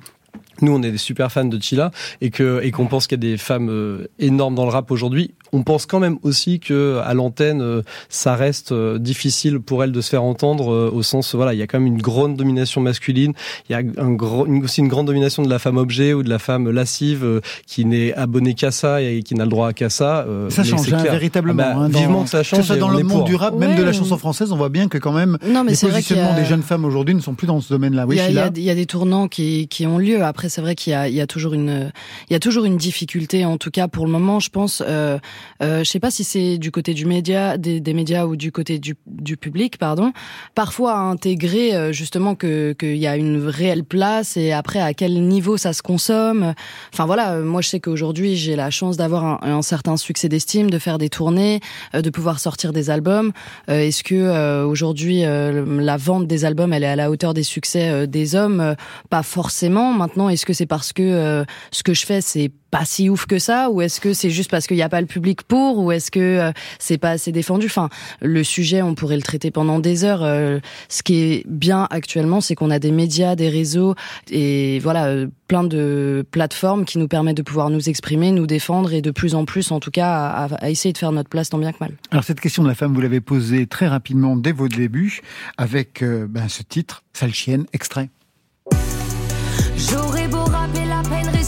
nous 0.62 0.72
on 0.74 0.82
est 0.84 0.92
des 0.92 0.98
super 0.98 1.32
fans 1.32 1.46
de 1.46 1.62
Chila 1.62 1.92
et 2.22 2.30
que 2.30 2.62
et 2.64 2.72
qu'on 2.72 2.88
pense 2.88 3.08
qu'il 3.08 3.18
y 3.24 3.28
a 3.28 3.32
des 3.32 3.38
femmes 3.38 3.70
euh, 3.70 4.08
énormes 4.20 4.56
dans 4.56 4.66
le 4.66 4.72
rap 4.72 4.92
aujourd'hui, 4.92 5.32
on 5.52 5.64
pense 5.64 5.86
quand 5.86 6.00
même 6.00 6.18
aussi 6.24 6.60
que 6.60 7.00
à 7.04 7.14
l'antenne 7.14 7.62
euh, 7.62 7.82
ça 8.10 8.36
reste 8.36 8.72
euh, 8.72 8.98
difficile 9.00 9.60
pour 9.60 9.84
elle 9.84 9.92
de 9.92 10.02
se 10.02 10.10
faire 10.10 10.24
entendre 10.24 10.72
euh, 10.72 10.92
au 10.94 11.04
sens 11.04 11.36
voilà 11.36 11.54
il 11.54 11.60
y 11.60 11.62
a 11.62 11.68
quand 11.68 11.80
même 11.80 11.88
une 11.88 12.02
grande 12.02 12.36
domination 12.38 12.82
masculine, 12.82 13.34
il 13.70 13.74
y 13.74 13.76
a 13.76 13.82
un 14.02 14.12
gros, 14.12 14.46
une, 14.46 14.64
aussi 14.64 14.82
une 14.82 14.88
grande 14.88 15.08
domination 15.08 15.44
de 15.44 15.50
la 15.50 15.60
femme 15.60 15.78
objet 15.78 16.14
ou 16.14 16.24
de 16.24 16.30
la 16.30 16.40
femme 16.40 16.70
lascive 16.70 17.24
euh, 17.24 17.42
qui 17.68 17.86
n'est 17.86 18.14
abonnée 18.14 18.54
qu'à 18.54 18.72
ça 18.72 19.02
et 19.02 19.22
qui 19.24 19.36
n'a 19.36 19.44
le 19.46 19.50
droit 19.50 19.74
qu'à 19.74 19.90
ça. 19.90 20.26
euh, 20.28 20.50
Ça 20.50 20.64
mais 20.64 20.70
change 20.70 20.94
hein, 20.94 21.00
clair. 21.00 21.12
véritablement. 21.14 21.64
Ah 21.66 21.74
bah, 21.74 21.80
hein, 21.82 21.90
dans- 21.90 22.00
vivement 22.00 22.24
que 22.24 22.30
ça 22.30 22.44
change. 22.44 22.60
Que 22.60 22.64
ce 22.64 22.68
soit 22.68 22.76
et 22.78 22.80
dans 22.80 22.90
le 22.90 23.04
monde 23.04 23.20
pour. 23.20 23.24
du 23.24 23.36
rap, 23.36 23.56
même 23.56 23.72
Ouais. 23.72 23.76
de 23.78 23.84
la 23.84 23.94
chanson 23.94 24.18
française, 24.18 24.52
on 24.52 24.58
voit 24.58 24.70
bien 24.70 24.88
que 24.88 24.98
quand 24.98 25.12
même 25.14 25.38
Non, 25.48 25.64
mais 25.64 25.72
les 25.74 25.78
positionnements 25.78 26.34
a- 26.34 26.40
des 26.40 26.46
jeunes 26.46 26.62
femmes 26.64 26.86
aujourd'hui 26.86 27.16
ne 27.16 27.20
sont 27.22 27.34
plus 27.34 27.48
dans 27.48 27.60
ce 27.62 27.70
domaine-là. 27.70 28.06
Oui, 28.08 28.18
il, 28.28 28.32
y 28.32 28.36
y 28.36 28.40
a, 28.40 28.48
y 28.74 28.76
des 28.76 28.86
tournants 28.86 29.28
qui, 29.28 29.68
qui 29.68 29.86
ont 29.88 29.98
lieu. 29.98 30.24
Après, 30.24 30.43
c'est 30.50 30.62
vrai 30.62 30.76
qu'il 30.76 30.94
y 30.94 31.22
a, 31.22 31.28
toujours 31.28 31.54
une, 31.54 32.78
difficulté. 32.78 33.46
En 33.46 33.58
tout 33.58 33.72
cas, 33.72 33.88
pour 33.88 34.06
le 34.06 34.12
moment, 34.12 34.40
je 34.40 34.50
pense. 34.50 34.84
Euh, 34.86 35.18
euh, 35.62 35.84
je 35.84 35.90
sais 35.90 36.00
pas 36.00 36.12
si 36.12 36.24
c'est 36.24 36.58
du 36.58 36.72
côté 36.72 36.94
du 36.94 37.06
média, 37.06 37.58
des, 37.58 37.94
médias 37.94 38.26
ou 38.26 38.36
du 38.36 38.52
côté 38.52 38.80
du, 38.80 38.96
public, 39.38 39.78
pardon. 39.78 40.14
Parfois, 40.56 40.94
à 40.94 41.00
intégrer 41.00 41.76
euh, 41.76 41.92
justement 41.92 42.36
que 42.36 42.74
qu'il 42.74 42.98
y 42.98 43.08
a 43.08 43.16
une 43.18 43.48
réelle 43.48 43.84
place 43.84 44.38
et 44.38 44.52
après 44.52 44.80
à 44.80 44.94
quel 44.94 45.22
niveau 45.28 45.58
ça 45.58 45.74
se 45.74 45.82
consomme. 45.82 46.54
Enfin 46.94 47.06
voilà, 47.06 47.34
euh, 47.34 47.44
moi 47.44 47.62
je 47.62 47.70
sais 47.70 47.80
qu'aujourd'hui 47.80 48.36
j'ai 48.36 48.56
la 48.56 48.70
chance 48.70 48.98
d'avoir 48.98 49.44
un, 49.44 49.62
certain 49.62 49.98
succès 49.98 50.30
d'estime, 50.30 50.70
de 50.70 50.80
faire 50.80 50.98
des 50.98 51.10
tournées, 51.10 51.60
euh, 51.96 52.02
de 52.02 52.10
pouvoir 52.10 52.40
sortir 52.40 52.74
des 52.74 52.90
albums. 52.90 53.32
Est-ce 53.68 54.04
que 54.04 54.64
aujourd'hui 54.64 55.22
la 55.22 55.98
vente 55.98 56.28
des 56.28 56.46
albums 56.46 56.74
elle 56.74 56.84
est 56.84 56.88
à 56.88 56.96
la 56.96 57.10
hauteur 57.10 57.34
des 57.34 57.44
succès 57.44 58.08
des 58.08 58.36
hommes? 58.36 58.76
Pas 59.10 59.24
forcément. 59.24 59.94
Maintenant, 59.94 60.30
est-ce 60.34 60.46
que 60.46 60.54
c'est 60.54 60.66
parce 60.66 60.94
que 60.94 61.02
euh, 61.02 61.46
ce 61.72 61.84
que 61.84 61.94
je 61.94 62.06
fais 62.06 62.22
c'est 62.22 62.52
pas 62.72 62.86
si 62.86 63.08
ouf 63.08 63.28
que 63.28 63.38
ça 63.38 63.70
ou 63.70 63.82
est-ce 63.82 64.02
que 64.02 64.14
c'est 64.14 64.32
juste 64.32 64.50
parce 64.50 64.66
qu'il 64.66 64.78
n'y 64.78 64.84
a 64.84 64.90
pas 64.90 65.00
le 65.00 65.08
public 65.08 65.44
pour 65.44 65.78
ou 65.78 65.92
est-ce 65.92 66.10
que 66.10 66.20
euh, 66.20 66.52
c'est 66.80 66.98
pas 66.98 67.12
assez 67.12 67.32
défendu? 67.32 67.68
Enfin, 67.68 67.90
le 68.22 68.44
sujet 68.44 68.82
on 68.82 68.96
pourrait 68.96 69.16
le 69.16 69.22
traiter 69.22 69.52
pendant 69.52 69.80
des 69.80 70.04
heures. 70.04 70.24
Euh, 70.24 70.60
ce 70.90 71.04
qui 71.04 71.22
est 71.22 71.44
bien 71.48 71.88
actuellement, 71.92 72.42
c'est 72.42 72.56
qu'on 72.56 72.72
a 72.72 72.80
des 72.80 72.92
médias, 72.92 73.36
des 73.36 73.50
réseaux 73.50 73.94
et 74.32 74.80
voilà 74.80 75.26
plein 75.48 75.64
de 75.64 76.26
plateformes 76.32 76.86
qui 76.86 76.98
nous 76.98 77.08
permettent 77.08 77.38
de 77.38 77.44
pouvoir 77.44 77.70
nous 77.70 77.90
exprimer, 77.90 78.32
nous 78.32 78.48
défendre 78.48 78.92
et 78.92 79.02
de 79.04 79.12
plus 79.12 79.36
en 79.36 79.46
plus, 79.46 79.72
en 79.72 79.80
tout 79.80 79.92
cas, 79.92 80.48
à, 80.60 80.70
essayer 80.70 80.94
de 80.94 80.98
faire 80.98 81.12
notre 81.12 81.30
place 81.30 81.50
tant 81.50 81.60
bien 81.60 81.72
que 81.72 81.78
mal. 81.80 81.92
Alors 82.10 82.24
cette 82.24 82.40
question 82.40 82.64
de 82.64 82.68
la 82.68 82.76
femme, 82.76 82.94
vous 82.94 83.02
l'avez 83.02 83.22
posée 83.22 83.68
très 83.68 83.88
rapidement 83.88 84.36
dès 84.36 84.52
vos 84.52 84.68
débuts 84.68 85.22
avec 85.58 86.04
ben, 86.04 86.50
ce 86.50 86.64
titre, 86.64 87.04
Sale 87.14 87.34
chienne, 87.34 87.66
extrait. 87.72 88.10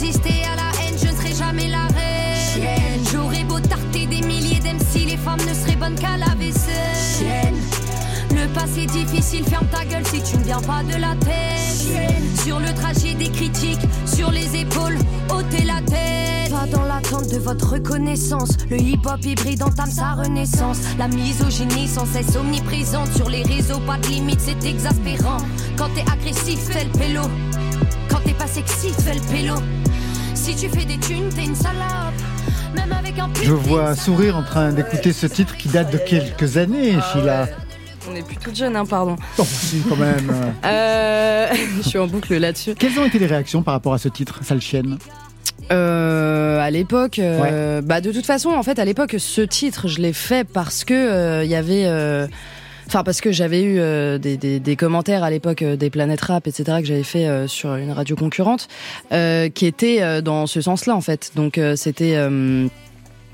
Résister 0.06 0.44
à 0.44 0.56
la 0.56 0.70
haine, 0.82 0.96
je 1.02 1.08
ne 1.08 1.16
serai 1.16 1.34
jamais 1.34 1.68
la 1.68 1.88
reine. 1.88 3.02
J'aurais 3.12 3.44
beau 3.44 3.60
tarter 3.60 4.06
des 4.06 4.22
milliers 4.22 4.60
d'MC, 4.60 5.06
les 5.08 5.18
femmes 5.18 5.40
ne 5.40 5.54
seraient 5.54 5.76
bonnes 5.76 5.96
qu'à 5.96 6.18
la 6.18 6.36
vaisselle. 6.36 7.56
Le 8.32 8.48
passé 8.54 8.86
difficile, 8.86 9.44
ferme 9.46 9.68
ta 9.68 9.86
gueule 9.86 10.06
si 10.06 10.22
tu 10.22 10.38
ne 10.38 10.44
viens 10.44 10.62
pas 10.62 10.84
de 10.84 11.00
la 11.00 11.16
tête. 11.16 12.44
Sur 12.44 12.60
le 12.60 12.74
trajet 12.74 13.14
des 13.16 13.30
critiques, 13.30 13.88
sur 14.06 14.32
les 14.32 14.56
épaules, 14.56 14.98
ôtez 15.30 15.64
la 15.64 15.82
tête. 15.82 16.52
Pas 16.52 16.68
dans 16.68 16.84
l'attente 16.84 17.32
de 17.32 17.40
votre 17.40 17.74
reconnaissance. 17.74 18.52
Le 18.70 18.80
hip-hop 18.80 19.24
hybride 19.24 19.64
entame 19.64 19.92
sa 19.92 20.14
renaissance. 20.14 20.78
La 21.00 21.08
misogynie 21.08 21.88
sans 21.88 22.06
cesse 22.06 22.36
omniprésente 22.36 23.12
sur 23.14 23.30
les 23.30 23.44
réseaux, 23.44 23.80
pas 23.80 23.98
de 23.98 24.08
limite, 24.08 24.40
c'est 24.40 24.64
exaspérant. 24.66 25.38
Quand 25.78 25.90
t'es 25.96 26.06
agressif, 26.12 26.60
fais 26.60 26.86
le 26.86 26.92
pélo. 26.92 27.22
T'es 28.26 28.34
pas 28.34 28.48
sexy, 28.48 28.90
fais 28.90 29.14
le 29.14 29.22
pélo. 29.32 29.56
Si 30.34 30.56
tu 30.56 30.68
fais 30.70 30.86
des 30.86 30.98
thunes, 30.98 31.30
t'es 31.30 31.46
une 31.46 31.56
salope. 31.56 32.14
Même 32.76 32.92
avec 32.92 33.18
un 33.20 33.30
Je 33.42 33.52
vois 33.54 33.96
sourire 33.96 34.36
en 34.38 34.44
train 34.44 34.72
d'écouter 34.74 35.14
ce 35.14 35.28
titre 35.28 35.56
qui 35.58 35.70
date 35.70 35.92
de 35.92 35.98
quelques 35.98 36.58
années, 36.58 36.96
Sheila. 37.14 37.48
On 38.12 38.16
est 38.16 38.26
plus 38.26 38.38
toute 38.38 38.56
jeune, 38.56 38.76
hein, 38.76 38.86
pardon. 38.86 39.16
Oh, 39.38 39.44
si, 39.46 39.82
quand 39.88 39.96
même. 39.96 40.28
Euh, 40.66 41.48
je 41.84 41.88
suis 41.88 41.98
en 42.00 42.08
boucle 42.08 42.36
là-dessus. 42.38 42.76
Quelles 42.76 42.98
ont 43.00 43.06
été 43.06 43.20
les 43.20 43.26
réactions 43.28 43.62
par 43.64 43.74
rapport 43.74 43.94
à 43.94 43.98
ce 43.98 44.10
titre, 44.10 44.40
Sale 44.44 44.62
chienne 44.62 44.98
Euh, 45.72 46.60
à 46.60 46.70
l'époque, 46.72 47.20
euh, 47.20 47.82
bah 47.82 48.02
de 48.02 48.12
toute 48.12 48.26
façon, 48.26 48.50
en 48.50 48.64
fait, 48.64 48.80
à 48.80 48.86
l'époque, 48.86 49.16
ce 49.18 49.42
titre, 49.42 49.88
je 49.88 50.02
l'ai 50.02 50.14
fait 50.14 50.48
parce 50.48 50.84
que 50.84 50.94
euh, 50.94 51.44
il 51.44 51.50
y 51.52 51.56
avait, 51.56 51.86
euh, 51.86 52.28
enfin 52.88 53.04
parce 53.04 53.22
que 53.22 53.32
j'avais 53.32 53.64
eu 53.64 53.80
euh, 53.80 54.18
des, 54.18 54.38
des, 54.38 54.60
des 54.60 54.76
commentaires 54.76 55.24
à 55.24 55.30
l'époque 55.30 55.62
euh, 55.62 55.76
des 55.76 55.90
planètes 55.90 56.22
rap, 56.22 56.48
etc. 56.48 56.80
que 56.80 56.86
j'avais 56.86 57.04
fait 57.04 57.28
euh, 57.28 57.48
sur 57.48 57.76
une 57.76 57.92
radio 57.92 58.16
concurrente, 58.16 58.68
euh, 59.12 59.50
qui 59.50 59.66
étaient 59.66 60.02
euh, 60.02 60.22
dans 60.22 60.48
ce 60.48 60.62
sens-là, 60.62 60.96
en 60.96 61.02
fait. 61.02 61.32
Donc 61.36 61.58
euh, 61.58 61.76
c'était 61.76 62.16
euh, 62.16 62.68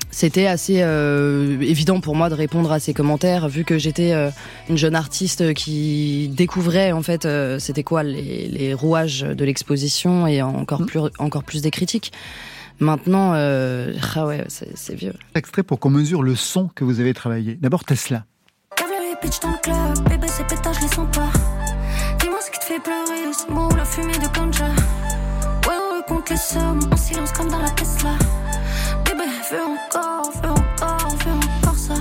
c'était 0.10 0.46
assez 0.48 0.82
euh, 0.82 1.60
évident 1.62 2.02
pour 2.02 2.16
moi 2.16 2.30
de 2.30 2.36
répondre 2.36 2.72
à 2.72 2.80
ces 2.80 2.94
commentaires 2.94 3.48
vu 3.48 3.64
que 3.64 3.78
j'étais 3.78 4.12
euh, 4.12 4.30
une 4.70 4.78
jeune 4.78 4.96
artiste 4.96 5.54
qui 5.54 6.30
découvrait 6.36 6.92
en 6.92 7.02
fait 7.02 7.26
euh, 7.26 7.60
c'était 7.60 7.84
quoi 7.84 8.04
les, 8.04 8.48
les 8.50 8.74
rouages 8.74 9.22
de 9.22 9.46
l'exposition 9.46 10.28
et 10.28 10.42
encore 10.42 10.86
plus 10.86 11.00
encore 11.18 11.44
plus 11.44 11.62
des 11.62 11.72
critiques. 11.72 12.12
Maintenant, 12.80 13.34
euh, 13.36 13.94
ah 14.16 14.26
ouais, 14.26 14.44
c'est 14.48 14.76
c'est 14.76 14.96
vieux. 14.96 15.14
Extrait 15.36 15.64
pour 15.64 15.80
qu'on 15.80 15.92
mesure 15.92 16.24
le 16.24 16.36
son 16.36 16.68
que 16.68 16.84
vous 16.84 17.00
avez 17.00 17.14
travaillé. 17.14 17.56
D'abord 17.56 17.86
Tesla. 17.86 18.26
Bitches 19.22 19.40
dans 19.42 19.52
le 19.52 19.58
club, 19.58 20.10
bébé 20.10 20.28
ces 20.28 20.44
pétages 20.44 20.78
je 20.78 20.82
les 20.82 20.88
sens 20.88 21.08
pas. 21.14 21.30
Dis-moi 22.20 22.40
ce 22.44 22.50
qui 22.50 22.60
te 22.60 22.66
fait 22.66 22.80
pleurer, 22.80 23.32
ce 23.32 23.52
mot 23.52 23.70
ou 23.72 23.76
la 23.76 23.86
fumée 23.86 24.18
de 24.18 24.28
ganja. 24.28 24.66
Ouais, 24.66 25.76
on 25.94 26.02
compte 26.02 26.30
les 26.32 26.38
sommes, 26.38 26.80
en 26.92 26.98
silence 26.98 27.32
comme 27.32 27.50
dans 27.50 27.60
la 27.60 27.70
Tesla. 27.70 28.12
Bébé, 29.06 29.26
veux 29.52 29.62
encore, 29.62 30.32
veux 30.42 30.50
encore, 30.50 31.10
veux 31.24 31.34
encore 31.34 31.78
ça. 31.78 31.94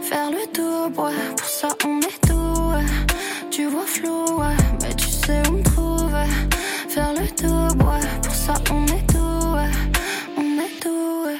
Faire 0.00 0.30
le 0.30 0.46
tour, 0.52 1.04
ouais, 1.04 1.12
pour 1.36 1.46
ça 1.46 1.68
on 1.84 1.98
est 2.00 2.28
tout, 2.28 2.70
ouais. 2.72 2.86
Tu 3.50 3.66
vois 3.66 3.86
flou, 3.86 4.38
ouais, 4.38 4.56
mais 4.82 4.94
tu 4.94 5.08
sais 5.08 5.42
où 5.48 5.54
me 5.54 5.62
trouver. 5.64 6.28
Faire 6.88 7.14
le 7.14 7.28
tour, 7.34 7.86
ouais, 7.86 8.06
pour 8.22 8.34
ça 8.34 8.54
on 8.70 8.86
est 8.86 9.06
tout, 9.10 9.54
ouais. 9.56 9.70
On 10.36 10.60
est 10.60 10.80
tout, 10.80 11.24
ouais. 11.26 11.38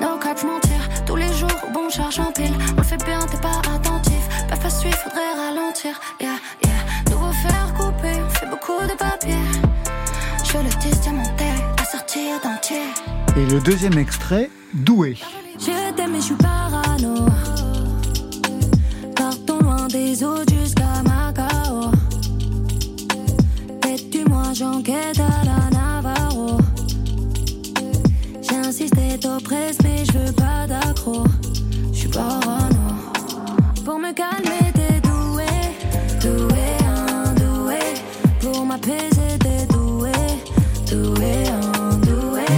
No 0.00 0.18
cap, 0.18 0.42
mentir, 0.42 1.04
tous 1.06 1.16
les 1.16 1.32
jours, 1.34 1.48
bon 1.72 1.88
charge 1.88 2.18
en 2.18 2.32
pile. 2.32 2.52
On 2.72 2.80
le 2.80 2.82
fait 2.82 3.04
bien, 3.04 3.20
t'es 3.26 3.38
pas 3.38 3.58
attentif. 3.58 3.89
Suivre, 4.80 4.96
faudrait 4.96 5.34
ralentir, 5.36 6.00
yeah, 6.22 6.36
yeah. 6.64 7.10
Nouveau 7.10 7.30
faire 7.32 7.74
couper, 7.74 8.14
on 8.26 8.30
fait 8.30 8.46
beaucoup 8.46 8.80
de 8.82 8.96
papier. 8.96 9.36
Je 10.42 10.56
le 10.56 10.70
disque 10.80 11.02
diamanté 11.02 11.44
à 11.78 11.84
sortir 11.84 12.40
d'entier. 12.42 12.84
Et 13.36 13.44
le 13.44 13.60
deuxième 13.60 13.98
extrait, 13.98 14.48
Doué. 14.72 15.18
Je 15.58 15.92
t'aime 15.94 16.12
mais 16.12 16.20
je 16.20 16.24
suis 16.24 16.34
parano. 16.34 17.26
Partons 19.14 19.58
loin 19.60 19.86
des 19.88 20.24
eaux 20.24 20.44
jusqu'à 20.50 21.02
Macao. 21.04 21.90
Vêtu-moi, 23.84 24.44
j'enquête 24.54 25.20
à 25.20 25.44
la 25.44 25.78
Navarro? 25.78 26.56
J'ai 28.40 28.56
insisté, 28.56 29.18
t'oppresse, 29.20 29.76
mais 29.84 30.06
je 30.06 30.12
veux 30.12 30.32
pas 30.32 30.66
d'accro. 30.66 31.24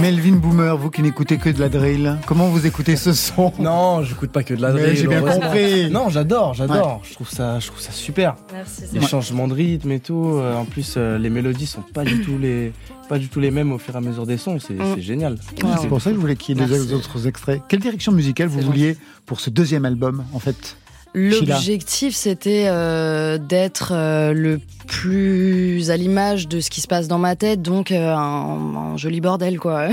Melvin 0.03 0.33
Boomer, 0.35 0.75
vous 0.77 0.89
qui 0.89 1.01
n'écoutez 1.01 1.37
que 1.37 1.49
de 1.49 1.61
la 1.61 1.69
drill, 1.69 2.17
comment 2.25 2.49
vous 2.49 2.65
écoutez 2.67 2.97
ce 2.97 3.13
son 3.13 3.53
Non, 3.57 4.03
j'écoute 4.03 4.31
pas 4.33 4.43
que 4.43 4.53
de 4.53 4.61
la 4.61 4.73
Mais 4.73 4.81
drill. 4.81 4.97
j'ai 4.97 5.07
bien 5.07 5.21
compris. 5.21 5.89
Non, 5.89 6.09
j'adore, 6.09 6.53
j'adore. 6.53 7.01
Je 7.07 7.13
trouve 7.13 7.29
ça, 7.29 7.57
je 7.61 7.67
trouve 7.67 7.79
ça 7.79 7.93
super. 7.93 8.35
Merci, 8.51 8.81
Les 8.91 8.99
changements 8.99 9.47
de 9.47 9.53
rythme 9.53 9.91
et 9.93 10.01
tout. 10.01 10.33
euh, 10.35 10.57
En 10.57 10.65
plus, 10.65 10.95
euh, 10.97 11.17
les 11.17 11.29
mélodies 11.29 11.67
sont 11.67 11.83
pas 11.93 12.03
du 12.03 12.19
tout 12.19 12.37
les, 12.37 12.73
pas 13.07 13.17
du 13.17 13.29
tout 13.29 13.39
les 13.39 13.49
mêmes 13.49 13.71
au 13.71 13.77
fur 13.77 13.93
et 13.93 13.97
à 13.97 14.01
mesure 14.01 14.25
des 14.25 14.35
sons. 14.35 14.57
C'est 14.59 14.75
génial. 15.01 15.37
C'est 15.79 15.87
pour 15.87 16.01
ça 16.01 16.09
que 16.09 16.17
je 16.17 16.19
voulais 16.21 16.35
qu'il 16.35 16.59
y 16.59 16.61
ait 16.61 16.65
des 16.67 16.91
autres 16.93 17.25
extraits. 17.25 17.61
Quelle 17.69 17.79
direction 17.79 18.11
musicale 18.11 18.49
vous 18.49 18.59
vouliez 18.59 18.97
pour 19.25 19.39
ce 19.39 19.49
deuxième 19.49 19.85
album, 19.85 20.25
en 20.33 20.39
fait? 20.39 20.75
L'objectif, 21.13 22.15
c'était 22.15 22.65
euh, 22.67 23.37
d'être 23.37 23.93
euh, 23.93 24.33
le 24.33 24.59
plus 24.87 25.89
à 25.89 25.97
l'image 25.97 26.47
de 26.47 26.59
ce 26.59 26.69
qui 26.69 26.81
se 26.81 26.87
passe 26.87 27.07
dans 27.07 27.17
ma 27.17 27.35
tête, 27.35 27.61
donc 27.61 27.91
euh, 27.91 28.13
un, 28.13 28.97
joli 28.97 29.21
bordel, 29.21 29.59
quoi. 29.59 29.87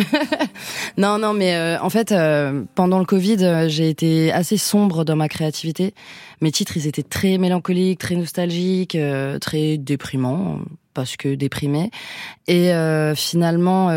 non, 0.97 1.19
non, 1.19 1.33
mais 1.33 1.55
euh, 1.55 1.81
en 1.81 1.91
fait, 1.91 2.13
euh, 2.13 2.65
pendant 2.75 2.99
le 2.99 3.05
Covid, 3.05 3.39
euh, 3.41 3.69
j'ai 3.69 3.89
été 3.89 4.33
assez 4.33 4.57
sombre 4.57 5.05
dans 5.05 5.17
ma 5.17 5.29
créativité. 5.29 5.95
Mes 6.41 6.53
titres, 6.53 6.77
ils 6.77 6.87
étaient 6.87 7.03
très 7.03 7.39
mélancoliques, 7.39 7.99
très 7.99 8.17
nostalgiques, 8.17 8.97
très 9.41 9.77
déprimants 9.77 10.61
parce 10.95 11.17
que 11.17 11.35
déprimés. 11.35 11.91
Et 12.49 12.73
finalement, 13.15 13.91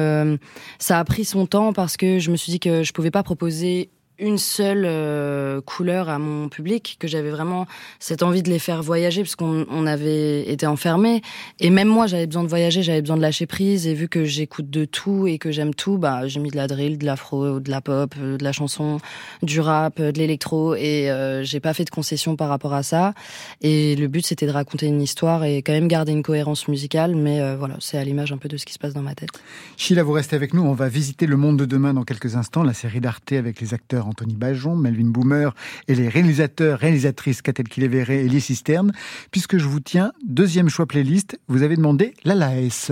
ça 0.77 0.99
a 0.99 1.03
pris 1.05 1.23
son 1.23 1.45
temps 1.45 1.71
parce 1.71 1.95
que 1.95 2.19
je 2.19 2.31
me 2.31 2.35
suis 2.35 2.51
dit 2.51 2.59
que 2.59 2.83
je 2.83 2.91
pouvais 2.91 3.11
pas 3.11 3.23
proposer 3.23 3.91
une 4.23 4.37
seule 4.37 4.85
euh, 4.85 5.59
couleur 5.61 6.09
à 6.09 6.17
mon 6.17 6.47
public, 6.47 6.95
que 6.99 7.07
j'avais 7.07 7.29
vraiment 7.29 7.67
cette 7.99 8.23
envie 8.23 8.41
de 8.41 8.49
les 8.49 8.57
faire 8.57 8.81
voyager 8.81 9.21
parce 9.21 9.35
qu'on 9.35 9.65
on 9.69 9.85
avait 9.85 10.49
été 10.49 10.65
enfermés. 10.65 11.21
Et 11.59 11.69
même 11.69 11.89
moi, 11.89 12.07
j'avais 12.07 12.25
besoin 12.25 12.43
de 12.43 12.47
voyager, 12.47 12.83
j'avais 12.83 13.01
besoin 13.01 13.17
de 13.17 13.21
lâcher 13.21 13.45
prise. 13.45 13.85
Et 13.85 13.93
vu 13.93 14.07
que 14.07 14.23
j'écoute 14.23 14.69
de 14.69 14.85
tout 14.85 15.27
et 15.27 15.37
que 15.37 15.51
j'aime 15.51 15.73
tout, 15.73 15.97
bah 15.97 16.25
j'ai 16.27 16.39
mis 16.39 16.49
de 16.49 16.55
la 16.55 16.67
drill, 16.67 16.97
de 16.97 17.05
l'afro, 17.05 17.59
de 17.59 17.69
la 17.69 17.81
pop, 17.81 18.15
euh, 18.17 18.37
de 18.37 18.43
la 18.43 18.53
chanson, 18.53 18.99
du 19.41 19.59
rap, 19.59 19.99
euh, 19.99 20.11
de 20.13 20.17
l'électro. 20.17 20.75
Et 20.75 21.09
j'ai 21.43 21.59
pas 21.59 21.73
fait 21.73 21.85
de 21.85 21.89
concession 21.89 22.35
par 22.35 22.49
rapport 22.49 22.73
à 22.73 22.83
ça. 22.83 23.13
Et 23.61 23.95
le 23.95 24.07
but, 24.07 24.25
c'était 24.25 24.45
de 24.45 24.51
raconter 24.51 24.87
une 24.87 25.01
histoire 25.01 25.43
et 25.43 25.57
quand 25.61 25.73
même 25.73 25.87
garder 25.87 26.13
une 26.13 26.23
cohérence 26.23 26.67
musicale. 26.67 27.15
Mais 27.15 27.55
voilà, 27.55 27.75
c'est 27.79 27.97
à 27.97 28.03
l'image 28.03 28.31
un 28.31 28.37
peu 28.37 28.47
de 28.47 28.57
ce 28.57 28.65
qui 28.65 28.73
se 28.73 28.79
passe 28.79 28.93
dans 28.93 29.01
ma 29.01 29.15
tête. 29.15 29.29
Sheila, 29.75 30.03
vous 30.03 30.13
restez 30.13 30.35
avec 30.35 30.53
nous. 30.53 30.63
On 30.63 30.73
va 30.73 30.87
visiter 30.87 31.25
le 31.25 31.35
monde 31.35 31.57
de 31.57 31.65
demain 31.65 31.93
dans 31.93 32.03
quelques 32.03 32.35
instants. 32.35 32.63
La 32.63 32.73
série 32.73 33.01
d'Arte 33.01 33.23
avec 33.31 33.61
les 33.61 33.73
acteurs 33.73 34.07
Anthony 34.13 34.35
Bajon, 34.35 34.75
Melvin 34.75 35.09
Boomer 35.09 35.55
et 35.87 35.95
les 35.95 36.07
réalisateurs, 36.07 36.77
réalisatrices 36.79 37.41
Catel 37.41 37.67
Kiléveré 37.67 38.21
et 38.21 38.25
Elie 38.27 38.41
Cisterne. 38.41 38.91
Puisque 39.31 39.57
je 39.57 39.65
vous 39.67 39.79
tiens, 39.79 40.11
deuxième 40.23 40.69
choix 40.69 40.85
playlist, 40.85 41.39
vous 41.47 41.63
avez 41.63 41.75
demandé 41.75 42.13
l'Alaes. 42.23 42.91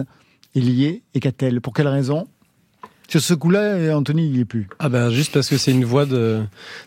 Elie 0.55 1.03
et 1.13 1.19
Catel. 1.19 1.61
Pour 1.61 1.73
quelle 1.73 1.87
raison? 1.87 2.27
Sur 3.07 3.21
ce 3.21 3.33
coup-là, 3.33 3.95
Anthony, 3.95 4.25
il 4.25 4.31
n'y 4.31 4.39
est 4.39 4.45
plus. 4.45 4.67
Ah 4.79 4.87
ben 4.89 5.09
juste 5.11 5.33
parce 5.33 5.49
que 5.49 5.57
c'est 5.57 5.71
une 5.71 5.83
voix 5.85 6.05
de, 6.05 6.43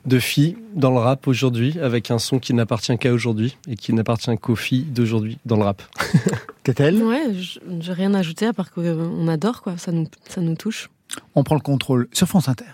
de 0.06 0.18
fille 0.18 0.56
dans 0.74 0.90
le 0.90 0.96
rap 0.98 1.26
aujourd'hui, 1.28 1.78
avec 1.80 2.10
un 2.10 2.18
son 2.18 2.38
qui 2.38 2.54
n'appartient 2.54 2.96
qu'à 2.98 3.12
aujourd'hui 3.12 3.56
et 3.68 3.76
qui 3.76 3.92
n'appartient 3.92 4.36
qu'aux 4.38 4.56
filles 4.56 4.84
d'aujourd'hui 4.84 5.38
dans 5.44 5.56
le 5.56 5.64
rap. 5.64 5.82
Catel? 6.64 7.02
Ouais, 7.02 7.34
je- 7.34 7.60
j'ai 7.80 7.92
rien 7.92 8.14
à 8.14 8.18
ajouter 8.20 8.46
à 8.46 8.52
part 8.54 8.70
qu'on 8.72 9.28
adore, 9.28 9.60
quoi. 9.62 9.76
Ça 9.76 9.92
nous, 9.92 10.06
ça 10.28 10.40
nous 10.40 10.56
touche. 10.56 10.88
On 11.34 11.44
prend 11.44 11.54
le 11.56 11.60
contrôle 11.60 12.08
sur 12.12 12.26
France 12.26 12.48
Inter. 12.48 12.64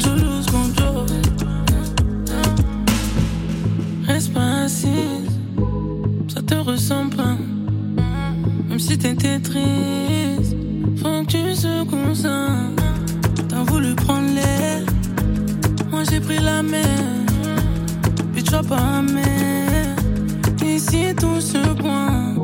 Ce 0.00 0.50
contrôle 0.50 1.06
Reste 4.06 4.32
pas 4.34 4.64
assise 4.64 5.28
ça 6.28 6.42
te 6.42 6.54
ressemble 6.54 7.16
pas. 7.16 7.36
Même 8.68 8.78
si 8.78 8.96
t'étais 8.98 9.40
triste, 9.40 10.54
faut 10.96 11.22
que 11.24 11.26
tu 11.26 11.54
secoues 11.54 12.14
ça. 12.14 12.48
T'as 13.48 13.62
voulu 13.64 13.94
prendre 13.94 14.32
l'air, 14.34 14.82
moi 15.90 16.02
j'ai 16.08 16.20
pris 16.20 16.38
la 16.38 16.62
mer. 16.62 16.84
Puis 18.32 18.42
tu 18.42 18.52
vas 18.52 18.62
pas 18.62 19.02
mer. 19.02 19.96
Ici 20.64 21.14
tout 21.18 21.40
se 21.40 21.58
point. 21.74 22.34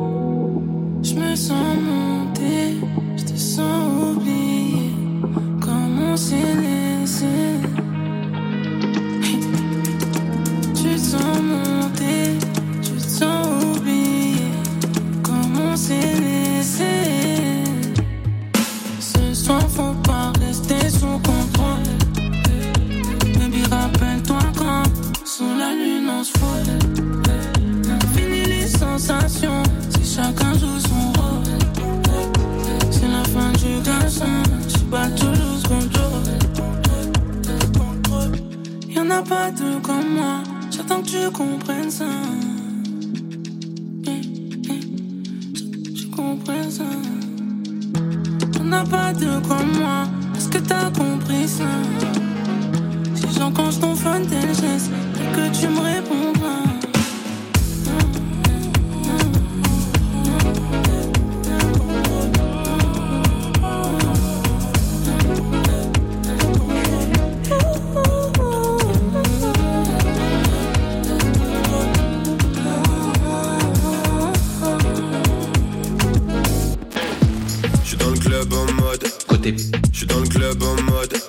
Je 1.03 1.13
me 1.13 1.35
sens 1.35 1.77
monter, 1.89 2.75
je 3.17 3.23
te 3.23 3.37
sens 3.37 3.85
oublier. 4.01 4.91
Comme 5.61 5.99
on 6.11 6.17
s'est 6.17 6.64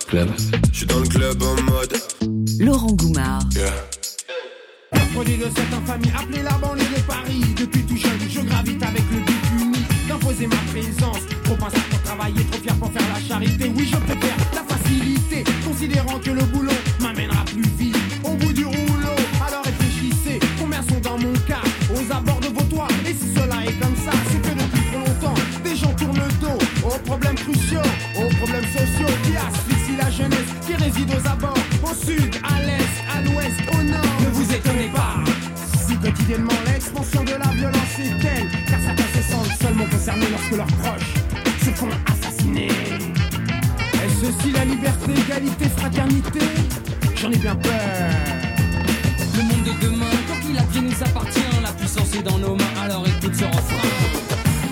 Club. 0.07 0.29
Je 0.73 0.77
suis 0.77 0.87
dans 0.87 1.01
le 1.01 1.09
club 1.09 1.43
en 1.43 1.63
mode. 1.63 1.95
Laurent 2.61 2.93
Goumard. 2.93 3.43
Yeah. 3.55 3.73
De 5.17 5.45
cette 5.45 5.73
infamie 5.73 6.13
appelée 6.15 6.43
la 6.43 6.53
banlieue 6.59 6.85
de 6.85 7.01
Paris. 7.07 7.43
Depuis 7.59 7.83
tout 7.85 7.97
jeune, 7.97 8.21
je 8.29 8.41
gravite 8.41 8.83
avec 8.83 9.03
le 9.11 9.19
but 9.21 9.43
unique 9.59 10.09
d'imposer 10.09 10.47
ma 10.47 10.57
présence. 10.71 11.21
Trop 11.43 11.57
pensé 11.57 11.79
pour 11.91 12.03
travailler, 12.03 12.45
trop 12.45 12.61
fier 12.61 12.75
pour 12.77 12.93
faire 12.93 13.03
la 13.13 13.21
charité. 13.27 13.73
Oui, 13.75 13.89
je 13.91 13.97
préfère 13.97 14.37
la 14.55 14.63
facilité, 14.63 15.45
considérant 15.67 16.19
que 16.19 16.31
le 16.31 16.43
boulot 16.43 16.66
lorsque 40.37 40.57
leurs 40.57 40.67
proches 40.67 41.15
se 41.65 41.71
font 41.71 41.89
assassiner. 42.13 42.69
Est-ce 42.69 44.27
ceci 44.27 44.53
la 44.53 44.65
liberté, 44.65 45.13
égalité, 45.27 45.69
fraternité? 45.77 46.41
J'en 47.17 47.31
ai 47.31 47.39
bien 47.39 47.57
peur. 47.57 47.73
Le 49.37 49.43
monde 49.43 49.65
de 49.65 49.87
demain, 49.87 50.11
tant 50.29 50.47
qu'il 50.47 50.59
a 50.59 50.63
pied 50.63 50.81
nous 50.83 51.03
appartient, 51.03 51.41
la 51.63 51.73
puissance 51.73 52.15
est 52.15 52.23
dans 52.23 52.39
nos 52.39 52.55
mains, 52.55 52.83
alors 52.83 53.05
écoute 53.07 53.35
ce 53.35 53.45
refrain. 53.45 53.86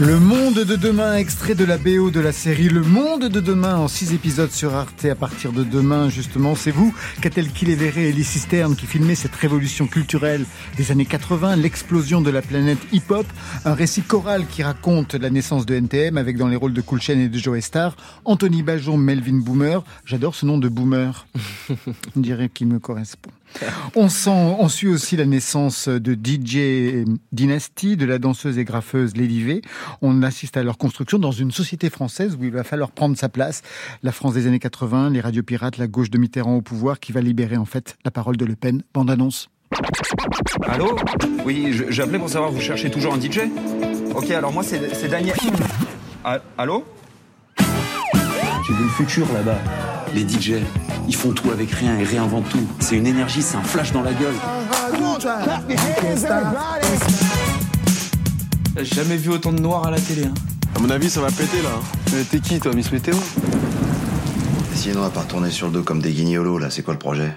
Le 0.01 0.19
monde 0.19 0.55
de 0.55 0.75
demain, 0.75 1.17
extrait 1.17 1.55
de 1.55 1.65
la 1.65 1.79
BO 1.79 2.11
de 2.11 2.19
la 2.19 2.33
série 2.33 2.69
Le 2.69 2.83
monde 2.83 3.29
de 3.29 3.39
demain 3.39 3.77
en 3.77 3.87
six 3.87 4.13
épisodes 4.13 4.51
sur 4.51 4.75
Arte 4.75 5.05
à 5.05 5.15
partir 5.15 5.53
de 5.53 5.63
demain 5.63 6.09
justement. 6.09 6.57
C'est 6.57 6.73
vous, 6.73 6.93
Catel 7.23 7.49
Kiléveré 7.53 8.07
et 8.07 8.09
Elie 8.11 8.25
Cisterne 8.25 8.75
qui 8.75 8.87
filmez 8.87 9.15
cette 9.15 9.37
révolution 9.37 9.87
culturelle 9.87 10.47
des 10.77 10.91
années 10.91 11.07
80, 11.07 11.55
l'explosion 11.55 12.21
de 12.23 12.31
la 12.31 12.43
planète 12.43 12.81
hip-hop, 12.91 13.27
un 13.65 13.75
récit 13.75 14.03
choral 14.03 14.47
qui 14.49 14.65
raconte 14.65 15.15
la 15.15 15.31
naissance 15.31 15.65
de 15.65 15.77
NTM 15.77 16.19
avec 16.19 16.39
dans 16.39 16.49
les 16.49 16.57
rôles 16.57 16.75
de 16.75 16.81
Cool 16.81 17.01
Chain 17.01 17.21
et 17.21 17.29
de 17.29 17.39
Joe 17.39 17.61
Star, 17.61 17.97
Anthony 18.25 18.65
Bajon, 18.65 18.97
Melvin 18.97 19.39
Boomer. 19.39 19.85
J'adore 20.05 20.35
ce 20.35 20.45
nom 20.45 20.59
de 20.59 20.69
Boomer. 20.69 21.25
On 22.17 22.21
dirait 22.21 22.49
qu'il 22.49 22.67
me 22.67 22.81
correspond. 22.81 23.31
On 23.95 24.09
sent, 24.09 24.31
on 24.31 24.69
suit 24.69 24.89
aussi 24.89 25.17
la 25.17 25.27
naissance 25.27 25.89
de 25.89 26.15
DJ 26.15 27.05
Dynasty, 27.33 27.97
de 27.97 28.05
la 28.05 28.19
danseuse 28.19 28.59
et 28.59 28.65
graffeuse 28.65 29.17
Lady 29.17 29.43
V. 29.43 29.63
On 30.03 30.23
assiste 30.23 30.57
à 30.57 30.63
leur 30.63 30.79
construction 30.79 31.19
dans 31.19 31.31
une 31.31 31.51
société 31.51 31.91
française 31.91 32.37
où 32.39 32.45
il 32.45 32.51
va 32.51 32.65
falloir 32.65 32.91
prendre 32.91 33.17
sa 33.17 33.29
place. 33.29 33.63
La 34.03 34.13
France 34.13 34.35
des 34.35 34.47
années 34.47 34.59
80, 34.59 35.11
les 35.11 35.21
radios 35.21 35.43
pirates, 35.43 35.79
la 35.79 35.87
gauche 35.87 36.11
de 36.11 36.19
Mitterrand 36.19 36.57
au 36.57 36.63
pouvoir 36.63 37.01
qui 37.01 37.13
va 37.13 37.21
libérer 37.21 37.57
en 37.57 37.65
fait 37.65 37.97
la 38.05 38.11
parole 38.11 38.37
de 38.37 38.45
Le 38.45 38.57
Pen. 38.57 38.83
Bande 38.93 39.11
annonce. 39.11 39.49
Allô? 40.63 40.97
Oui, 41.45 41.83
appelé 41.99 42.19
pour 42.19 42.29
savoir, 42.29 42.51
vous 42.51 42.61
cherchez 42.61 42.91
toujours 42.91 43.15
un 43.15 43.21
DJ 43.21 43.41
Ok, 44.15 44.31
alors 44.31 44.53
moi 44.53 44.63
c'est 44.63 45.09
Daniel. 45.09 45.37
Allô? 46.59 46.85
J'ai 47.59 48.73
vu 48.73 48.85
le 48.85 48.89
futur 48.89 49.27
là-bas. 49.33 49.59
Les 50.15 50.27
DJ, 50.27 50.63
ils 51.09 51.15
font 51.15 51.33
tout 51.33 51.51
avec 51.51 51.71
rien 51.71 51.99
et 51.99 52.05
réinventent 52.05 52.49
tout. 52.49 52.67
C'est 52.81 52.97
une 52.97 53.07
énergie, 53.07 53.43
c'est 53.43 53.57
un 53.57 53.63
flash 53.63 53.93
dans 53.93 54.03
la 54.03 54.13
gueule. 54.13 54.35
J'ai 58.77 58.85
jamais 58.85 59.17
vu 59.17 59.31
autant 59.31 59.53
de 59.53 59.61
noirs 59.61 59.87
à 59.87 59.91
la 59.91 60.01
télé. 60.01 60.25
Hein. 60.25 60.35
À 60.77 60.81
mon 60.81 60.91
avis, 60.91 61.09
ça 61.09 61.21
va 61.21 61.29
péter 61.29 61.63
là. 61.63 61.71
Mais 62.13 62.25
t'es 62.25 62.41
qui 62.41 62.59
toi, 62.59 62.73
Miss 62.75 62.91
Météo? 62.91 63.17
On 64.97 65.01
va 65.01 65.09
pas 65.09 65.21
retourner 65.21 65.51
sur 65.51 65.69
le 65.69 65.73
dos 65.73 65.83
comme 65.83 66.03
des 66.03 66.13
guignolos, 66.13 66.59
là. 66.59 66.69
C'est 66.69 66.83
quoi 66.83 66.93
le 66.93 66.99
projet? 66.99 67.35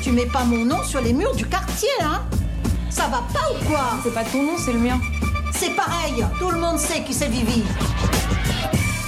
Tu 0.00 0.12
mets 0.12 0.26
pas 0.26 0.44
mon 0.44 0.64
nom 0.64 0.84
sur 0.84 1.00
les 1.00 1.12
murs 1.12 1.34
du 1.34 1.44
quartier, 1.44 1.88
hein? 2.00 2.20
Ça 2.90 3.08
va 3.08 3.24
pas 3.32 3.50
ou 3.50 3.64
quoi? 3.66 3.98
C'est 4.04 4.14
pas 4.14 4.22
ton 4.22 4.42
nom, 4.44 4.52
c'est 4.56 4.72
le 4.72 4.78
mien. 4.78 5.00
C'est 5.52 5.74
pareil, 5.74 6.24
tout 6.38 6.50
le 6.50 6.60
monde 6.60 6.78
sait 6.78 7.02
qui 7.02 7.12
c'est 7.12 7.28
Vivi. 7.28 7.64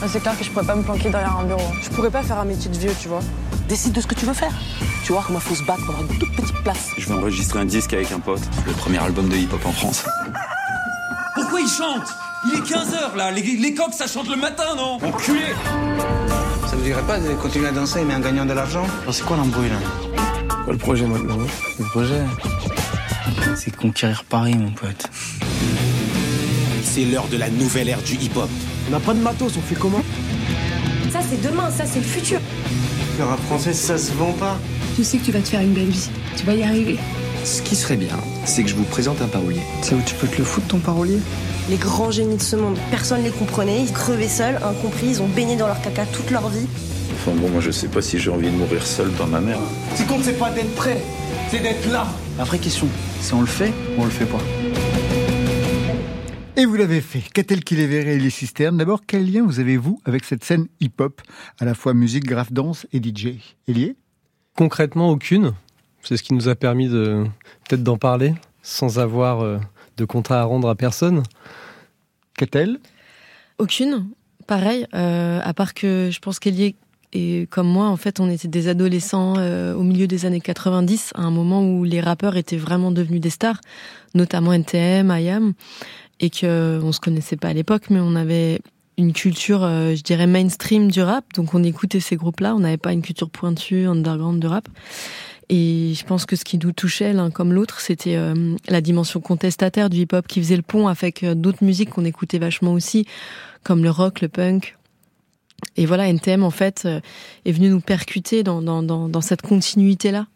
C'est 0.09 0.21
clair 0.21 0.37
que 0.37 0.45
je 0.45 0.51
pourrais 0.51 0.67
pas 0.67 0.75
me 0.75 0.83
planquer 0.83 1.09
derrière 1.11 1.39
un 1.39 1.45
bureau. 1.45 1.73
Je 1.83 1.89
pourrais 1.91 2.11
pas 2.11 2.23
faire 2.23 2.39
un 2.39 2.45
métier 2.45 2.71
de 2.71 2.77
vieux, 2.77 2.93
tu 3.01 3.09
vois. 3.09 3.21
Décide 3.69 3.93
de 3.93 4.01
ce 4.01 4.07
que 4.07 4.15
tu 4.15 4.27
veux 4.27 4.35
faire. 4.35 4.53
Tu 5.05 5.13
vois 5.13 5.23
comment 5.27 5.39
il 5.39 5.49
faut 5.49 5.55
se 5.55 5.65
battre 5.65 5.81
pour 5.87 5.95
avoir 5.95 6.11
une 6.11 6.19
toute 6.19 6.35
petite 6.37 6.63
place. 6.63 6.89
Je 6.99 7.09
vais 7.09 7.15
enregistrer 7.15 7.61
un 7.61 7.65
disque 7.65 7.95
avec 7.95 8.13
un 8.13 8.19
pote. 8.21 8.43
Le 8.67 8.73
premier 8.73 8.99
album 8.99 9.29
de 9.29 9.37
hip-hop 9.37 9.65
en 9.65 9.73
France. 9.73 10.05
Pourquoi 11.35 11.61
il 11.61 11.69
chante? 11.69 12.03
Il 12.45 12.55
est 12.59 12.63
15h 12.63 13.17
là, 13.17 13.31
les, 13.31 13.41
les 13.43 13.75
coqs 13.75 13.95
ça 13.95 14.07
chante 14.07 14.29
le 14.29 14.37
matin, 14.37 14.75
non? 14.77 14.99
Enculé 15.03 15.55
Ça 16.69 16.75
vous 16.77 16.83
dirait 16.83 17.03
pas 17.03 17.19
de 17.21 17.33
continuer 17.35 17.69
à 17.69 17.73
danser 17.73 18.03
mais 18.05 18.17
en 18.17 18.21
gagnant 18.21 18.45
de 18.45 18.53
l'argent? 18.53 18.85
C'est 19.13 19.25
quoi 19.25 19.37
l'embrouille 19.37 19.69
là? 19.69 19.77
Quoi 20.65 20.73
le 20.73 20.79
projet 20.79 21.07
maintenant 21.07 21.39
Le 21.79 21.85
projet, 21.87 22.21
c'est 23.57 23.75
conquérir 23.77 24.25
Paris, 24.25 24.57
mon 24.57 24.73
pote. 24.73 25.09
C'est 26.83 27.05
l'heure 27.05 27.29
de 27.29 27.37
la 27.37 27.49
nouvelle 27.49 27.89
ère 27.89 28.03
du 28.03 28.15
hip-hop. 28.15 28.51
On 28.93 28.97
n'a 28.97 29.01
pas 29.01 29.15
de 29.15 29.21
matos, 29.21 29.57
on 29.57 29.63
fait 29.63 29.75
comment 29.75 30.03
Ça, 31.11 31.21
c'est 31.27 31.41
demain, 31.41 31.71
ça, 31.71 31.87
c'est 31.87 32.01
le 32.01 32.05
futur. 32.05 32.39
Le 33.19 33.25
rap 33.25 33.41
français, 33.47 33.73
ça 33.73 33.97
se 33.97 34.13
vend 34.13 34.33
pas. 34.33 34.59
Tu 34.97 35.03
sais 35.03 35.17
que 35.17 35.25
tu 35.25 35.33
vas 35.33 35.41
te 35.41 35.49
faire 35.49 35.63
une 35.63 35.73
belle 35.73 35.89
vie. 35.89 36.11
Tu 36.37 36.45
vas 36.45 36.53
y 36.53 36.63
arriver. 36.63 36.99
Ce 37.43 37.63
qui 37.63 37.75
serait 37.75 37.97
bien, 37.97 38.19
c'est 38.45 38.63
que 38.63 38.69
je 38.69 38.75
vous 38.75 38.85
présente 38.85 39.23
un 39.23 39.29
parolier. 39.29 39.63
C'est 39.81 39.95
où 39.95 40.03
tu 40.05 40.15
peux 40.17 40.27
te 40.27 40.37
le 40.37 40.45
foutre 40.45 40.67
ton 40.67 40.79
parolier 40.79 41.17
Les 41.71 41.77
grands 41.77 42.11
génies 42.11 42.37
de 42.37 42.43
ce 42.43 42.55
monde, 42.55 42.77
personne 42.91 43.25
les 43.25 43.31
comprenait. 43.31 43.81
Ils 43.81 43.93
crevaient 43.93 44.29
seuls, 44.29 44.57
incompris, 44.57 45.07
ils 45.07 45.23
ont 45.23 45.29
baigné 45.29 45.57
dans 45.57 45.69
leur 45.69 45.81
caca 45.81 46.05
toute 46.05 46.31
leur 46.31 46.51
vie. 46.51 46.67
Enfin 47.15 47.31
bon, 47.35 47.49
moi 47.49 47.63
je 47.63 47.71
sais 47.71 47.89
pas 47.89 48.03
si 48.03 48.19
j'ai 48.19 48.31
envie 48.31 48.51
de 48.51 48.57
mourir 48.57 48.87
seul 48.87 49.11
dans 49.15 49.27
ma 49.27 49.41
mère. 49.41 49.59
Ce 49.95 50.03
qui 50.03 50.07
compte, 50.07 50.23
c'est 50.23 50.39
pas 50.39 50.51
d'être 50.51 50.75
prêt, 50.75 51.01
c'est 51.51 51.61
d'être 51.61 51.91
là. 51.91 52.09
La 52.37 52.45
vraie 52.45 52.59
question, 52.59 52.89
c'est 53.23 53.33
on 53.33 53.41
le 53.41 53.47
fait 53.47 53.73
ou 53.97 54.03
on 54.03 54.05
le 54.05 54.11
fait 54.11 54.27
pas? 54.27 54.41
Et 56.55 56.67
vous 56.67 56.75
l'avez 56.75 57.01
fait. 57.01 57.23
Qu'a-t-elle 57.33 57.65
qu'il 57.65 57.81
est 57.81 57.87
verré 57.87 58.17
et 58.17 58.19
les 58.19 58.29
cisternes? 58.29 58.77
D'abord, 58.77 59.01
quel 59.07 59.31
lien 59.33 59.43
vous 59.43 59.59
avez-vous 59.59 60.03
avec 60.05 60.25
cette 60.25 60.45
scène 60.45 60.67
hip-hop, 60.81 61.23
à 61.59 61.65
la 61.65 61.75
fois 61.75 61.95
musique, 61.95 62.25
graphe, 62.25 62.53
danse 62.53 62.87
et 62.93 63.03
DJ 63.03 63.39
Elie? 63.69 63.97
Concrètement, 64.55 65.09
aucune. 65.09 65.55
C'est 66.03 66.19
ce 66.19 66.23
qui 66.23 66.35
nous 66.35 66.49
a 66.49 66.55
permis 66.55 66.89
de 66.89 67.25
peut-être 67.67 67.83
d'en 67.83 67.97
parler 67.97 68.35
sans 68.63 68.99
avoir 68.99 69.41
euh, 69.41 69.59
de 69.97 70.05
contrat 70.05 70.41
à 70.41 70.45
rendre 70.45 70.69
à 70.69 70.75
personne. 70.75 71.23
Qu'a-t-elle? 72.37 72.79
Aucune. 73.57 74.09
Pareil, 74.47 74.87
euh, 74.95 75.41
à 75.43 75.55
part 75.55 75.73
que 75.73 76.11
je 76.13 76.19
pense 76.21 76.39
qu'Elie 76.39 76.77
et 77.15 77.47
comme 77.51 77.69
moi, 77.69 77.89
en 77.89 77.97
fait, 77.97 78.21
on 78.21 78.31
était 78.31 78.49
des 78.49 78.69
adolescents 78.69 79.35
euh, 79.37 79.75
au 79.75 79.83
milieu 79.83 80.07
des 80.07 80.25
années 80.25 80.41
90, 80.41 81.13
à 81.15 81.23
un 81.23 81.31
moment 81.31 81.63
où 81.63 81.85
les 81.85 82.01
rappeurs 82.01 82.37
étaient 82.37 82.57
vraiment 82.57 82.91
devenus 82.91 83.21
des 83.21 83.29
stars, 83.29 83.61
notamment 84.15 84.53
NTM, 84.55 85.11
IAM, 85.11 85.53
et 86.23 86.31
que 86.31 86.81
on 86.83 86.93
se 86.93 87.01
connaissait 87.01 87.37
pas 87.37 87.49
à 87.49 87.53
l'époque, 87.53 87.91
mais 87.91 88.01
on 88.01 88.15
avait 88.15 88.61
une 88.97 89.13
culture, 89.13 89.65
euh, 89.65 89.95
je 89.95 90.03
dirais, 90.03 90.27
mainstream 90.27 90.91
du 90.91 91.03
rap, 91.03 91.25
donc 91.35 91.55
on 91.55 91.63
écoutait 91.63 92.01
ces 92.01 92.17
groupes-là, 92.17 92.55
on 92.55 92.61
n'avait 92.61 92.77
pas 92.77 92.93
une 92.93 93.03
culture 93.03 93.29
pointue, 93.29 93.87
underground 93.87 94.41
du 94.41 94.47
rap. 94.47 94.69
Et 95.49 95.93
je 95.95 96.05
pense 96.05 96.25
que 96.25 96.37
ce 96.37 96.45
qui 96.45 96.59
nous 96.59 96.73
touchait 96.73 97.13
l'un 97.13 97.31
comme 97.31 97.53
l'autre, 97.53 97.81
c'était 97.81 98.17
euh, 98.17 98.57
la 98.69 98.81
dimension 98.81 99.21
contestataire 99.21 99.91
du 99.91 99.99
hip-hop 99.99 100.27
qui 100.27 100.41
faisait 100.41 100.57
le 100.57 100.63
pont 100.63 100.89
avec 100.89 101.23
euh, 101.23 101.35
d'autres 101.35 101.65
musiques 101.65 101.91
qu'on 101.91 102.05
écoutait 102.05 102.39
vachement 102.39 102.73
aussi, 102.73 103.07
comme 103.63 103.83
le 103.83 103.91
rock, 103.91 104.21
le 104.21 104.29
punk. 104.29 104.77
Et 105.77 105.85
voilà, 105.87 106.09
NTM 106.09 106.43
en 106.43 106.51
fait 106.51 106.85
euh, 106.87 107.01
est 107.45 107.53
venu 107.53 107.69
nous 107.69 107.81
percuter 107.81 108.43
dans 108.43 109.21
cette 109.21 109.43
continuité-là. 109.43 110.27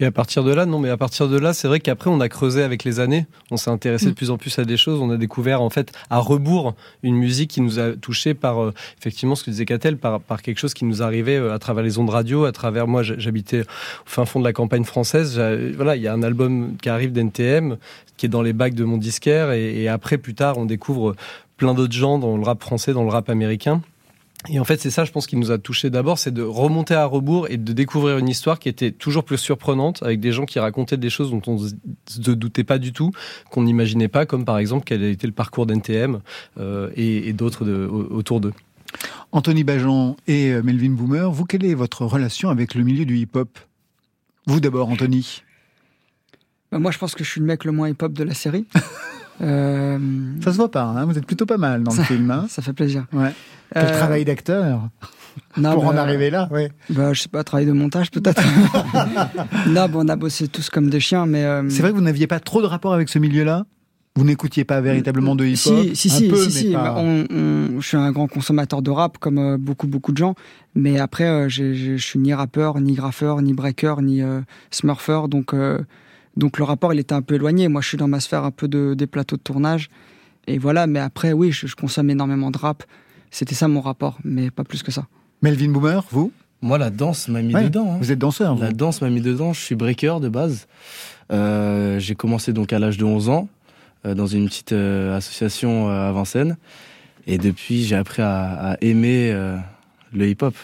Et 0.00 0.04
à 0.04 0.12
partir 0.12 0.44
de 0.44 0.52
là, 0.52 0.64
non, 0.64 0.78
mais 0.78 0.90
à 0.90 0.96
partir 0.96 1.28
de 1.28 1.36
là, 1.36 1.52
c'est 1.52 1.66
vrai 1.66 1.80
qu'après, 1.80 2.08
on 2.08 2.20
a 2.20 2.28
creusé 2.28 2.62
avec 2.62 2.84
les 2.84 3.00
années. 3.00 3.26
On 3.50 3.56
s'est 3.56 3.70
intéressé 3.70 4.06
de 4.06 4.12
plus 4.12 4.30
en 4.30 4.38
plus 4.38 4.56
à 4.58 4.64
des 4.64 4.76
choses. 4.76 5.00
On 5.00 5.10
a 5.10 5.16
découvert, 5.16 5.60
en 5.60 5.70
fait, 5.70 5.92
à 6.08 6.18
rebours, 6.18 6.74
une 7.02 7.16
musique 7.16 7.50
qui 7.50 7.60
nous 7.60 7.80
a 7.80 7.92
touchés 7.92 8.34
par, 8.34 8.62
euh, 8.62 8.74
effectivement, 8.98 9.34
ce 9.34 9.42
que 9.42 9.50
disait 9.50 9.64
Catel, 9.64 9.96
par, 9.96 10.20
par 10.20 10.42
quelque 10.42 10.58
chose 10.58 10.72
qui 10.72 10.84
nous 10.84 11.02
arrivait 11.02 11.36
euh, 11.36 11.52
à 11.52 11.58
travers 11.58 11.82
les 11.82 11.98
ondes 11.98 12.10
radio, 12.10 12.44
à 12.44 12.52
travers, 12.52 12.86
moi, 12.86 13.02
j'habitais 13.02 13.62
au 13.62 13.64
fin 14.06 14.24
fond 14.24 14.38
de 14.38 14.44
la 14.44 14.52
campagne 14.52 14.84
française. 14.84 15.40
Voilà, 15.74 15.96
il 15.96 16.02
y 16.02 16.08
a 16.08 16.12
un 16.12 16.22
album 16.22 16.76
qui 16.80 16.88
arrive 16.88 17.12
d'NTM, 17.12 17.76
qui 18.16 18.26
est 18.26 18.28
dans 18.28 18.42
les 18.42 18.52
bacs 18.52 18.74
de 18.74 18.84
mon 18.84 18.98
disquaire. 18.98 19.50
Et, 19.50 19.82
et 19.82 19.88
après, 19.88 20.16
plus 20.16 20.34
tard, 20.34 20.58
on 20.58 20.64
découvre 20.64 21.16
plein 21.56 21.74
d'autres 21.74 21.92
gens 21.92 22.20
dans 22.20 22.36
le 22.36 22.44
rap 22.44 22.62
français, 22.62 22.92
dans 22.92 23.02
le 23.02 23.10
rap 23.10 23.28
américain. 23.28 23.82
Et 24.48 24.60
en 24.60 24.64
fait, 24.64 24.80
c'est 24.80 24.90
ça, 24.90 25.04
je 25.04 25.10
pense, 25.10 25.26
qui 25.26 25.34
nous 25.36 25.50
a 25.50 25.58
touché 25.58 25.90
d'abord, 25.90 26.16
c'est 26.18 26.30
de 26.32 26.42
remonter 26.42 26.94
à 26.94 27.04
rebours 27.04 27.48
et 27.50 27.56
de 27.56 27.72
découvrir 27.72 28.18
une 28.18 28.28
histoire 28.28 28.60
qui 28.60 28.68
était 28.68 28.92
toujours 28.92 29.24
plus 29.24 29.36
surprenante, 29.36 30.00
avec 30.04 30.20
des 30.20 30.30
gens 30.30 30.46
qui 30.46 30.60
racontaient 30.60 30.96
des 30.96 31.10
choses 31.10 31.30
dont 31.32 31.42
on 31.48 31.58
se 31.58 31.72
doutait 32.30 32.62
pas 32.62 32.78
du 32.78 32.92
tout, 32.92 33.10
qu'on 33.50 33.64
n'imaginait 33.64 34.06
pas, 34.08 34.26
comme 34.26 34.44
par 34.44 34.58
exemple 34.58 34.84
quel 34.86 35.02
a 35.02 35.08
été 35.08 35.26
le 35.26 35.32
parcours 35.32 35.66
d'NTM 35.66 36.20
euh, 36.58 36.88
et, 36.94 37.28
et 37.28 37.32
d'autres 37.32 37.64
de- 37.64 37.86
autour 37.86 38.40
d'eux. 38.40 38.52
Anthony 39.32 39.64
Bajon 39.64 40.16
et 40.28 40.52
euh, 40.52 40.62
Melvin 40.62 40.90
Boomer, 40.90 41.30
vous, 41.30 41.44
quelle 41.44 41.64
est 41.64 41.74
votre 41.74 42.04
relation 42.06 42.48
avec 42.48 42.74
le 42.74 42.84
milieu 42.84 43.04
du 43.04 43.18
hip-hop? 43.18 43.58
Vous 44.46 44.60
d'abord, 44.60 44.88
Anthony. 44.88 45.42
Bah, 46.70 46.78
moi, 46.78 46.90
je 46.92 46.98
pense 46.98 47.14
que 47.16 47.24
je 47.24 47.28
suis 47.30 47.40
le 47.40 47.46
mec 47.46 47.64
le 47.64 47.72
moins 47.72 47.88
hip-hop 47.88 48.12
de 48.12 48.22
la 48.24 48.34
série. 48.34 48.66
Euh, 49.40 49.98
Ça 50.42 50.52
se 50.52 50.56
voit 50.56 50.70
pas, 50.70 50.82
hein 50.82 51.04
vous 51.04 51.16
êtes 51.18 51.26
plutôt 51.26 51.46
pas 51.46 51.58
mal 51.58 51.82
dans 51.82 51.94
le 51.94 52.02
film. 52.02 52.30
Hein 52.30 52.46
ça 52.48 52.62
fait 52.62 52.72
plaisir. 52.72 53.06
Ouais. 53.12 53.32
Quel 53.72 53.84
Euh, 53.84 53.98
travail 53.98 54.24
d'acteur 54.24 54.88
Non, 55.56 55.74
pour 55.74 55.86
en 55.86 55.92
bah, 55.92 56.02
arriver 56.02 56.30
là, 56.30 56.48
ouais. 56.50 56.70
Bah, 56.90 57.12
je 57.12 57.22
sais 57.22 57.28
pas, 57.28 57.44
travail 57.44 57.66
de 57.66 57.72
montage 57.72 58.10
peut-être. 58.10 58.42
non, 59.68 59.88
bon, 59.88 60.04
on 60.04 60.08
a 60.08 60.16
bossé 60.16 60.48
tous 60.48 60.68
comme 60.70 60.90
des 60.90 61.00
chiens, 61.00 61.26
mais. 61.26 61.44
euh, 61.44 61.68
C'est 61.70 61.82
vrai 61.82 61.90
que 61.92 61.96
vous 61.96 62.02
n'aviez 62.02 62.26
pas 62.26 62.40
trop 62.40 62.60
de 62.60 62.66
rapport 62.66 62.92
avec 62.92 63.08
ce 63.08 63.18
milieu-là? 63.18 63.64
Vous 64.16 64.24
n'écoutiez 64.24 64.64
pas 64.64 64.80
véritablement 64.80 65.36
de 65.36 65.44
hip-hop? 65.44 65.84
Si, 65.94 65.94
si, 65.94 66.08
Un 66.08 66.10
si, 66.18 66.28
peu, 66.28 66.50
si, 66.50 66.72
pas- 66.72 66.94
on- 66.98 67.24
on- 67.30 67.80
je 67.80 67.86
suis 67.86 67.96
un 67.96 68.10
grand 68.10 68.26
consommateur 68.26 68.82
de 68.82 68.90
rap, 68.90 69.18
comme 69.18 69.38
euh, 69.38 69.56
beaucoup, 69.58 69.86
beaucoup 69.86 70.10
de 70.10 70.16
gens. 70.16 70.34
Mais 70.74 70.98
après, 70.98 71.24
euh, 71.28 71.48
je 71.48 71.96
suis 71.98 72.18
ni 72.18 72.34
rappeur, 72.34 72.80
ni 72.80 72.94
graffeur, 72.94 73.40
ni 73.42 73.52
breaker, 73.54 74.02
ni 74.02 74.22
euh, 74.22 74.40
smurfer. 74.72 75.28
Donc, 75.28 75.54
euh, 75.54 75.78
donc 76.38 76.56
le 76.58 76.64
rapport, 76.64 76.94
il 76.94 76.98
était 77.00 77.12
un 77.14 77.20
peu 77.22 77.34
éloigné. 77.34 77.68
Moi, 77.68 77.82
je 77.82 77.88
suis 77.88 77.96
dans 77.98 78.08
ma 78.08 78.20
sphère 78.20 78.44
un 78.44 78.50
peu 78.50 78.68
de, 78.68 78.94
des 78.94 79.06
plateaux 79.06 79.36
de 79.36 79.42
tournage. 79.42 79.90
Et 80.46 80.56
voilà, 80.58 80.86
mais 80.86 80.98
après, 81.00 81.32
oui, 81.34 81.52
je, 81.52 81.66
je 81.66 81.76
consomme 81.76 82.08
énormément 82.08 82.50
de 82.50 82.56
rap. 82.56 82.84
C'était 83.30 83.54
ça 83.54 83.68
mon 83.68 83.82
rapport, 83.82 84.16
mais 84.24 84.50
pas 84.50 84.64
plus 84.64 84.82
que 84.82 84.90
ça. 84.90 85.06
Melvin 85.42 85.68
Boomer, 85.70 86.02
vous? 86.10 86.32
Moi, 86.62 86.78
la 86.78 86.88
danse 86.90 87.28
m'a 87.28 87.42
mis 87.42 87.54
Ouais, 87.54 87.64
dedans. 87.64 87.92
hein. 87.92 87.98
Vous 88.00 88.10
êtes 88.10 88.18
danseur, 88.18 88.56
vous 88.56 88.62
La 88.62 88.72
danse 88.72 89.02
m'a 89.02 89.10
mis 89.10 89.20
dedans. 89.20 89.52
Je 89.52 89.60
suis 89.60 89.74
breaker 89.74 90.20
de 90.20 90.28
base. 90.30 90.66
Euh, 91.30 91.98
j'ai 91.98 92.14
commencé 92.14 92.52
donc 92.54 92.72
à 92.72 92.78
l'âge 92.78 92.96
de 92.96 93.04
11 93.04 93.28
ans 93.28 93.48
euh, 94.06 94.14
dans 94.14 94.26
une 94.26 94.46
petite 94.46 94.72
euh, 94.72 95.16
association 95.16 95.88
euh, 95.90 96.08
à 96.08 96.12
Vincennes. 96.12 96.56
Et 97.26 97.36
depuis, 97.36 97.84
j'ai 97.84 97.94
appris 97.96 98.22
à, 98.22 98.70
à 98.72 98.76
aimer 98.80 99.30
euh, 99.32 99.56
le 100.14 100.28
hip-hop. 100.28 100.54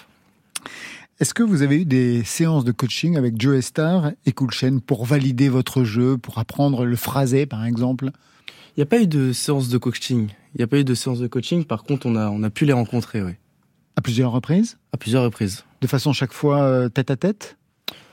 Est-ce 1.24 1.32
que 1.32 1.42
vous 1.42 1.62
avez 1.62 1.80
eu 1.80 1.84
des 1.86 2.22
séances 2.22 2.66
de 2.66 2.70
coaching 2.70 3.16
avec 3.16 3.40
Joe 3.40 3.64
Star 3.64 4.10
et 4.26 4.32
Cool 4.32 4.50
Chain 4.50 4.78
pour 4.86 5.06
valider 5.06 5.48
votre 5.48 5.82
jeu, 5.82 6.18
pour 6.18 6.36
apprendre 6.36 6.84
le 6.84 6.96
phrasé, 6.96 7.46
par 7.46 7.64
exemple? 7.64 8.10
Il 8.76 8.80
n'y 8.80 8.82
a 8.82 8.86
pas 8.86 9.00
eu 9.00 9.06
de 9.06 9.32
séance 9.32 9.70
de 9.70 9.78
coaching. 9.78 10.28
Il 10.54 10.58
n'y 10.58 10.64
a 10.64 10.66
pas 10.66 10.76
eu 10.76 10.84
de 10.84 10.94
séance 10.94 11.20
de 11.20 11.26
coaching. 11.26 11.64
Par 11.64 11.84
contre, 11.84 12.04
on 12.04 12.14
a, 12.14 12.28
on 12.28 12.42
a 12.42 12.50
pu 12.50 12.66
les 12.66 12.74
rencontrer, 12.74 13.22
oui. 13.22 13.32
À 13.96 14.02
plusieurs 14.02 14.32
reprises? 14.32 14.76
À 14.92 14.98
plusieurs 14.98 15.22
reprises. 15.22 15.64
De 15.80 15.86
façon 15.86 16.12
chaque 16.12 16.34
fois 16.34 16.60
euh, 16.60 16.90
tête 16.90 17.10
à 17.10 17.16
tête? 17.16 17.56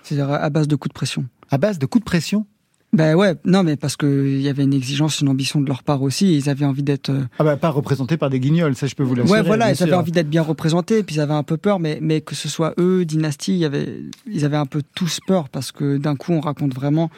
C'est-à-dire 0.03 0.31
à 0.31 0.49
base 0.49 0.69
de 0.69 0.77
coups 0.77 0.93
de 0.93 0.97
pression. 0.97 1.25
À 1.49 1.57
base 1.57 1.79
de 1.79 1.85
coups 1.85 2.05
de 2.05 2.05
pression? 2.05 2.45
Ben 2.93 3.15
ouais, 3.15 3.35
non, 3.45 3.63
mais 3.63 3.77
parce 3.77 3.95
qu'il 3.95 4.41
y 4.41 4.49
avait 4.49 4.63
une 4.63 4.73
exigence, 4.73 5.21
une 5.21 5.29
ambition 5.29 5.61
de 5.61 5.67
leur 5.67 5.81
part 5.81 6.01
aussi. 6.01 6.35
Ils 6.35 6.49
avaient 6.49 6.65
envie 6.65 6.83
d'être. 6.83 7.09
euh, 7.09 7.23
Ah 7.39 7.45
bah 7.45 7.55
pas 7.55 7.69
représenté 7.69 8.17
par 8.17 8.29
des 8.29 8.41
guignols, 8.41 8.75
ça 8.75 8.85
je 8.85 8.95
peux 8.95 9.03
vous 9.03 9.15
l'assurer. 9.15 9.39
Ouais, 9.39 9.45
voilà, 9.47 9.71
ils 9.71 9.81
avaient 9.81 9.93
envie 9.93 10.11
d'être 10.11 10.29
bien 10.29 10.41
représentés, 10.41 11.01
puis 11.03 11.15
ils 11.15 11.19
avaient 11.21 11.33
un 11.33 11.43
peu 11.43 11.55
peur, 11.55 11.79
mais, 11.79 11.99
mais 12.01 12.19
que 12.19 12.35
ce 12.35 12.49
soit 12.49 12.73
eux, 12.77 13.05
Dynasty, 13.05 13.53
il 13.53 13.59
y 13.59 13.65
avait, 13.65 14.01
ils 14.27 14.43
avaient 14.43 14.57
un 14.57 14.65
peu 14.65 14.81
tous 14.93 15.19
peur 15.25 15.47
parce 15.47 15.71
que 15.71 15.97
d'un 15.97 16.17
coup, 16.17 16.33
on 16.33 16.41
raconte 16.41 16.73
vraiment 16.75 17.09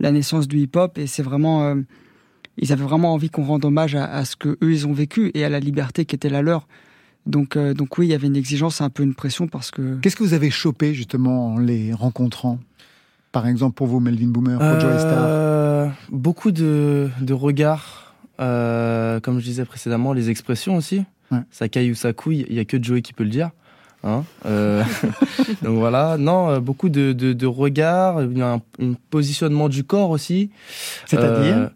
la 0.00 0.10
naissance 0.10 0.48
du 0.48 0.58
hip-hop 0.58 0.98
et 0.98 1.06
c'est 1.06 1.22
vraiment. 1.22 1.62
euh, 1.68 1.76
ils 2.58 2.72
avaient 2.72 2.82
vraiment 2.84 3.14
envie 3.14 3.30
qu'on 3.30 3.44
rende 3.44 3.64
hommage 3.64 3.94
à, 3.94 4.04
à 4.04 4.24
ce 4.24 4.34
que 4.36 4.58
eux 4.62 4.72
ils 4.72 4.86
ont 4.88 4.92
vécu 4.92 5.30
et 5.34 5.44
à 5.44 5.48
la 5.48 5.60
liberté 5.60 6.04
qui 6.04 6.16
était 6.16 6.28
la 6.30 6.42
leur. 6.42 6.66
Donc, 7.24 7.56
euh, 7.56 7.72
donc 7.72 7.96
oui, 7.96 8.08
il 8.08 8.10
y 8.10 8.14
avait 8.14 8.26
une 8.26 8.34
exigence, 8.36 8.80
un 8.80 8.90
peu 8.90 9.04
une 9.04 9.14
pression 9.14 9.46
parce 9.46 9.70
que. 9.70 9.98
Qu'est-ce 10.00 10.16
que 10.16 10.24
vous 10.24 10.34
avez 10.34 10.50
chopé 10.50 10.92
justement 10.92 11.54
en 11.54 11.58
les 11.58 11.92
rencontrant? 11.94 12.58
Par 13.32 13.46
exemple 13.46 13.74
pour 13.74 13.86
vous, 13.86 13.98
Melvin 14.00 14.28
Boomer, 14.28 14.58
pour 14.58 14.80
Joe 14.80 14.98
Star 14.98 15.24
Euh, 15.24 15.88
beaucoup 16.10 16.52
de, 16.52 17.08
de 17.20 17.32
regards, 17.32 18.14
euh, 18.40 19.20
comme 19.20 19.38
je 19.40 19.44
disais 19.44 19.64
précédemment, 19.64 20.12
les 20.12 20.30
expressions 20.30 20.76
aussi. 20.76 21.04
Ça 21.50 21.66
caille 21.70 21.90
ou 21.90 21.94
ça 21.94 22.12
couille, 22.12 22.44
il 22.50 22.54
n'y 22.54 22.60
a 22.60 22.66
que 22.66 22.82
Joey 22.82 23.00
qui 23.00 23.14
peut 23.14 23.24
le 23.24 23.30
dire. 23.30 23.50
Hein 24.04 24.24
Euh, 24.44 24.82
donc 25.62 25.78
voilà, 25.78 26.16
non, 26.18 26.50
euh, 26.50 26.60
beaucoup 26.60 26.90
de, 26.90 27.12
de, 27.14 27.32
de 27.32 27.46
regards, 27.46 28.22
il 28.22 28.36
y 28.36 28.42
a 28.42 28.52
un, 28.52 28.60
un 28.84 28.94
positionnement 29.10 29.70
du 29.70 29.82
corps 29.84 30.10
aussi. 30.10 30.50
C'est-à-dire 31.06 31.70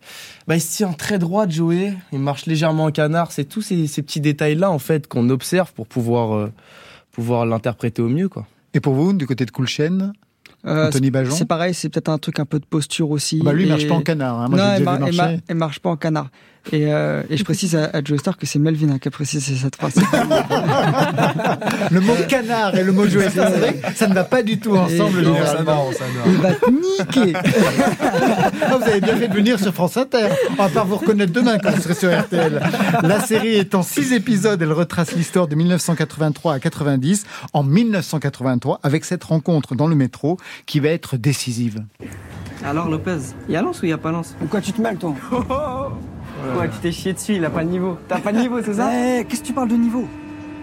bah, 0.47 0.57
Il 0.57 0.61
se 0.61 0.77
tient 0.77 0.93
très 0.93 1.19
droit, 1.19 1.49
Joey, 1.49 1.95
il 2.13 2.19
marche 2.19 2.45
légèrement 2.45 2.85
en 2.85 2.91
canard, 2.91 3.33
c'est 3.33 3.45
tous 3.45 3.63
ces, 3.63 3.87
ces 3.87 4.03
petits 4.03 4.21
détails-là 4.21 4.71
en 4.71 4.79
fait 4.79 5.07
qu'on 5.07 5.31
observe 5.31 5.73
pour 5.73 5.87
pouvoir, 5.87 6.35
euh, 6.35 6.53
pouvoir 7.13 7.47
l'interpréter 7.47 8.03
au 8.03 8.09
mieux. 8.09 8.29
Quoi. 8.29 8.47
Et 8.75 8.81
pour 8.81 8.93
vous, 8.95 9.15
du 9.15 9.27
côté 9.27 9.47
de 9.47 9.51
Cool 9.51 9.69
Chain 9.69 10.13
Euh, 10.67 10.89
Anthony 10.89 11.07
c'est- 11.07 11.11
Bajon 11.11 11.31
C'est 11.37 11.45
pareil, 11.45 11.75
c'est 11.75 11.89
peut-être 11.89 12.09
un 12.09 12.19
truc 12.19 12.39
un 12.41 12.45
peu 12.45 12.59
de 12.59 12.65
posture 12.65 13.11
aussi. 13.11 13.41
Bah, 13.43 13.53
lui, 13.53 13.65
il 13.65 13.67
et- 13.67 13.71
marche 13.71 13.87
pas 13.89 13.95
en 13.95 14.01
canard, 14.03 14.41
hein. 14.41 14.49
Moi, 14.49 14.59
non, 14.59 14.75
il, 14.79 14.85
mar- 14.85 14.99
marcher. 14.99 15.17
mar- 15.17 15.31
il 15.49 15.55
marche 15.55 15.79
pas 15.81 15.91
en 15.91 15.97
canard. 15.97 16.31
Et, 16.73 16.93
euh, 16.93 17.23
et 17.31 17.37
je 17.37 17.45
précise 17.45 17.77
à, 17.77 17.91
à 17.93 18.03
Joe 18.03 18.19
Star 18.19 18.37
que 18.37 18.45
c'est 18.47 18.59
Melvin 18.59 18.91
hein, 18.91 18.99
qui 18.99 19.09
a 19.09 19.11
précisé 19.11 19.55
cette 19.57 19.77
phrase. 19.77 19.95
Le 21.91 22.01
mot 22.01 22.15
canard 22.29 22.75
et 22.77 22.83
le 22.83 22.93
mot 22.93 23.07
Joe 23.07 23.29
Star, 23.31 23.49
c'est 23.53 23.59
vrai 23.59 23.75
que 23.75 23.95
ça 23.97 24.09
ne 24.09 24.15
va 24.15 24.25
pas 24.25 24.43
du 24.43 24.59
tout 24.59 24.77
ensemble. 24.77 25.21
Et- 25.21 25.25
généralement. 25.25 25.91
Il 26.27 26.37
va 26.39 26.53
te 26.53 26.71
niquer. 26.71 27.33
Ah, 28.69 28.77
vous 28.79 28.85
avez 28.85 29.01
bien 29.01 29.17
fait 29.17 29.29
de 29.29 29.35
venir 29.35 29.59
sur 29.61 29.73
France 29.73 29.97
Inter. 29.97 30.29
On 30.59 30.63
va 30.65 30.69
pas 30.69 30.83
vous 30.85 30.97
reconnaître 30.97 31.33
demain 31.33 31.59
quand 31.59 31.71
vous 31.71 31.81
serez 31.83 31.95
sur 31.95 32.11
RTL. 32.21 32.61
La 33.03 33.21
série 33.21 33.55
est 33.55 33.75
en 33.75 33.83
six 33.83 34.13
épisodes. 34.13 34.61
Elle 34.61 34.73
retrace 34.73 35.13
l'histoire 35.13 35.47
de 35.47 35.55
1983 35.55 36.55
à 36.55 36.59
90. 36.61 37.25
En 37.53 37.63
1983, 37.63 38.81
avec 38.83 39.05
cette 39.05 39.25
rencontre 39.25 39.75
dans 39.75 39.87
le 39.87 39.95
métro 39.95 40.37
qui 40.67 40.81
va 40.81 40.89
être 40.89 41.17
décisive. 41.17 41.85
Alors 42.65 42.89
Lopez, 42.89 43.19
y 43.49 43.57
a 43.57 43.63
lance 43.63 43.83
ou 43.83 43.87
y 43.87 43.93
a 43.93 43.99
pas 43.99 44.11
lance? 44.11 44.35
Pourquoi 44.39 44.61
tu 44.61 44.73
te 44.73 44.81
mêles, 44.81 44.97
toi? 44.97 45.15
Ouais, 46.59 46.69
tu 46.69 46.79
t'es 46.81 46.93
chié 46.93 47.13
dessus, 47.13 47.35
il 47.37 47.45
a 47.45 47.51
pas 47.51 47.65
de 47.65 47.71
niveau. 47.71 47.97
T'as 48.09 48.19
pas 48.19 48.33
de 48.33 48.39
niveau, 48.39 48.57
c'est 48.65 48.75
ça 48.75 48.89
Eh, 48.93 49.25
qu'est-ce 49.25 49.41
que 49.43 49.47
tu 49.47 49.53
parles 49.53 49.69
de 49.69 49.77
niveau 49.77 50.05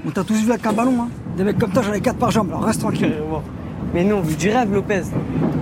On 0.07 0.09
t'a 0.11 0.23
tous 0.23 0.35
vu 0.43 0.51
avec 0.51 0.65
un 0.65 0.73
ballon, 0.73 0.93
hein 1.03 1.07
Des 1.37 1.43
mecs 1.43 1.57
comme 1.59 1.71
toi, 1.71 1.81
j'en 1.83 1.93
ai 1.93 2.01
quatre 2.01 2.17
par 2.17 2.31
jambe, 2.31 2.49
alors 2.49 2.63
reste 2.63 2.81
tranquille. 2.81 3.13
Mais 3.93 4.03
non, 4.03 4.17
on 4.17 4.21
veut 4.21 4.35
du 4.35 4.49
rêve, 4.49 4.73
Lopez. 4.73 5.03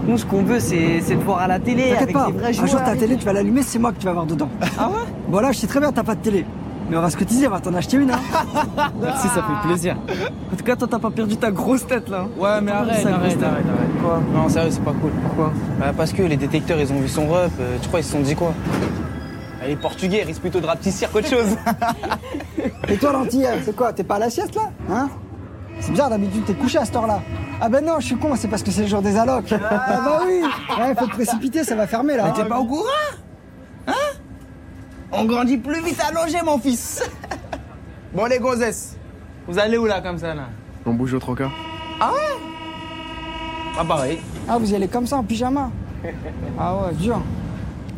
Nous, 0.07 0.17
ce 0.17 0.25
qu'on 0.25 0.43
veut, 0.43 0.59
c'est 0.59 1.01
c'est 1.01 1.15
de 1.15 1.21
voir 1.23 1.39
à 1.39 1.47
la 1.47 1.59
télé 1.59 1.83
T'inquiète 1.89 2.01
avec 2.01 2.13
pas, 2.13 2.25
des 2.27 2.31
vrais 2.33 2.59
un 2.59 2.65
jour 2.65 2.81
ta 2.83 2.95
télé, 2.95 3.17
tu 3.17 3.25
vas 3.25 3.33
l'allumer, 3.33 3.61
c'est 3.61 3.77
moi 3.79 3.91
que 3.91 3.99
tu 3.99 4.05
vas 4.05 4.13
voir 4.13 4.25
dedans. 4.25 4.49
Ah 4.79 4.87
ouais? 4.89 4.95
Voilà, 5.29 5.51
je 5.51 5.57
sais 5.59 5.67
très 5.67 5.79
bien, 5.79 5.91
t'as 5.91 6.03
pas 6.03 6.15
de 6.15 6.21
télé. 6.21 6.45
Mais 6.89 6.97
on 6.97 7.01
va 7.01 7.09
se 7.09 7.17
cotiser, 7.17 7.47
on 7.47 7.51
va 7.51 7.59
t'en 7.59 7.73
acheter 7.73 7.97
une, 7.97 8.11
hein 8.11 8.19
Merci, 9.01 9.27
ça 9.29 9.43
fait 9.43 9.67
plaisir. 9.67 9.95
En 10.51 10.55
tout 10.55 10.63
cas, 10.63 10.75
toi, 10.75 10.87
t'as 10.89 10.99
pas 10.99 11.09
perdu 11.11 11.37
ta 11.37 11.51
grosse 11.51 11.85
tête 11.87 12.09
là. 12.09 12.25
Ouais, 12.37 12.61
mais 12.61 12.71
arrête, 12.71 13.05
arrête, 13.05 13.13
arrête, 13.13 13.43
arrête. 13.43 14.01
Quoi? 14.03 14.21
Non, 14.33 14.49
sérieux, 14.49 14.71
c'est 14.71 14.83
pas 14.83 14.93
cool. 14.99 15.11
Pourquoi 15.25 15.51
Bah, 15.79 15.87
parce 15.95 16.11
que 16.13 16.23
les 16.23 16.35
détecteurs, 16.37 16.79
ils 16.79 16.91
ont 16.91 16.99
vu 16.99 17.07
son 17.07 17.27
rep. 17.27 17.51
euh, 17.59 17.77
Tu 17.81 17.87
crois, 17.87 17.99
ils 17.99 18.03
se 18.03 18.11
sont 18.11 18.19
dit 18.21 18.35
quoi? 18.35 18.53
Les 19.65 19.75
Portugais, 19.75 20.19
ils 20.23 20.27
risquent 20.27 20.41
plutôt 20.41 20.59
de 20.59 20.65
rapetisser 20.65 21.05
qu'autre 21.11 21.27
chose. 21.29 21.55
Et 22.87 22.97
toi, 22.97 23.13
l'antille, 23.13 23.47
c'est 23.63 23.75
quoi? 23.75 23.93
T'es 23.93 24.03
pas 24.03 24.15
à 24.15 24.19
la 24.19 24.29
sieste, 24.29 24.55
là? 24.55 24.71
Hein? 24.89 25.09
C'est 25.79 25.91
bizarre, 25.91 26.09
d'habitude, 26.09 26.45
t'es 26.45 26.53
couché 26.53 26.77
à 26.79 26.85
cette 26.85 26.95
heure-là. 26.95 27.21
Ah 27.59 27.69
ben 27.69 27.83
non, 27.85 27.99
je 27.99 28.05
suis 28.07 28.15
con, 28.15 28.35
c'est 28.35 28.47
parce 28.47 28.63
que 28.63 28.71
c'est 28.71 28.81
le 28.81 28.87
jour 28.87 29.01
des 29.01 29.17
allocs. 29.17 29.51
ah 29.53 30.01
bah 30.03 30.21
oui 30.25 30.41
Ouais, 30.79 30.95
faut 30.95 31.05
te 31.07 31.11
précipiter, 31.11 31.63
ça 31.63 31.75
va 31.75 31.87
fermer, 31.87 32.17
là. 32.17 32.25
Mais 32.25 32.33
t'es 32.43 32.47
pas 32.47 32.59
au 32.59 32.65
courant? 32.65 32.83
Hein? 33.87 33.93
On 35.11 35.25
grandit 35.25 35.57
plus 35.57 35.81
vite 35.83 35.99
allongé, 36.07 36.37
mon 36.43 36.57
fils. 36.57 37.03
bon, 38.13 38.25
les 38.25 38.39
gonzesses, 38.39 38.97
vous 39.47 39.57
allez 39.59 39.77
où 39.77 39.85
là, 39.85 40.01
comme 40.01 40.17
ça, 40.17 40.33
là? 40.33 40.43
On 40.85 40.93
bouge 40.93 41.13
au 41.13 41.19
trocas. 41.19 41.49
Ah 41.99 42.11
ouais? 42.11 42.19
Ah, 43.79 43.85
pareil. 43.85 44.19
Ah, 44.49 44.57
vous 44.57 44.71
y 44.71 44.75
allez 44.75 44.87
comme 44.87 45.05
ça, 45.07 45.17
en 45.17 45.23
pyjama? 45.23 45.69
Ah 46.59 46.75
ouais, 46.75 46.93
dur. 46.93 47.21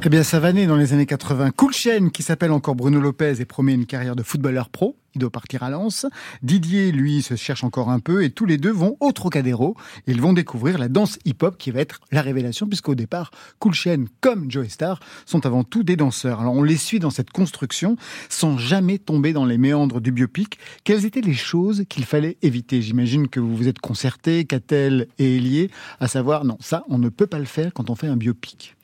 Eh 0.06 0.10
bien, 0.10 0.24
ça 0.24 0.41
va 0.41 0.51
naître 0.51 0.68
dans 0.68 0.76
les 0.76 0.91
années 0.91 1.06
80. 1.06 1.51
Cool 1.51 1.72
qui 2.12 2.24
s'appelle 2.24 2.51
encore 2.51 2.76
Bruno 2.76 2.99
Lopez 2.99 3.39
et 3.39 3.45
promet 3.45 3.74
une 3.74 3.86
carrière 3.86 4.18
de 4.18 4.24
footballeur 4.24 4.68
pro. 4.68 4.97
Il 5.16 5.20
doit 5.20 5.30
partir 5.30 5.64
à 5.64 5.70
Lens. 5.70 6.06
Didier, 6.41 6.91
lui, 6.91 7.22
se 7.22 7.38
cherche 7.38 7.64
encore 7.64 7.89
un 7.89 8.01
peu 8.01 8.22
et 8.22 8.30
tous 8.30 8.45
les 8.45 8.58
deux 8.58 8.74
vont 8.74 8.97
au 8.99 9.14
Trocadéro. 9.14 9.78
Ils 10.06 10.20
vont 10.20 10.34
découvrir 10.34 10.78
la 10.78 10.89
danse 10.89 11.20
hip-hop 11.24 11.58
qui 11.58 11.72
va 11.72 11.80
être 11.80 12.01
la 12.12 12.22
révélation 12.22 12.68
puisqu'au 12.68 12.95
départ, 12.95 13.32
Cool 13.60 13.74
Chain 13.74 14.04
comme 14.20 14.51
Joe 14.51 14.68
Star 14.68 14.99
sont 15.26 15.45
avant 15.45 15.64
tout 15.64 15.84
des 15.84 15.95
danseurs. 15.95 16.41
Alors, 16.41 16.54
on 16.54 16.64
les 16.64 16.76
suit 16.76 16.99
dans 16.99 17.10
cette 17.10 17.32
construction 17.32 17.95
sans 18.28 18.58
jamais 18.58 18.97
tomber 18.97 19.32
dans 19.32 19.45
les 19.45 19.58
méandres 19.58 20.01
du 20.01 20.12
biopic. 20.12 20.60
Quelles 20.84 21.06
étaient 21.06 21.22
les 21.22 21.34
choses 21.34 21.86
qu'il 21.88 22.04
fallait 22.04 22.36
éviter? 22.41 22.82
J'imagine 22.82 23.30
que 23.30 23.39
vous 23.39 23.56
vous 23.56 23.70
êtes 23.70 23.80
concertés, 23.80 24.43
Catel 24.43 25.08
et 25.18 25.38
Elie, 25.38 25.70
à 26.01 26.10
savoir, 26.10 26.43
non, 26.43 26.58
ça, 26.60 26.84
on 26.89 26.97
ne 26.97 27.08
peut 27.08 27.28
pas 27.28 27.39
le 27.39 27.45
faire 27.45 27.72
quand 27.74 27.89
on 27.89 27.95
fait 27.95 28.08
un 28.08 28.18
biopic. 28.18 28.76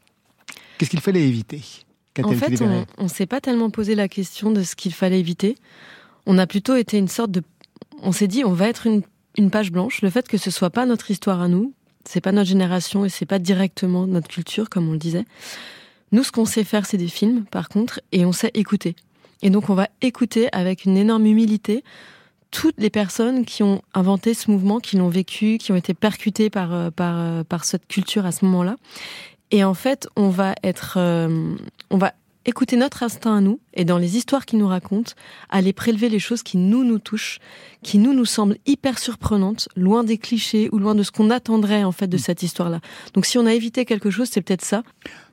Qu'est-ce 0.79 0.89
qu'il 0.89 1.01
fallait 1.01 1.27
éviter 1.27 1.61
En 2.23 2.31
fait, 2.31 2.61
on, 2.61 2.85
on 2.97 3.07
s'est 3.09 3.25
pas 3.25 3.41
tellement 3.41 3.69
posé 3.69 3.95
la 3.95 4.07
question 4.07 4.49
de 4.49 4.63
ce 4.63 4.75
qu'il 4.75 4.93
fallait 4.93 5.19
éviter. 5.19 5.55
On 6.25 6.37
a 6.37 6.47
plutôt 6.47 6.75
été 6.75 6.97
une 6.97 7.09
sorte 7.09 7.31
de. 7.31 7.43
On 8.01 8.13
s'est 8.13 8.27
dit, 8.27 8.45
on 8.45 8.53
va 8.53 8.69
être 8.69 8.87
une, 8.87 9.01
une 9.37 9.51
page 9.51 9.71
blanche. 9.71 10.01
Le 10.01 10.09
fait 10.09 10.27
que 10.27 10.37
ce 10.37 10.49
soit 10.49 10.69
pas 10.69 10.85
notre 10.85 11.11
histoire 11.11 11.41
à 11.41 11.49
nous, 11.49 11.73
c'est 12.05 12.21
pas 12.21 12.31
notre 12.31 12.47
génération 12.47 13.03
et 13.03 13.09
c'est 13.09 13.25
pas 13.25 13.39
directement 13.39 14.07
notre 14.07 14.29
culture, 14.29 14.69
comme 14.69 14.87
on 14.87 14.93
le 14.93 14.97
disait. 14.97 15.25
Nous, 16.13 16.23
ce 16.23 16.31
qu'on 16.31 16.45
sait 16.45 16.63
faire, 16.63 16.85
c'est 16.85 16.97
des 16.97 17.09
films, 17.09 17.43
par 17.51 17.67
contre, 17.67 17.99
et 18.13 18.25
on 18.25 18.31
sait 18.31 18.51
écouter. 18.53 18.95
Et 19.41 19.49
donc, 19.49 19.69
on 19.69 19.75
va 19.75 19.89
écouter 20.01 20.47
avec 20.53 20.85
une 20.85 20.95
énorme 20.95 21.25
humilité 21.25 21.83
toutes 22.51 22.79
les 22.79 22.89
personnes 22.89 23.45
qui 23.45 23.61
ont 23.63 23.81
inventé 23.93 24.33
ce 24.33 24.49
mouvement, 24.49 24.79
qui 24.79 24.97
l'ont 24.97 25.09
vécu, 25.09 25.57
qui 25.59 25.71
ont 25.71 25.75
été 25.75 25.93
percutées 25.93 26.49
par, 26.49 26.73
euh, 26.73 26.89
par, 26.89 27.19
euh, 27.19 27.43
par 27.43 27.63
cette 27.63 27.87
culture 27.87 28.25
à 28.25 28.31
ce 28.31 28.43
moment-là. 28.45 28.75
Et 29.51 29.63
en 29.63 29.73
fait, 29.73 30.07
on 30.15 30.29
va 30.29 30.55
être, 30.63 30.95
euh, 30.97 31.55
on 31.89 31.97
va 31.97 32.13
écouter 32.45 32.77
notre 32.77 33.03
instinct 33.03 33.37
à 33.37 33.41
nous 33.41 33.59
et 33.73 33.85
dans 33.85 33.97
les 33.97 34.17
histoires 34.17 34.45
qu'ils 34.45 34.59
nous 34.59 34.67
racontent, 34.67 35.13
aller 35.49 35.73
prélever 35.73 36.09
les 36.09 36.19
choses 36.19 36.43
qui 36.43 36.57
nous 36.57 36.83
nous 36.83 36.99
touchent, 36.99 37.39
qui 37.83 37.97
nous 37.97 38.13
nous 38.13 38.25
semblent 38.25 38.57
hyper 38.65 38.97
surprenantes, 38.97 39.69
loin 39.75 40.03
des 40.03 40.17
clichés 40.17 40.69
ou 40.71 40.79
loin 40.79 40.95
de 40.95 41.03
ce 41.03 41.11
qu'on 41.11 41.29
attendrait 41.29 41.83
en 41.83 41.91
fait 41.91 42.07
de 42.07 42.17
cette 42.17 42.43
histoire-là. 42.43 42.79
Donc 43.13 43.25
si 43.25 43.37
on 43.37 43.45
a 43.45 43.53
évité 43.53 43.85
quelque 43.85 44.09
chose, 44.09 44.29
c'est 44.31 44.41
peut-être 44.41 44.65
ça. 44.65 44.83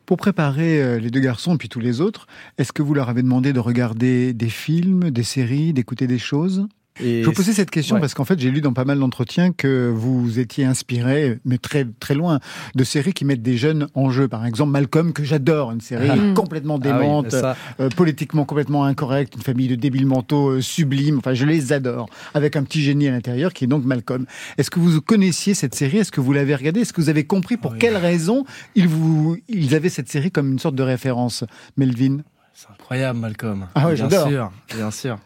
Pour 0.05 0.19
préparer 0.19 0.83
euh, 0.83 0.99
les 0.99 1.11
deux 1.11 1.21
garçons 1.21 1.55
et 1.55 1.59
puis 1.59 1.69
tous 1.69 1.81
les 1.81 2.01
autres, 2.01 2.27
est-ce 2.59 2.73
que 2.73 2.83
vous 2.83 2.95
leur 2.95 3.09
avez 3.09 3.23
demandé 3.23 3.53
de 3.53 3.61
regarder 3.61 4.33
des 4.33 4.49
films, 4.49 5.11
des 5.11 5.25
séries, 5.25 5.73
d'écouter 5.73 6.07
des 6.07 6.19
choses? 6.19 6.67
Et 7.01 7.23
Je 7.23 7.27
vous 7.27 7.33
posais 7.33 7.53
cette 7.53 7.71
question 7.71 7.97
Ouais. 7.97 8.01
parce 8.01 8.15
qu'en 8.15 8.25
fait, 8.25 8.39
j'ai 8.41 8.51
lu 8.51 8.61
dans 8.61 8.73
pas 8.73 8.85
mal 8.85 8.99
d'entretiens 8.99 9.53
que 9.53 9.93
vous 9.95 10.39
étiez 10.39 10.65
inspiré, 10.65 11.39
mais 11.45 11.59
très 11.59 11.87
très 12.01 12.15
loin, 12.15 12.41
de 12.75 12.85
séries 12.85 13.13
qui 13.13 13.25
mettent 13.25 13.43
des 13.43 13.57
jeunes 13.57 13.89
en 13.95 14.11
jeu. 14.11 14.29
Par 14.29 14.47
exemple, 14.47 14.73
Malcolm, 14.73 15.13
que 15.13 15.23
j'adore, 15.25 15.73
une 15.73 15.81
série 15.81 16.09
Ah. 16.11 16.17
complètement 16.35 16.79
Ah 16.83 16.87
oui, 16.87 16.93
démente, 16.93 17.31
ça. 17.33 17.57
euh, 17.81 17.89
politiquement 17.91 18.45
complètement 18.45 18.85
incorrecte, 18.85 19.35
une 19.37 19.43
famille 19.43 19.69
de 19.69 19.75
débiles 19.75 20.07
mentaux 20.07 20.49
euh, 20.51 20.61
sublimes. 20.61 21.19
Enfin, 21.19 21.35
je 21.35 21.45
les 21.45 21.73
adore, 21.73 22.09
avec 22.35 22.57
un 22.57 22.63
petit 22.65 22.81
génie 22.83 23.09
à 23.09 23.11
l'intérieur 23.11 23.53
qui 23.53 23.65
est 23.65 23.69
donc 23.69 23.85
Malcolm. 23.85 24.25
Est-ce 24.59 24.71
que 24.71 24.79
vous 24.81 25.01
connaissiez 25.01 25.55
cette 25.55 25.75
série? 25.75 25.99
Est-ce 25.99 26.13
que 26.13 26.21
vous 26.21 26.33
l'avez 26.33 26.55
regardée? 26.55 26.81
Est-ce 26.81 26.93
que 26.93 27.01
vous 27.01 27.09
avez 27.11 27.25
compris 27.25 27.57
pour 27.57 27.77
quelles 27.77 27.97
raisons 27.97 28.45
ils 28.75 28.89
vous 28.89 29.37
ils 29.49 29.75
avaient 29.75 29.89
cette 29.91 30.09
série 30.11 30.31
comme 30.31 30.53
une 30.53 30.59
sorte 30.59 30.75
de 30.75 30.83
référence, 30.83 31.45
Melvin 31.77 32.19
C'est 32.55 32.69
incroyable, 32.71 33.19
Malcolm. 33.19 33.67
Ah 33.75 33.87
bien 33.87 33.95
j'adore. 33.95 34.29
sûr, 34.29 34.51
bien 34.75 34.91
sûr. 34.91 35.19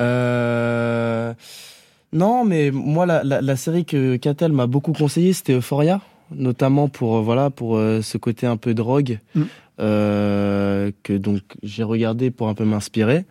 Euh, 0.00 1.34
Non, 2.12 2.44
mais 2.44 2.70
moi, 2.72 3.06
la, 3.06 3.22
la, 3.22 3.40
la 3.40 3.56
série 3.56 3.84
que 3.84 4.16
Catel 4.16 4.52
m'a 4.52 4.66
beaucoup 4.66 4.92
conseillé, 4.92 5.32
c'était 5.32 5.52
Euphoria, 5.54 6.00
notamment 6.34 6.88
pour 6.88 7.18
euh, 7.18 7.20
voilà 7.22 7.50
pour 7.50 7.76
euh, 7.76 8.02
ce 8.02 8.18
côté 8.18 8.46
un 8.48 8.56
peu 8.56 8.74
drogue 8.74 9.18
Mm. 9.36 9.42
euh, 9.80 10.90
que 11.04 11.12
donc 11.12 11.42
j'ai 11.62 11.84
regardé 11.84 12.30
pour 12.32 12.48
un 12.48 12.54
peu 12.54 12.64
m'inspirer. 12.64 13.24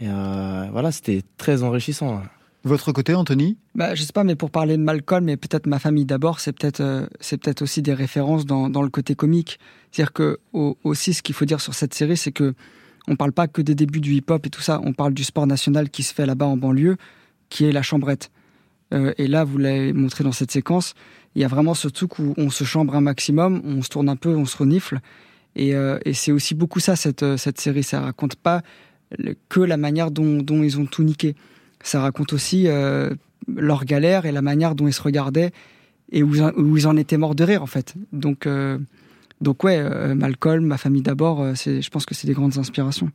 Et 0.00 0.06
euh, 0.08 0.64
voilà, 0.72 0.92
c'était 0.92 1.22
très 1.36 1.62
enrichissant. 1.62 2.22
Votre 2.64 2.92
côté, 2.92 3.14
Anthony? 3.14 3.56
Bah, 3.74 3.94
je 3.94 4.02
sais 4.02 4.12
pas, 4.12 4.24
mais 4.24 4.34
pour 4.34 4.50
parler 4.50 4.76
de 4.78 4.82
Malcolm, 4.82 5.28
et 5.28 5.36
peut-être 5.36 5.66
ma 5.66 5.78
famille 5.78 6.04
d'abord, 6.06 6.40
c'est 6.40 6.52
peut-être 6.52 6.80
euh, 6.80 7.06
c'est 7.20 7.36
peut-être 7.38 7.62
aussi 7.62 7.80
des 7.82 7.94
références 7.94 8.44
dans, 8.46 8.68
dans 8.70 8.82
le 8.82 8.88
côté 8.90 9.14
comique. 9.14 9.58
C'est-à-dire 9.92 10.12
que 10.14 10.38
au- 10.54 10.76
aussi, 10.84 11.12
ce 11.14 11.22
qu'il 11.22 11.34
faut 11.34 11.44
dire 11.46 11.60
sur 11.60 11.74
cette 11.74 11.92
série, 11.94 12.16
c'est 12.16 12.32
que 12.32 12.54
on 13.10 13.16
parle 13.16 13.32
pas 13.32 13.48
que 13.48 13.60
des 13.60 13.74
débuts 13.74 14.00
du 14.00 14.14
hip-hop 14.14 14.46
et 14.46 14.50
tout 14.50 14.62
ça. 14.62 14.80
On 14.84 14.92
parle 14.92 15.12
du 15.12 15.24
sport 15.24 15.46
national 15.46 15.90
qui 15.90 16.04
se 16.04 16.14
fait 16.14 16.26
là-bas 16.26 16.46
en 16.46 16.56
banlieue, 16.56 16.96
qui 17.48 17.64
est 17.64 17.72
la 17.72 17.82
chambrette. 17.82 18.30
Euh, 18.94 19.12
et 19.18 19.26
là, 19.26 19.42
vous 19.42 19.58
l'avez 19.58 19.92
montré 19.92 20.22
dans 20.22 20.32
cette 20.32 20.52
séquence, 20.52 20.94
il 21.34 21.42
y 21.42 21.44
a 21.44 21.48
vraiment 21.48 21.74
ce 21.74 21.88
truc 21.88 22.18
où 22.20 22.34
on 22.36 22.50
se 22.50 22.62
chambre 22.62 22.94
un 22.94 23.00
maximum, 23.00 23.62
on 23.64 23.82
se 23.82 23.88
tourne 23.88 24.08
un 24.08 24.16
peu, 24.16 24.34
on 24.36 24.46
se 24.46 24.56
renifle. 24.56 25.00
Et, 25.56 25.74
euh, 25.74 25.98
c'est 26.12 26.30
aussi 26.30 26.54
beaucoup 26.54 26.78
ça, 26.78 26.94
cette, 26.94 27.24
euh, 27.24 27.36
série. 27.36 27.82
Ça 27.82 28.00
raconte 28.00 28.36
pas 28.36 28.62
que 29.48 29.60
la 29.60 29.76
manière 29.76 30.12
dont, 30.12 30.44
ils 30.62 30.78
ont 30.78 30.86
tout 30.86 31.02
niqué. 31.02 31.34
Ça 31.82 32.00
raconte 32.00 32.32
aussi 32.32 32.68
leur 33.48 33.84
galère 33.84 34.24
et 34.24 34.30
la 34.30 34.40
manière 34.40 34.76
dont 34.76 34.86
ils 34.86 34.92
se 34.92 35.02
regardaient 35.02 35.50
et 36.12 36.22
où, 36.22 36.40
où 36.56 36.76
ils 36.76 36.86
en 36.86 36.96
étaient 36.96 37.16
morts 37.16 37.34
de 37.34 37.42
rire, 37.42 37.64
en 37.64 37.66
fait. 37.66 37.94
Donc, 38.12 38.46
donc 39.40 39.64
ouais, 39.64 39.78
euh, 39.78 40.14
Malcolm, 40.14 40.64
ma 40.64 40.78
famille 40.78 41.02
d'abord, 41.02 41.40
euh, 41.42 41.54
c'est- 41.54 41.82
je 41.82 41.90
pense 41.90 42.06
que 42.06 42.14
c'est 42.14 42.26
des 42.26 42.32
grandes 42.34 42.58
inspirations. 42.58 43.10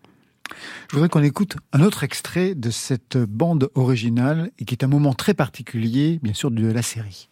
Je 0.90 0.96
voudrais 0.96 1.10
qu'on 1.10 1.24
écoute 1.24 1.56
un 1.74 1.82
autre 1.82 2.04
extrait 2.04 2.54
de 2.54 2.70
cette 2.70 3.18
bande 3.18 3.70
originale 3.74 4.52
et 4.60 4.66
qui 4.66 4.76
est 4.76 4.84
un 4.84 4.88
moment 4.88 5.14
très 5.14 5.34
particulier, 5.34 6.20
bien 6.22 6.34
sûr, 6.34 6.52
de 6.52 6.68
la 6.72 6.82
série. 6.84 7.30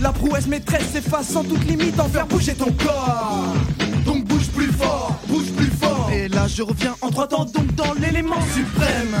La 0.00 0.12
prouesse 0.12 0.46
maîtresse 0.46 0.90
s'efface 0.92 1.28
sans 1.28 1.44
toute 1.44 1.64
limite 1.64 1.98
en 2.00 2.08
faire 2.08 2.26
bouger 2.26 2.54
ton 2.54 2.72
corps. 2.72 3.54
Donc 4.04 4.24
bouge 4.24 4.48
plus 4.48 4.66
fort, 4.72 5.18
bouge 5.28 5.50
plus 5.52 5.66
fort. 5.66 6.10
Et 6.12 6.28
là 6.28 6.46
je 6.48 6.62
reviens 6.62 6.94
en 7.00 7.10
trois 7.10 7.28
temps, 7.28 7.44
donc 7.44 7.74
dans 7.74 7.92
l'élément 7.94 8.40
suprême. 8.54 9.14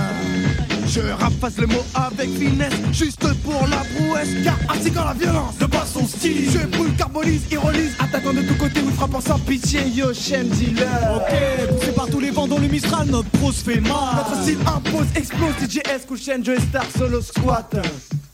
Je 0.96 1.02
rafface 1.02 1.58
le 1.58 1.66
mot 1.66 1.84
avec 1.94 2.30
finesse, 2.30 2.72
juste 2.90 3.20
pour 3.42 3.66
la 3.68 3.82
prouesse. 3.94 4.30
Car 4.42 4.56
ainsi 4.70 4.90
quand 4.90 5.04
la 5.04 5.12
violence 5.12 5.58
de 5.58 5.66
par 5.66 5.86
son 5.86 6.06
style, 6.06 6.50
je 6.50 6.66
brûle, 6.66 6.94
carbolise, 6.96 7.42
ironise, 7.52 7.94
attaquant 7.98 8.32
de 8.32 8.40
tous 8.40 8.54
côtés 8.54 8.80
ou 8.80 8.90
frappant 8.92 9.20
sans 9.20 9.38
pitié, 9.38 9.80
yo, 9.94 10.14
chaîne 10.14 10.48
dealer. 10.48 10.86
Ok, 11.16 11.68
poussé 11.68 11.92
par 11.92 12.06
tous 12.06 12.20
les 12.20 12.30
vents 12.30 12.48
dont 12.48 12.58
le 12.58 12.68
Mistral, 12.68 13.08
notre 13.08 13.28
pro 13.28 13.52
se 13.52 13.62
fait 13.62 13.80
mal. 13.80 13.92
Notre 14.16 14.42
style 14.42 14.58
impose, 14.66 15.06
explose, 15.14 15.52
DJS, 15.60 16.06
cool 16.08 16.18
chaîne, 16.18 16.42
je 16.42 16.58
star, 16.58 16.86
solo 16.96 17.20
squat. 17.20 17.76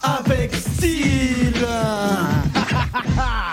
Avec 0.01 0.55
style. 0.55 1.67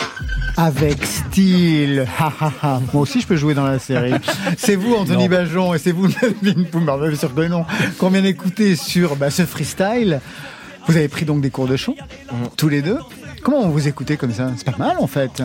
Avec 0.62 1.06
style. 1.06 2.06
Ha, 2.20 2.34
ha, 2.38 2.52
ha. 2.62 2.82
Moi 2.92 3.04
aussi, 3.04 3.22
je 3.22 3.28
peux 3.28 3.38
jouer 3.38 3.54
dans 3.54 3.64
la 3.64 3.80
série. 3.80 4.12
C'est 4.58 4.76
vous, 4.76 4.94
Anthony 4.94 5.30
Non. 5.30 5.30
Bajon, 5.30 5.74
et 5.74 5.78
c'est 5.78 5.94
vous, 5.94 6.10
Melvin 6.22 6.64
Poumer, 6.70 7.08
bien 7.08 7.16
sûr 7.16 7.34
que 7.34 7.48
non, 7.48 7.64
qu'on 7.98 8.10
vient 8.10 8.22
d'écouter 8.22 8.76
sur 8.76 8.99
bah, 9.18 9.30
ce 9.30 9.46
freestyle. 9.46 10.20
Vous 10.88 10.98
avez 10.98 11.08
pris 11.08 11.26
donc 11.26 11.42
des 11.42 11.50
cours 11.52 11.68
de 11.68 11.76
chant, 11.76 11.96
tous 12.58 12.70
les 12.70 12.82
deux. 12.82 12.98
Comment 13.44 13.70
vous 13.70 13.88
écoutez 13.88 14.18
comme 14.18 14.34
ça? 14.34 14.52
C'est 14.58 14.66
pas 14.70 14.78
mal, 14.78 14.98
en 15.00 15.08
fait. 15.08 15.42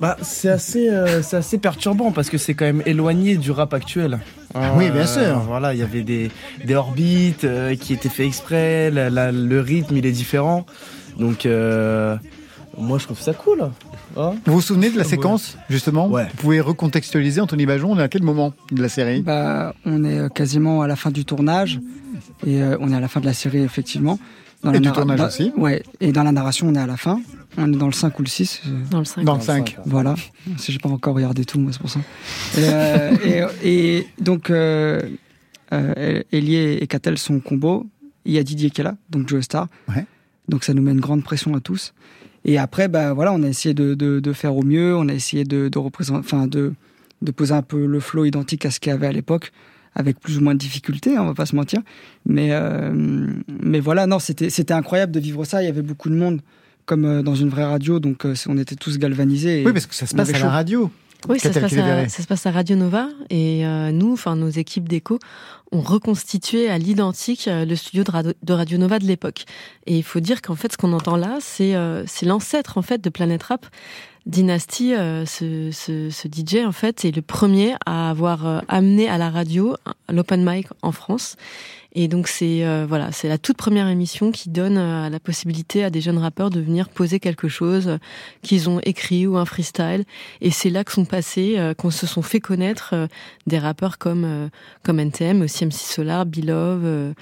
Bah, 0.00 0.16
c'est 0.22 0.48
assez, 0.48 0.88
euh, 0.90 1.22
c'est 1.22 1.36
assez 1.36 1.58
perturbant 1.58 2.12
parce 2.12 2.28
que 2.28 2.36
c'est 2.38 2.54
quand 2.54 2.64
même 2.66 2.82
éloigné 2.86 3.36
du 3.36 3.50
rap 3.50 3.72
actuel. 3.74 4.18
Hein, 4.54 4.72
Oui, 4.76 4.90
bien 4.90 5.06
sûr. 5.06 5.38
Voilà, 5.46 5.72
il 5.72 5.80
y 5.80 5.82
avait 5.82 6.02
des, 6.02 6.30
des 6.64 6.74
orbites 6.74 7.44
euh, 7.44 7.74
qui 7.74 7.94
étaient 7.94 8.08
faits 8.08 8.26
exprès, 8.26 8.90
la- 8.90 9.10
la- 9.10 9.32
le 9.32 9.60
rythme 9.60 9.96
il 9.96 10.04
est 10.06 10.12
différent. 10.12 10.66
Donc, 11.18 11.46
euh, 11.46 12.16
moi 12.78 12.98
je 12.98 13.04
trouve 13.04 13.20
ça 13.20 13.32
cool. 13.34 13.70
Hein 14.16 14.34
Vous 14.46 14.54
vous 14.54 14.60
souvenez 14.60 14.90
de 14.90 14.98
la 14.98 15.04
séquence, 15.04 15.56
justement 15.70 16.08
Vous 16.08 16.18
pouvez 16.38 16.60
recontextualiser, 16.60 17.40
Anthony 17.40 17.66
Bajon, 17.66 17.92
on 17.92 17.98
est 17.98 18.02
à 18.02 18.08
quel 18.08 18.22
moment 18.22 18.52
de 18.70 18.82
la 18.82 18.88
série? 18.88 19.22
Bah, 19.22 19.74
on 19.84 20.04
est 20.04 20.18
euh, 20.18 20.28
quasiment 20.28 20.82
à 20.82 20.86
la 20.86 20.96
fin 20.96 21.10
du 21.10 21.24
tournage 21.24 21.80
et 22.46 22.62
euh, 22.62 22.76
on 22.80 22.92
est 22.92 22.96
à 22.96 23.00
la 23.00 23.08
fin 23.08 23.20
de 23.20 23.26
la 23.26 23.32
série 23.34 23.62
effectivement. 23.62 24.18
Et 24.64 24.70
la 24.70 24.78
du 24.78 24.92
tournage 24.92 25.18
dans- 25.18 25.26
aussi. 25.26 25.52
Ouais, 25.56 25.82
et 26.00 26.12
dans 26.12 26.22
la 26.22 26.30
narration, 26.30 26.68
on 26.68 26.74
est 26.76 26.78
à 26.78 26.86
la 26.86 26.96
fin. 26.96 27.20
On 27.58 27.72
est 27.72 27.76
dans 27.76 27.86
le 27.88 27.92
5 27.92 28.16
ou 28.18 28.22
le 28.22 28.28
6. 28.28 28.62
Dans 28.92 29.00
le 29.00 29.04
5. 29.04 29.24
Dans 29.24 29.34
le 29.34 29.40
5. 29.40 29.76
Voilà. 29.86 30.14
Si 30.56 30.70
j'ai 30.70 30.78
pas 30.78 30.88
encore 30.88 31.16
regardé 31.16 31.44
tout, 31.44 31.58
moi, 31.58 31.72
c'est 31.72 31.80
pour 31.80 31.90
ça. 31.90 31.98
Et, 32.56 32.60
euh, 32.60 33.48
et, 33.64 33.96
et 33.98 34.06
donc, 34.20 34.50
euh, 34.50 35.00
euh, 35.72 36.22
Elie 36.32 36.56
et 36.56 36.86
Catel 36.86 37.18
sont 37.18 37.34
au 37.34 37.40
combo. 37.40 37.86
Il 38.24 38.32
y 38.34 38.38
a 38.38 38.44
Didier 38.44 38.70
qui 38.70 38.80
est 38.82 38.84
là, 38.84 38.94
donc 39.10 39.28
Joe 39.28 39.42
Star. 39.42 39.66
Ouais. 39.88 40.06
Donc 40.48 40.62
ça 40.62 40.74
nous 40.74 40.82
met 40.82 40.92
une 40.92 41.00
grande 41.00 41.24
pression 41.24 41.54
à 41.56 41.60
tous. 41.60 41.92
Et 42.44 42.58
après, 42.58 42.88
bah 42.88 43.12
voilà, 43.12 43.32
on 43.32 43.42
a 43.42 43.48
essayé 43.48 43.74
de, 43.74 43.94
de, 43.94 44.20
de 44.20 44.32
faire 44.32 44.56
au 44.56 44.62
mieux. 44.62 44.96
On 44.96 45.08
a 45.08 45.14
essayé 45.14 45.44
de, 45.44 45.68
de 45.68 45.78
représenter, 45.78 46.18
enfin 46.18 46.46
de, 46.46 46.72
de 47.22 47.30
poser 47.30 47.54
un 47.54 47.62
peu 47.62 47.86
le 47.86 48.00
flow 48.00 48.24
identique 48.24 48.66
à 48.66 48.70
ce 48.70 48.80
qu'il 48.80 48.90
y 48.90 48.92
avait 48.94 49.06
à 49.06 49.12
l'époque, 49.12 49.52
avec 49.94 50.18
plus 50.18 50.38
ou 50.38 50.40
moins 50.40 50.54
de 50.54 50.58
difficultés, 50.58 51.16
hein, 51.16 51.22
on 51.22 51.26
va 51.26 51.34
pas 51.34 51.46
se 51.46 51.54
mentir. 51.54 51.80
Mais 52.26 52.48
euh, 52.52 52.92
mais 53.62 53.80
voilà, 53.80 54.06
non, 54.06 54.18
c'était 54.18 54.50
c'était 54.50 54.74
incroyable 54.74 55.12
de 55.12 55.20
vivre 55.20 55.44
ça. 55.44 55.62
Il 55.62 55.66
y 55.66 55.68
avait 55.68 55.82
beaucoup 55.82 56.08
de 56.08 56.16
monde, 56.16 56.40
comme 56.84 57.04
euh, 57.04 57.22
dans 57.22 57.34
une 57.34 57.48
vraie 57.48 57.64
radio, 57.64 58.00
donc 58.00 58.24
euh, 58.24 58.34
on 58.48 58.58
était 58.58 58.76
tous 58.76 58.98
galvanisés. 58.98 59.62
Oui, 59.64 59.72
parce 59.72 59.86
que 59.86 59.94
ça 59.94 60.06
se 60.06 60.14
passe 60.14 60.34
à 60.34 60.38
la 60.38 60.50
radio. 60.50 60.90
Oui, 61.28 61.38
ça 61.38 61.52
se, 61.52 61.58
passe 61.60 61.72
à, 61.74 62.08
ça 62.08 62.22
se 62.22 62.26
passe 62.26 62.46
à 62.46 62.50
Radio 62.50 62.76
Nova 62.76 63.08
et 63.30 63.64
euh, 63.64 63.92
nous, 63.92 64.12
enfin 64.12 64.34
nos 64.34 64.48
équipes 64.48 64.88
d'écho, 64.88 65.18
ont 65.70 65.80
reconstitué 65.80 66.68
à 66.68 66.78
l'identique 66.78 67.46
euh, 67.46 67.64
le 67.64 67.76
studio 67.76 68.02
de 68.02 68.10
Radio, 68.10 68.32
de 68.42 68.52
Radio 68.52 68.78
Nova 68.78 68.98
de 68.98 69.04
l'époque. 69.04 69.44
Et 69.86 69.96
il 69.96 70.02
faut 70.02 70.20
dire 70.20 70.42
qu'en 70.42 70.56
fait, 70.56 70.72
ce 70.72 70.76
qu'on 70.76 70.92
entend 70.92 71.16
là, 71.16 71.38
c'est 71.40 71.76
euh, 71.76 72.04
c'est 72.06 72.26
l'ancêtre 72.26 72.76
en 72.76 72.82
fait 72.82 73.00
de 73.00 73.08
Planet 73.08 73.42
Rap. 73.42 73.66
Dynasty, 74.26 74.94
euh, 74.94 75.26
ce, 75.26 75.70
ce, 75.72 76.08
ce 76.10 76.28
DJ 76.28 76.64
en 76.64 76.72
fait, 76.72 77.04
est 77.04 77.14
le 77.14 77.22
premier 77.22 77.74
à 77.86 78.10
avoir 78.10 78.46
euh, 78.46 78.60
amené 78.68 79.08
à 79.08 79.18
la 79.18 79.30
radio 79.30 79.76
l'open 80.08 80.44
mic 80.48 80.68
en 80.82 80.92
France. 80.92 81.36
Et 81.94 82.08
donc 82.08 82.26
c'est 82.26 82.64
euh, 82.64 82.86
voilà, 82.88 83.12
c'est 83.12 83.28
la 83.28 83.36
toute 83.36 83.58
première 83.58 83.86
émission 83.88 84.32
qui 84.32 84.48
donne 84.48 84.78
euh, 84.78 85.10
la 85.10 85.20
possibilité 85.20 85.84
à 85.84 85.90
des 85.90 86.00
jeunes 86.00 86.16
rappeurs 86.16 86.48
de 86.48 86.60
venir 86.60 86.88
poser 86.88 87.20
quelque 87.20 87.48
chose 87.48 87.86
euh, 87.86 87.98
qu'ils 88.40 88.70
ont 88.70 88.80
écrit 88.80 89.26
ou 89.26 89.36
un 89.36 89.44
freestyle. 89.44 90.04
Et 90.40 90.50
c'est 90.50 90.70
là 90.70 90.84
que 90.84 90.92
sont 90.92 91.04
passés, 91.04 91.58
qu'on 91.76 91.90
se 91.90 92.06
sont 92.06 92.22
fait 92.22 92.40
connaître 92.40 93.08
des 93.46 93.58
rappeurs 93.58 93.98
comme 93.98 94.50
comme 94.82 95.00
NTM, 95.00 95.42
aussi 95.42 95.66
MC 95.66 95.74
Solar, 95.74 96.26
Bilov, 96.26 97.14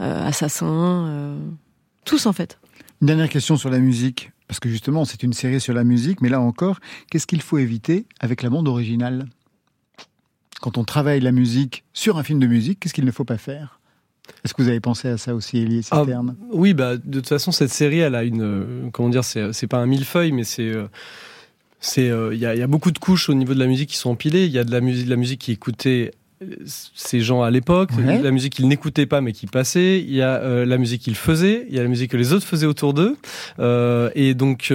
euh, 0.00 0.26
Assassin, 0.26 1.36
tous 2.04 2.26
en 2.26 2.32
fait. 2.32 2.58
Une 3.00 3.06
dernière 3.06 3.28
question 3.28 3.56
sur 3.56 3.70
la 3.70 3.78
musique, 3.78 4.30
parce 4.46 4.60
que 4.60 4.68
justement, 4.68 5.04
c'est 5.04 5.22
une 5.22 5.32
série 5.32 5.60
sur 5.60 5.74
la 5.74 5.84
musique, 5.84 6.20
mais 6.20 6.28
là 6.28 6.40
encore, 6.40 6.80
qu'est-ce 7.10 7.26
qu'il 7.26 7.42
faut 7.42 7.58
éviter 7.58 8.06
avec 8.20 8.42
la 8.42 8.50
bande 8.50 8.68
originale? 8.68 9.26
Quand 10.60 10.76
on 10.76 10.84
travaille 10.84 11.20
la 11.20 11.32
musique 11.32 11.84
sur 11.94 12.18
un 12.18 12.22
film 12.22 12.38
de 12.38 12.46
musique, 12.46 12.80
qu'est-ce 12.80 12.94
qu'il 12.94 13.06
ne 13.06 13.10
faut 13.10 13.24
pas 13.24 13.38
faire? 13.38 13.79
Est-ce 14.44 14.54
que 14.54 14.62
vous 14.62 14.68
avez 14.68 14.80
pensé 14.80 15.08
à 15.08 15.18
ça 15.18 15.34
aussi, 15.34 15.58
Elie 15.58 15.86
Ah, 15.90 16.00
Citerne 16.00 16.34
oui, 16.52 16.72
bah, 16.74 16.96
de 16.96 17.18
toute 17.20 17.28
façon, 17.28 17.52
cette 17.52 17.70
série, 17.70 17.98
elle 17.98 18.14
a 18.14 18.24
une. 18.24 18.42
euh, 18.42 18.88
comment 18.92 19.08
dire, 19.08 19.24
c'est 19.24 19.66
pas 19.66 19.78
un 19.78 19.86
millefeuille, 19.86 20.32
mais 20.32 20.44
c'est. 20.44 20.68
euh, 20.68 20.86
c'est 21.80 22.10
euh, 22.10 22.34
Il 22.34 22.40
y, 22.40 22.46
a, 22.46 22.54
il 22.54 22.58
y 22.58 22.62
a 22.62 22.66
beaucoup 22.66 22.90
de 22.90 22.98
couches 22.98 23.28
au 23.28 23.34
niveau 23.34 23.54
de 23.54 23.58
la 23.58 23.66
musique 23.66 23.90
qui 23.90 23.96
sont 23.96 24.10
empilées. 24.10 24.44
Il 24.46 24.52
y 24.52 24.58
a 24.58 24.64
de 24.64 24.70
la 24.72 24.80
musique, 24.80 25.06
de 25.06 25.10
la 25.10 25.16
musique 25.16 25.40
qui 25.40 25.52
écoutait 25.52 26.12
ces 26.64 27.20
gens 27.20 27.42
à 27.42 27.50
l'époque, 27.50 27.90
Ouais. 27.98 28.20
la 28.22 28.30
musique 28.30 28.54
qu'ils 28.54 28.66
n'écoutaient 28.68 29.04
pas 29.04 29.20
mais 29.20 29.32
qui 29.32 29.46
passait, 29.46 30.00
il 30.00 30.12
y 30.14 30.22
a 30.22 30.64
la 30.64 30.78
musique 30.78 31.02
qu'ils 31.02 31.14
faisaient, 31.16 31.66
il 31.68 31.74
y 31.74 31.78
a 31.78 31.82
la 31.82 31.88
musique 31.88 32.10
que 32.12 32.16
les 32.16 32.32
autres 32.32 32.46
faisaient 32.46 32.66
autour 32.66 32.94
d'eux. 32.94 33.16
Et 34.14 34.32
donc, 34.34 34.72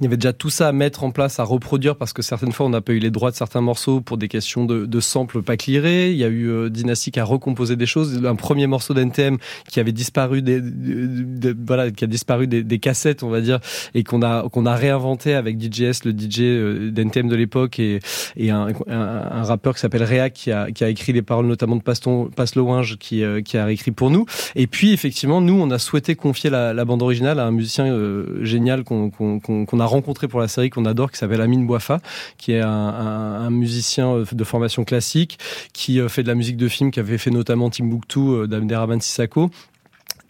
il 0.00 0.04
y 0.04 0.06
avait 0.06 0.16
déjà 0.16 0.32
tout 0.32 0.50
ça 0.50 0.68
à 0.68 0.72
mettre 0.72 1.04
en 1.04 1.10
place, 1.10 1.40
à 1.40 1.44
reproduire, 1.44 1.96
parce 1.96 2.12
que 2.12 2.22
certaines 2.22 2.52
fois, 2.52 2.66
on 2.66 2.70
n'a 2.70 2.80
pas 2.80 2.92
eu 2.92 2.98
les 2.98 3.10
droits 3.10 3.30
de 3.30 3.36
certains 3.36 3.60
morceaux 3.60 4.00
pour 4.00 4.18
des 4.18 4.28
questions 4.28 4.64
de, 4.64 5.00
samples 5.00 5.42
pas 5.42 5.56
clearés. 5.56 6.10
Il 6.10 6.16
y 6.16 6.24
a 6.24 6.28
eu 6.28 6.48
euh, 6.48 6.68
Dynasty 6.70 7.10
qui 7.10 7.20
a 7.20 7.24
recomposé 7.24 7.76
des 7.76 7.86
choses. 7.86 8.24
Un 8.24 8.34
premier 8.34 8.66
morceau 8.66 8.92
d'NTM 8.94 9.38
qui 9.68 9.80
avait 9.80 9.92
disparu 9.92 10.42
des, 10.42 10.60
de- 10.60 10.70
de- 11.52 11.56
voilà, 11.66 11.90
qui 11.90 12.04
a 12.04 12.06
disparu 12.06 12.46
des, 12.46 12.78
cassettes, 12.78 13.22
on 13.22 13.30
va 13.30 13.40
dire, 13.40 13.58
et 13.94 14.04
qu'on 14.04 14.22
a, 14.22 14.48
qu'on 14.50 14.66
a 14.66 14.74
réinventé 14.74 15.34
avec 15.34 15.58
DJS, 15.60 16.04
le 16.04 16.12
DJ 16.12 16.40
euh, 16.40 16.90
d'NTM 16.90 17.28
de 17.28 17.36
l'époque, 17.36 17.78
et, 17.78 18.00
et 18.36 18.50
un, 18.50 18.68
rappeur 19.42 19.74
qui 19.74 19.80
s'appelle 19.80 20.02
Réac, 20.02 20.32
qui 20.34 20.52
a, 20.52 20.70
qui 20.70 20.84
a 20.84 20.88
écrit 20.88 21.12
les 21.12 21.22
paroles 21.22 21.46
notamment 21.46 21.76
de 21.76 21.82
Paston, 21.82 22.30
Pastelowinge, 22.34 22.96
qui, 22.98 23.22
euh, 23.22 23.40
qui 23.42 23.56
a 23.58 23.64
réécrit 23.64 23.92
pour 23.92 24.10
nous. 24.10 24.26
Et 24.54 24.66
puis, 24.66 24.92
effectivement, 24.92 25.40
nous, 25.40 25.54
on 25.60 25.70
a 25.70 25.78
souhaité 25.78 26.14
confier 26.16 26.50
la, 26.50 26.84
bande 26.84 27.02
originale 27.02 27.38
à 27.40 27.46
un 27.46 27.50
musicien 27.50 27.86
euh, 27.86 28.44
génial 28.44 28.84
qu'on 28.84 29.10
qu'on- 29.10 29.40
qu'on- 29.40 29.64
qu'on 29.66 29.80
a 29.86 29.88
rencontré 29.88 30.28
pour 30.28 30.40
la 30.40 30.48
série, 30.48 30.68
qu'on 30.68 30.84
adore, 30.84 31.10
qui 31.10 31.18
s'appelle 31.18 31.40
Amine 31.40 31.66
Boifa, 31.66 32.00
qui 32.36 32.52
est 32.52 32.60
un, 32.60 33.50
musicien 33.50 34.12
euh, 34.12 34.24
de 34.30 34.44
formation 34.44 34.84
classique, 34.84 35.38
qui 35.72 36.00
euh, 36.00 36.08
fait 36.08 36.22
de 36.22 36.28
la 36.28 36.34
musique 36.34 36.56
de 36.56 36.68
film, 36.68 36.90
qui 36.90 37.00
avait 37.00 37.18
fait 37.18 37.30
notamment 37.30 37.70
Timbuktu 37.70 38.18
euh, 38.18 38.46
d'Abderrahmane 38.46 39.00
Sissako 39.00 39.50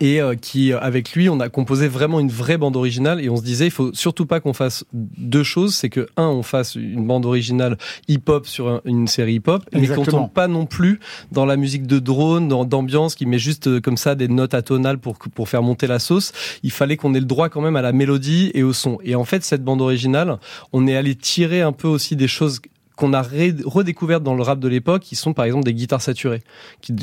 et 0.00 0.20
euh, 0.20 0.34
qui 0.34 0.72
euh, 0.72 0.78
avec 0.80 1.12
lui 1.14 1.28
on 1.28 1.40
a 1.40 1.48
composé 1.48 1.88
vraiment 1.88 2.20
une 2.20 2.30
vraie 2.30 2.58
bande 2.58 2.76
originale. 2.76 3.20
Et 3.20 3.28
on 3.30 3.36
se 3.36 3.42
disait 3.42 3.66
il 3.66 3.70
faut 3.70 3.92
surtout 3.94 4.26
pas 4.26 4.40
qu'on 4.40 4.52
fasse 4.52 4.84
deux 4.92 5.42
choses. 5.42 5.74
C'est 5.74 5.88
que 5.88 6.06
un 6.16 6.26
on 6.28 6.42
fasse 6.42 6.74
une 6.74 7.06
bande 7.06 7.26
originale 7.26 7.78
hip-hop 8.08 8.46
sur 8.46 8.68
un- 8.68 8.80
une 8.84 9.06
série 9.08 9.34
hip-hop 9.34 9.62
mais 9.72 9.86
qu'on 9.96 10.04
tombe 10.10 10.32
pas 10.32 10.48
non 10.48 10.66
plus 10.66 11.00
dans 11.32 11.46
la 11.46 11.56
musique 11.56 11.86
de 11.86 11.98
drone 11.98 12.48
d'ambiance 12.68 13.14
qui 13.14 13.26
met 13.26 13.38
juste 13.38 13.66
euh, 13.68 13.80
comme 13.80 13.96
ça 13.96 14.14
des 14.14 14.28
notes 14.28 14.54
atonales 14.54 14.98
pour 14.98 15.16
pour 15.18 15.48
faire 15.48 15.62
monter 15.62 15.86
la 15.86 15.98
sauce. 15.98 16.32
Il 16.62 16.70
fallait 16.72 16.96
qu'on 16.96 17.14
ait 17.14 17.20
le 17.20 17.26
droit 17.26 17.48
quand 17.48 17.60
même 17.60 17.76
à 17.76 17.82
la 17.82 17.92
mélodie 17.92 18.50
et 18.54 18.62
au 18.62 18.72
son. 18.72 18.98
Et 19.04 19.14
en 19.14 19.24
fait 19.24 19.44
cette 19.44 19.64
bande 19.64 19.80
originale 19.80 20.38
on 20.72 20.86
est 20.86 20.96
allé 20.96 21.14
tirer 21.14 21.62
un 21.62 21.72
peu 21.72 21.88
aussi 21.88 22.16
des 22.16 22.28
choses 22.28 22.60
qu'on 22.96 23.12
a 23.12 23.22
redécouvertes 23.22 24.22
dans 24.22 24.34
le 24.34 24.42
rap 24.42 24.58
de 24.58 24.68
l'époque, 24.68 25.02
qui 25.02 25.16
sont 25.16 25.34
par 25.34 25.44
exemple 25.44 25.64
des 25.64 25.74
guitares 25.74 26.02
saturées. 26.02 26.42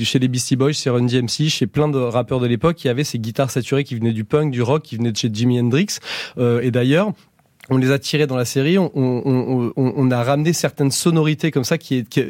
Chez 0.03 0.19
les 0.19 0.27
Beastie 0.27 0.55
Boys, 0.55 0.73
chez 0.73 0.89
Run 0.89 1.05
DMC, 1.05 1.49
chez 1.49 1.67
plein 1.67 1.87
de 1.87 1.99
rappeurs 1.99 2.39
de 2.39 2.47
l'époque, 2.47 2.75
qui 2.75 2.89
avaient 2.89 3.03
ces 3.03 3.19
guitares 3.19 3.51
saturées 3.51 3.83
qui 3.83 3.95
venaient 3.95 4.11
du 4.11 4.25
punk, 4.25 4.51
du 4.51 4.61
rock, 4.61 4.83
qui 4.83 4.97
venaient 4.97 5.11
de 5.11 5.17
chez 5.17 5.29
Jimi 5.31 5.59
Hendrix. 5.59 5.99
Euh, 6.37 6.61
et 6.61 6.71
d'ailleurs, 6.71 7.13
on 7.69 7.77
les 7.77 7.91
a 7.91 7.99
tirés 7.99 8.27
dans 8.27 8.35
la 8.35 8.43
série, 8.45 8.77
on, 8.77 8.91
on, 8.93 9.71
on, 9.77 9.93
on- 9.95 10.11
a 10.11 10.21
ramené 10.23 10.51
certaines 10.51 10.91
sonorités 10.91 11.49
comme 11.49 11.63
ça 11.63 11.77
qui, 11.77 12.03
qui, 12.03 12.23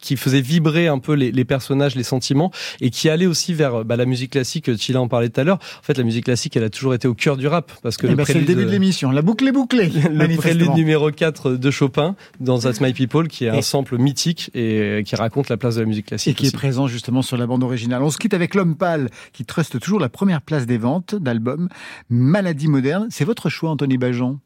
qui 0.00 0.16
faisaient 0.16 0.42
vibrer 0.42 0.86
un 0.86 0.98
peu 0.98 1.14
les, 1.14 1.32
les 1.32 1.44
personnages, 1.46 1.94
les 1.94 2.02
sentiments, 2.02 2.52
et 2.82 2.90
qui 2.90 3.08
allaient 3.08 3.26
aussi 3.26 3.54
vers 3.54 3.84
bah, 3.86 3.96
la 3.96 4.04
musique 4.04 4.32
classique. 4.32 4.76
Chila 4.76 5.00
en 5.00 5.08
parlait 5.08 5.30
tout 5.30 5.40
à 5.40 5.44
l'heure. 5.44 5.58
En 5.80 5.82
fait, 5.82 5.96
la 5.96 6.04
musique 6.04 6.26
classique, 6.26 6.56
elle 6.58 6.64
a 6.64 6.70
toujours 6.70 6.92
été 6.94 7.08
au 7.08 7.14
cœur 7.14 7.36
du 7.38 7.46
rap, 7.48 7.72
parce 7.82 7.96
que 7.96 8.06
Eh 8.06 8.14
ben, 8.14 8.24
c'est 8.26 8.34
le 8.34 8.44
début 8.44 8.64
de 8.66 8.70
l'émission. 8.70 9.10
La 9.10 9.22
boucle 9.22 9.48
est 9.48 9.52
bouclée. 9.52 9.88
le 10.10 10.36
prélude 10.36 10.72
numéro 10.74 11.10
4 11.10 11.52
de 11.52 11.70
Chopin 11.70 12.14
dans 12.40 12.58
That's 12.58 12.80
My 12.82 12.92
People, 12.92 13.28
qui 13.28 13.46
est 13.46 13.48
un 13.48 13.54
Et- 13.54 13.62
sample 13.62 13.96
mythique 13.98 14.50
et 14.54 15.02
qui 15.06 15.16
raconte 15.16 15.48
la 15.48 15.56
place 15.56 15.76
de 15.76 15.80
la 15.80 15.86
musique 15.86 16.06
et 16.06 16.08
classique. 16.10 16.36
qui 16.36 16.46
est 16.48 16.54
présent 16.54 16.86
justement 16.86 17.22
sur 17.22 17.36
la 17.38 17.46
bande 17.46 17.64
originale. 17.64 18.02
On 18.02 18.10
se 18.10 18.18
quitte 18.18 18.34
avec 18.34 18.54
L'Homme 18.54 18.76
Pâle, 18.76 19.08
qui 19.32 19.44
truste 19.46 19.80
toujours 19.80 20.00
la 20.00 20.10
première 20.10 20.42
place 20.42 20.66
des 20.66 20.78
ventes 20.78 21.14
d'albums. 21.14 21.68
Maladie 22.10 22.68
moderne, 22.68 23.06
c'est 23.10 23.24
votre 23.24 23.48
choix, 23.48 23.70
Anthony 23.70 23.96
Bajon 23.96 24.38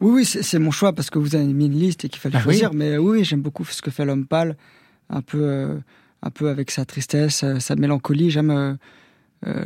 Oui, 0.00 0.10
oui, 0.12 0.24
c'est 0.26 0.58
mon 0.58 0.70
choix 0.70 0.92
parce 0.92 1.08
que 1.10 1.18
vous 1.18 1.34
avez 1.34 1.44
mis 1.46 1.66
une 1.66 1.78
liste 1.78 2.04
et 2.04 2.08
qu'il 2.08 2.20
fallait 2.20 2.36
Ah 2.36 2.38
oui. 2.40 2.44
choisir. 2.58 2.74
Mais 2.74 2.98
oui, 2.98 3.24
j'aime 3.24 3.40
beaucoup 3.40 3.64
ce 3.64 3.80
que 3.80 3.90
fait 3.90 4.04
l'homme 4.04 4.26
pâle, 4.26 4.56
un 5.08 5.22
peu, 5.22 5.38
euh, 5.40 5.76
un 6.22 6.30
peu 6.30 6.48
avec 6.50 6.70
sa 6.70 6.84
tristesse, 6.84 7.42
euh, 7.44 7.58
sa 7.60 7.76
mélancolie. 7.76 8.30
J'aime, 8.30 8.50
euh, 8.50 8.74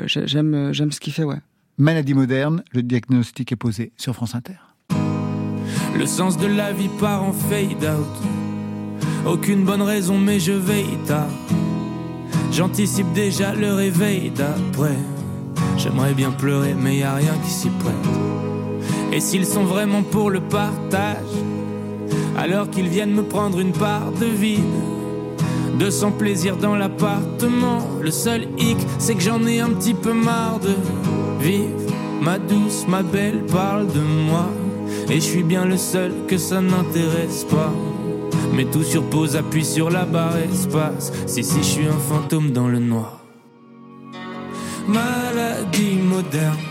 j'ai- 0.06 0.26
j'aime, 0.28 0.72
j'aime 0.72 0.92
ce 0.92 1.00
qu'il 1.00 1.12
fait, 1.12 1.24
ouais. 1.24 1.40
Maladie 1.78 2.14
moderne, 2.14 2.62
le 2.72 2.82
diagnostic 2.82 3.50
est 3.52 3.56
posé 3.56 3.90
sur 3.96 4.14
France 4.14 4.34
Inter. 4.34 4.54
Le 5.98 6.06
sens 6.06 6.38
de 6.38 6.46
la 6.46 6.72
vie 6.72 6.90
part 7.00 7.24
en 7.24 7.32
fade 7.32 7.82
out. 7.84 9.26
Aucune 9.26 9.64
bonne 9.64 9.82
raison, 9.82 10.16
mais 10.18 10.38
je 10.38 10.52
veille 10.52 10.96
tard. 11.06 11.28
J'anticipe 12.52 13.12
déjà 13.12 13.54
le 13.54 13.72
réveil 13.74 14.30
d'après. 14.30 14.96
J'aimerais 15.76 16.14
bien 16.14 16.30
pleurer, 16.30 16.74
mais 16.74 16.98
y 16.98 17.02
a 17.02 17.14
rien 17.14 17.34
qui 17.44 17.50
s'y 17.50 17.68
prête. 17.68 17.94
Et 19.12 19.20
s'ils 19.20 19.46
sont 19.46 19.64
vraiment 19.64 20.02
pour 20.02 20.30
le 20.30 20.40
partage, 20.40 21.16
alors 22.38 22.70
qu'ils 22.70 22.88
viennent 22.88 23.14
me 23.14 23.22
prendre 23.22 23.58
une 23.58 23.72
part 23.72 24.12
de 24.12 24.26
vide. 24.26 24.60
De 25.78 25.90
son 25.90 26.12
plaisir 26.12 26.56
dans 26.56 26.76
l'appartement. 26.76 27.80
Le 28.00 28.10
seul 28.10 28.48
hic, 28.58 28.76
c'est 28.98 29.14
que 29.14 29.22
j'en 29.22 29.46
ai 29.46 29.60
un 29.60 29.70
petit 29.70 29.94
peu 29.94 30.12
marre 30.12 30.60
de 30.60 30.74
vivre. 31.42 31.70
Ma 32.20 32.38
douce, 32.38 32.86
ma 32.86 33.02
belle 33.02 33.44
parle 33.46 33.86
de 33.86 34.00
moi. 34.00 34.46
Et 35.08 35.14
je 35.14 35.20
suis 35.20 35.42
bien 35.42 35.64
le 35.64 35.76
seul 35.76 36.12
que 36.28 36.36
ça 36.38 36.60
n'intéresse 36.60 37.44
pas. 37.44 37.72
Mais 38.54 38.64
tout 38.64 38.82
sur 38.82 39.02
pause, 39.04 39.36
appuie 39.36 39.64
sur 39.64 39.90
la 39.90 40.04
barre 40.04 40.36
espace. 40.36 41.12
Si, 41.26 41.42
si, 41.42 41.58
je 41.58 41.62
suis 41.62 41.86
un 41.86 41.98
fantôme 41.98 42.50
dans 42.50 42.68
le 42.68 42.78
noir. 42.78 43.20
Maladie 44.86 45.98
moderne. 46.02 46.69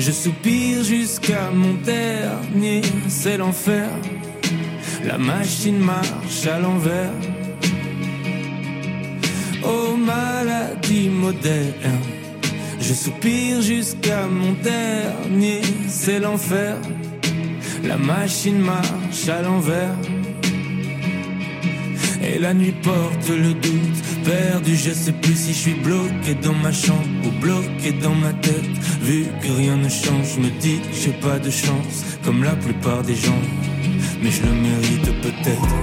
Je 0.00 0.12
soupire 0.12 0.82
jusqu'à 0.82 1.50
mon 1.50 1.74
dernier, 1.74 2.80
c'est 3.06 3.36
l'enfer. 3.36 3.86
La 5.04 5.18
machine 5.18 5.78
marche 5.78 6.46
à 6.46 6.58
l'envers. 6.58 7.12
Oh 9.62 9.96
maladie 9.96 11.10
moderne, 11.10 12.00
je 12.80 12.94
soupire 12.94 13.60
jusqu'à 13.60 14.26
mon 14.26 14.52
dernier, 14.52 15.60
c'est 15.86 16.18
l'enfer. 16.18 16.76
La 17.84 17.98
machine 17.98 18.58
marche 18.58 19.28
à 19.28 19.42
l'envers. 19.42 19.96
Et 22.32 22.38
la 22.38 22.54
nuit 22.54 22.74
porte 22.82 23.28
le 23.28 23.54
doute, 23.54 24.22
perdu, 24.24 24.76
je 24.76 24.92
sais 24.92 25.12
plus 25.12 25.34
si 25.34 25.52
je 25.52 25.58
suis 25.58 25.74
bloqué 25.74 26.34
dans 26.40 26.54
ma 26.54 26.70
chambre 26.70 27.08
ou 27.24 27.30
bloqué 27.40 27.90
dans 28.00 28.14
ma 28.14 28.32
tête. 28.34 28.70
Vu 29.02 29.26
que 29.42 29.50
rien 29.50 29.76
ne 29.76 29.88
change, 29.88 30.36
je 30.36 30.40
me 30.40 30.50
dis 30.60 30.80
j'ai 30.92 31.10
pas 31.10 31.40
de 31.40 31.50
chance, 31.50 32.04
comme 32.24 32.44
la 32.44 32.54
plupart 32.54 33.02
des 33.02 33.16
gens. 33.16 33.42
Mais 34.22 34.30
je 34.30 34.42
le 34.42 34.52
mérite 34.52 35.10
peut-être. 35.22 35.74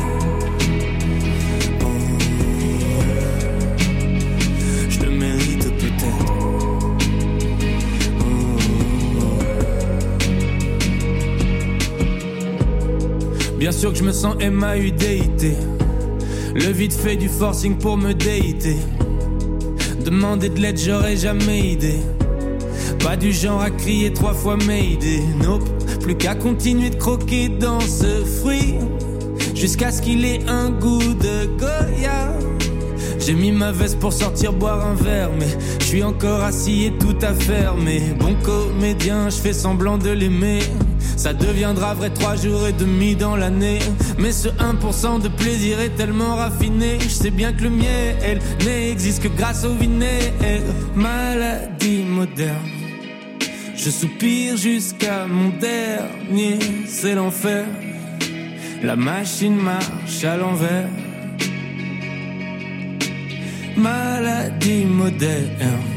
Je 4.90 5.00
le 5.02 5.10
mérite 5.12 5.70
peut-être. 5.78 6.34
Bien 13.60 13.72
sûr 13.74 13.92
que 13.92 13.98
je 13.98 14.04
me 14.04 14.14
sens 14.14 14.36
MAUDIT. 14.40 15.77
Le 16.58 16.72
vide 16.72 16.92
fait 16.92 17.16
du 17.16 17.30
forcing 17.30 17.78
pour 17.78 17.98
me 17.98 18.14
déiter. 18.14 18.78
Demander 20.04 20.50
de 20.50 20.60
l'aide, 20.60 20.80
j'aurais 20.80 21.16
jamais 21.16 21.60
idée. 21.60 22.00
Pas 23.04 23.16
du 23.16 23.32
genre 23.32 23.62
à 23.62 23.70
crier 23.70 24.12
trois 24.12 24.34
fois 24.34 24.58
Mayday. 24.58 25.22
Nope, 25.44 25.70
plus 26.02 26.16
qu'à 26.16 26.34
continuer 26.34 26.90
de 26.90 26.96
croquer 26.96 27.48
dans 27.48 27.80
ce 27.80 28.26
fruit. 28.26 28.74
Jusqu'à 29.54 29.92
ce 29.92 30.02
qu'il 30.02 30.26
ait 30.26 30.40
un 30.48 30.72
goût 30.72 31.14
de 31.14 31.46
Goya. 31.60 32.34
J'ai 33.20 33.36
mis 33.36 33.52
ma 33.52 33.72
veste 33.72 34.00
pour 34.00 34.12
sortir 34.12 34.52
boire 34.52 34.84
un 34.84 34.96
verre, 34.96 35.30
mais 35.38 35.50
je 35.80 35.86
suis 35.86 36.04
encore 36.04 36.42
assis 36.42 36.86
et 36.86 36.92
tout 36.98 37.18
à 37.22 37.36
faire. 37.36 37.76
Mais 37.76 38.02
bon 38.18 38.36
comédien, 38.42 39.30
je 39.30 39.36
fais 39.36 39.54
semblant 39.54 40.00
de 40.00 40.10
l'aimer. 40.10 40.62
Ça 41.18 41.34
deviendra 41.34 41.96
vrai 41.96 42.12
trois 42.12 42.36
jours 42.36 42.68
et 42.68 42.74
demi 42.74 43.16
dans 43.16 43.36
l'année. 43.36 43.80
Mais 44.20 44.32
ce 44.32 44.50
1% 44.50 45.20
de 45.20 45.28
plaisir 45.28 45.80
est 45.82 45.96
tellement 45.98 46.36
raffiné. 46.36 47.00
Je 47.02 47.10
sais 47.10 47.32
bien 47.32 47.54
que 47.54 47.64
le 47.64 47.72
miel 47.72 48.40
n'existe 48.64 49.24
que 49.24 49.28
grâce 49.28 49.66
au 49.66 49.74
vinaigre. 49.74 50.32
Maladie 50.94 52.04
moderne. 52.04 52.70
Je 53.76 53.90
soupire 53.90 54.58
jusqu'à 54.58 55.26
mon 55.28 55.50
dernier, 55.50 56.60
c'est 56.88 57.16
l'enfer. 57.16 57.66
La 58.84 58.96
machine 58.96 59.56
marche 59.56 60.24
à 60.24 60.38
l'envers. 60.38 60.90
Maladie 63.76 64.86
moderne. 64.86 65.97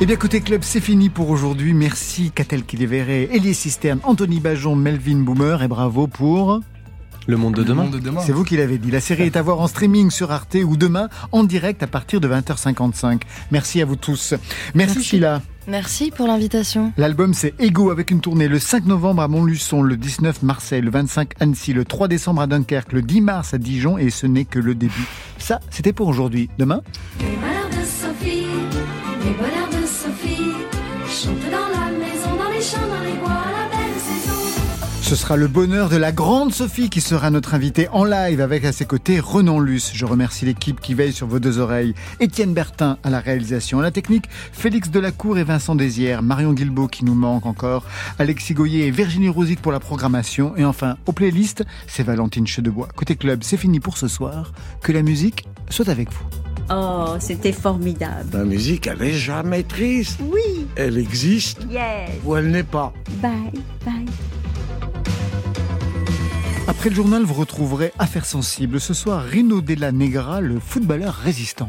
Eh 0.00 0.06
bien, 0.06 0.14
côté 0.14 0.40
club, 0.40 0.62
c'est 0.62 0.80
fini 0.80 1.08
pour 1.08 1.28
aujourd'hui. 1.28 1.74
Merci 1.74 2.30
Catel 2.30 2.62
Kilevere, 2.62 3.28
Elie 3.34 3.52
Cisterne, 3.52 3.98
Anthony 4.04 4.38
Bajon, 4.38 4.76
Melvin 4.76 5.16
Boomer 5.16 5.60
et 5.64 5.66
bravo 5.66 6.06
pour... 6.06 6.60
Le 7.26 7.36
monde 7.36 7.56
de 7.56 7.62
demain. 7.64 7.90
C'est 8.24 8.32
vous 8.32 8.44
qui 8.44 8.56
l'avez 8.56 8.78
dit. 8.78 8.92
La 8.92 9.00
série 9.00 9.24
est 9.24 9.36
à 9.36 9.42
voir 9.42 9.60
en 9.60 9.66
streaming 9.66 10.10
sur 10.10 10.30
Arte 10.30 10.56
ou 10.64 10.76
demain 10.76 11.08
en 11.32 11.42
direct 11.42 11.82
à 11.82 11.88
partir 11.88 12.20
de 12.20 12.28
20h55. 12.28 13.22
Merci 13.50 13.82
à 13.82 13.84
vous 13.84 13.96
tous. 13.96 14.34
Merci, 14.74 15.02
Sheila. 15.02 15.42
Merci 15.66 16.10
pour 16.10 16.26
l'invitation. 16.28 16.92
L'album 16.96 17.34
c'est 17.34 17.52
Ego 17.58 17.90
avec 17.90 18.10
une 18.12 18.20
tournée 18.20 18.48
le 18.48 18.58
5 18.58 18.86
novembre 18.86 19.20
à 19.20 19.28
Montluçon, 19.28 19.82
le 19.82 19.96
19 19.98 20.42
Marseille, 20.42 20.80
le 20.80 20.90
25 20.90 21.32
Annecy, 21.40 21.74
le 21.74 21.84
3 21.84 22.08
décembre 22.08 22.40
à 22.40 22.46
Dunkerque, 22.46 22.92
le 22.92 23.02
10 23.02 23.20
mars 23.20 23.52
à 23.52 23.58
Dijon 23.58 23.98
et 23.98 24.08
ce 24.08 24.26
n'est 24.26 24.46
que 24.46 24.60
le 24.60 24.74
début. 24.74 25.06
Ça, 25.38 25.60
c'était 25.70 25.92
pour 25.92 26.06
aujourd'hui. 26.06 26.48
Demain 26.56 26.80
Les 27.20 27.76
de 27.76 27.84
Sophie, 27.84 28.46
les 29.22 29.67
Ce 35.08 35.16
sera 35.16 35.36
le 35.36 35.48
bonheur 35.48 35.88
de 35.88 35.96
la 35.96 36.12
grande 36.12 36.52
Sophie 36.52 36.90
qui 36.90 37.00
sera 37.00 37.30
notre 37.30 37.54
invitée 37.54 37.88
en 37.92 38.04
live 38.04 38.42
avec 38.42 38.66
à 38.66 38.72
ses 38.72 38.84
côtés 38.84 39.20
Renan 39.20 39.58
Luce. 39.58 39.92
Je 39.94 40.04
remercie 40.04 40.44
l'équipe 40.44 40.82
qui 40.82 40.92
veille 40.92 41.14
sur 41.14 41.26
vos 41.26 41.38
deux 41.38 41.58
oreilles. 41.60 41.94
Étienne 42.20 42.52
Bertin 42.52 42.98
à 43.02 43.08
la 43.08 43.18
réalisation, 43.18 43.78
à 43.78 43.82
la 43.82 43.90
technique, 43.90 44.26
Félix 44.52 44.90
Delacour 44.90 45.38
et 45.38 45.44
Vincent 45.44 45.74
Désière, 45.76 46.22
Marion 46.22 46.52
Guilbeault 46.52 46.88
qui 46.88 47.06
nous 47.06 47.14
manque 47.14 47.46
encore, 47.46 47.86
Alexis 48.18 48.52
Goyer 48.52 48.88
et 48.88 48.90
Virginie 48.90 49.30
Rosic 49.30 49.62
pour 49.62 49.72
la 49.72 49.80
programmation. 49.80 50.54
Et 50.58 50.64
enfin, 50.66 50.98
aux 51.06 51.12
playlists, 51.12 51.64
c'est 51.86 52.02
Valentine 52.02 52.46
Chedebois. 52.46 52.88
Côté 52.94 53.16
club, 53.16 53.40
c'est 53.44 53.56
fini 53.56 53.80
pour 53.80 53.96
ce 53.96 54.08
soir. 54.08 54.52
Que 54.82 54.92
la 54.92 55.00
musique 55.00 55.48
soit 55.70 55.88
avec 55.88 56.12
vous. 56.12 56.26
Oh, 56.70 57.14
c'était 57.18 57.52
formidable. 57.52 58.28
La 58.34 58.44
musique, 58.44 58.86
elle 58.88 59.02
est 59.02 59.14
jamais 59.14 59.62
triste. 59.62 60.18
Oui. 60.30 60.66
Elle 60.76 60.98
existe 60.98 61.60
Yes. 61.70 62.10
ou 62.26 62.36
elle 62.36 62.50
n'est 62.50 62.62
pas. 62.62 62.92
Bye, 63.22 63.32
bye. 63.86 64.04
Après 66.68 66.90
le 66.90 66.94
journal, 66.94 67.22
vous 67.22 67.32
retrouverez 67.32 67.94
Affaires 67.98 68.26
sensibles. 68.26 68.78
Ce 68.78 68.92
soir, 68.92 69.24
Rino 69.24 69.62
Della 69.62 69.90
Negra, 69.90 70.42
le 70.42 70.60
footballeur 70.60 71.14
résistant. 71.14 71.66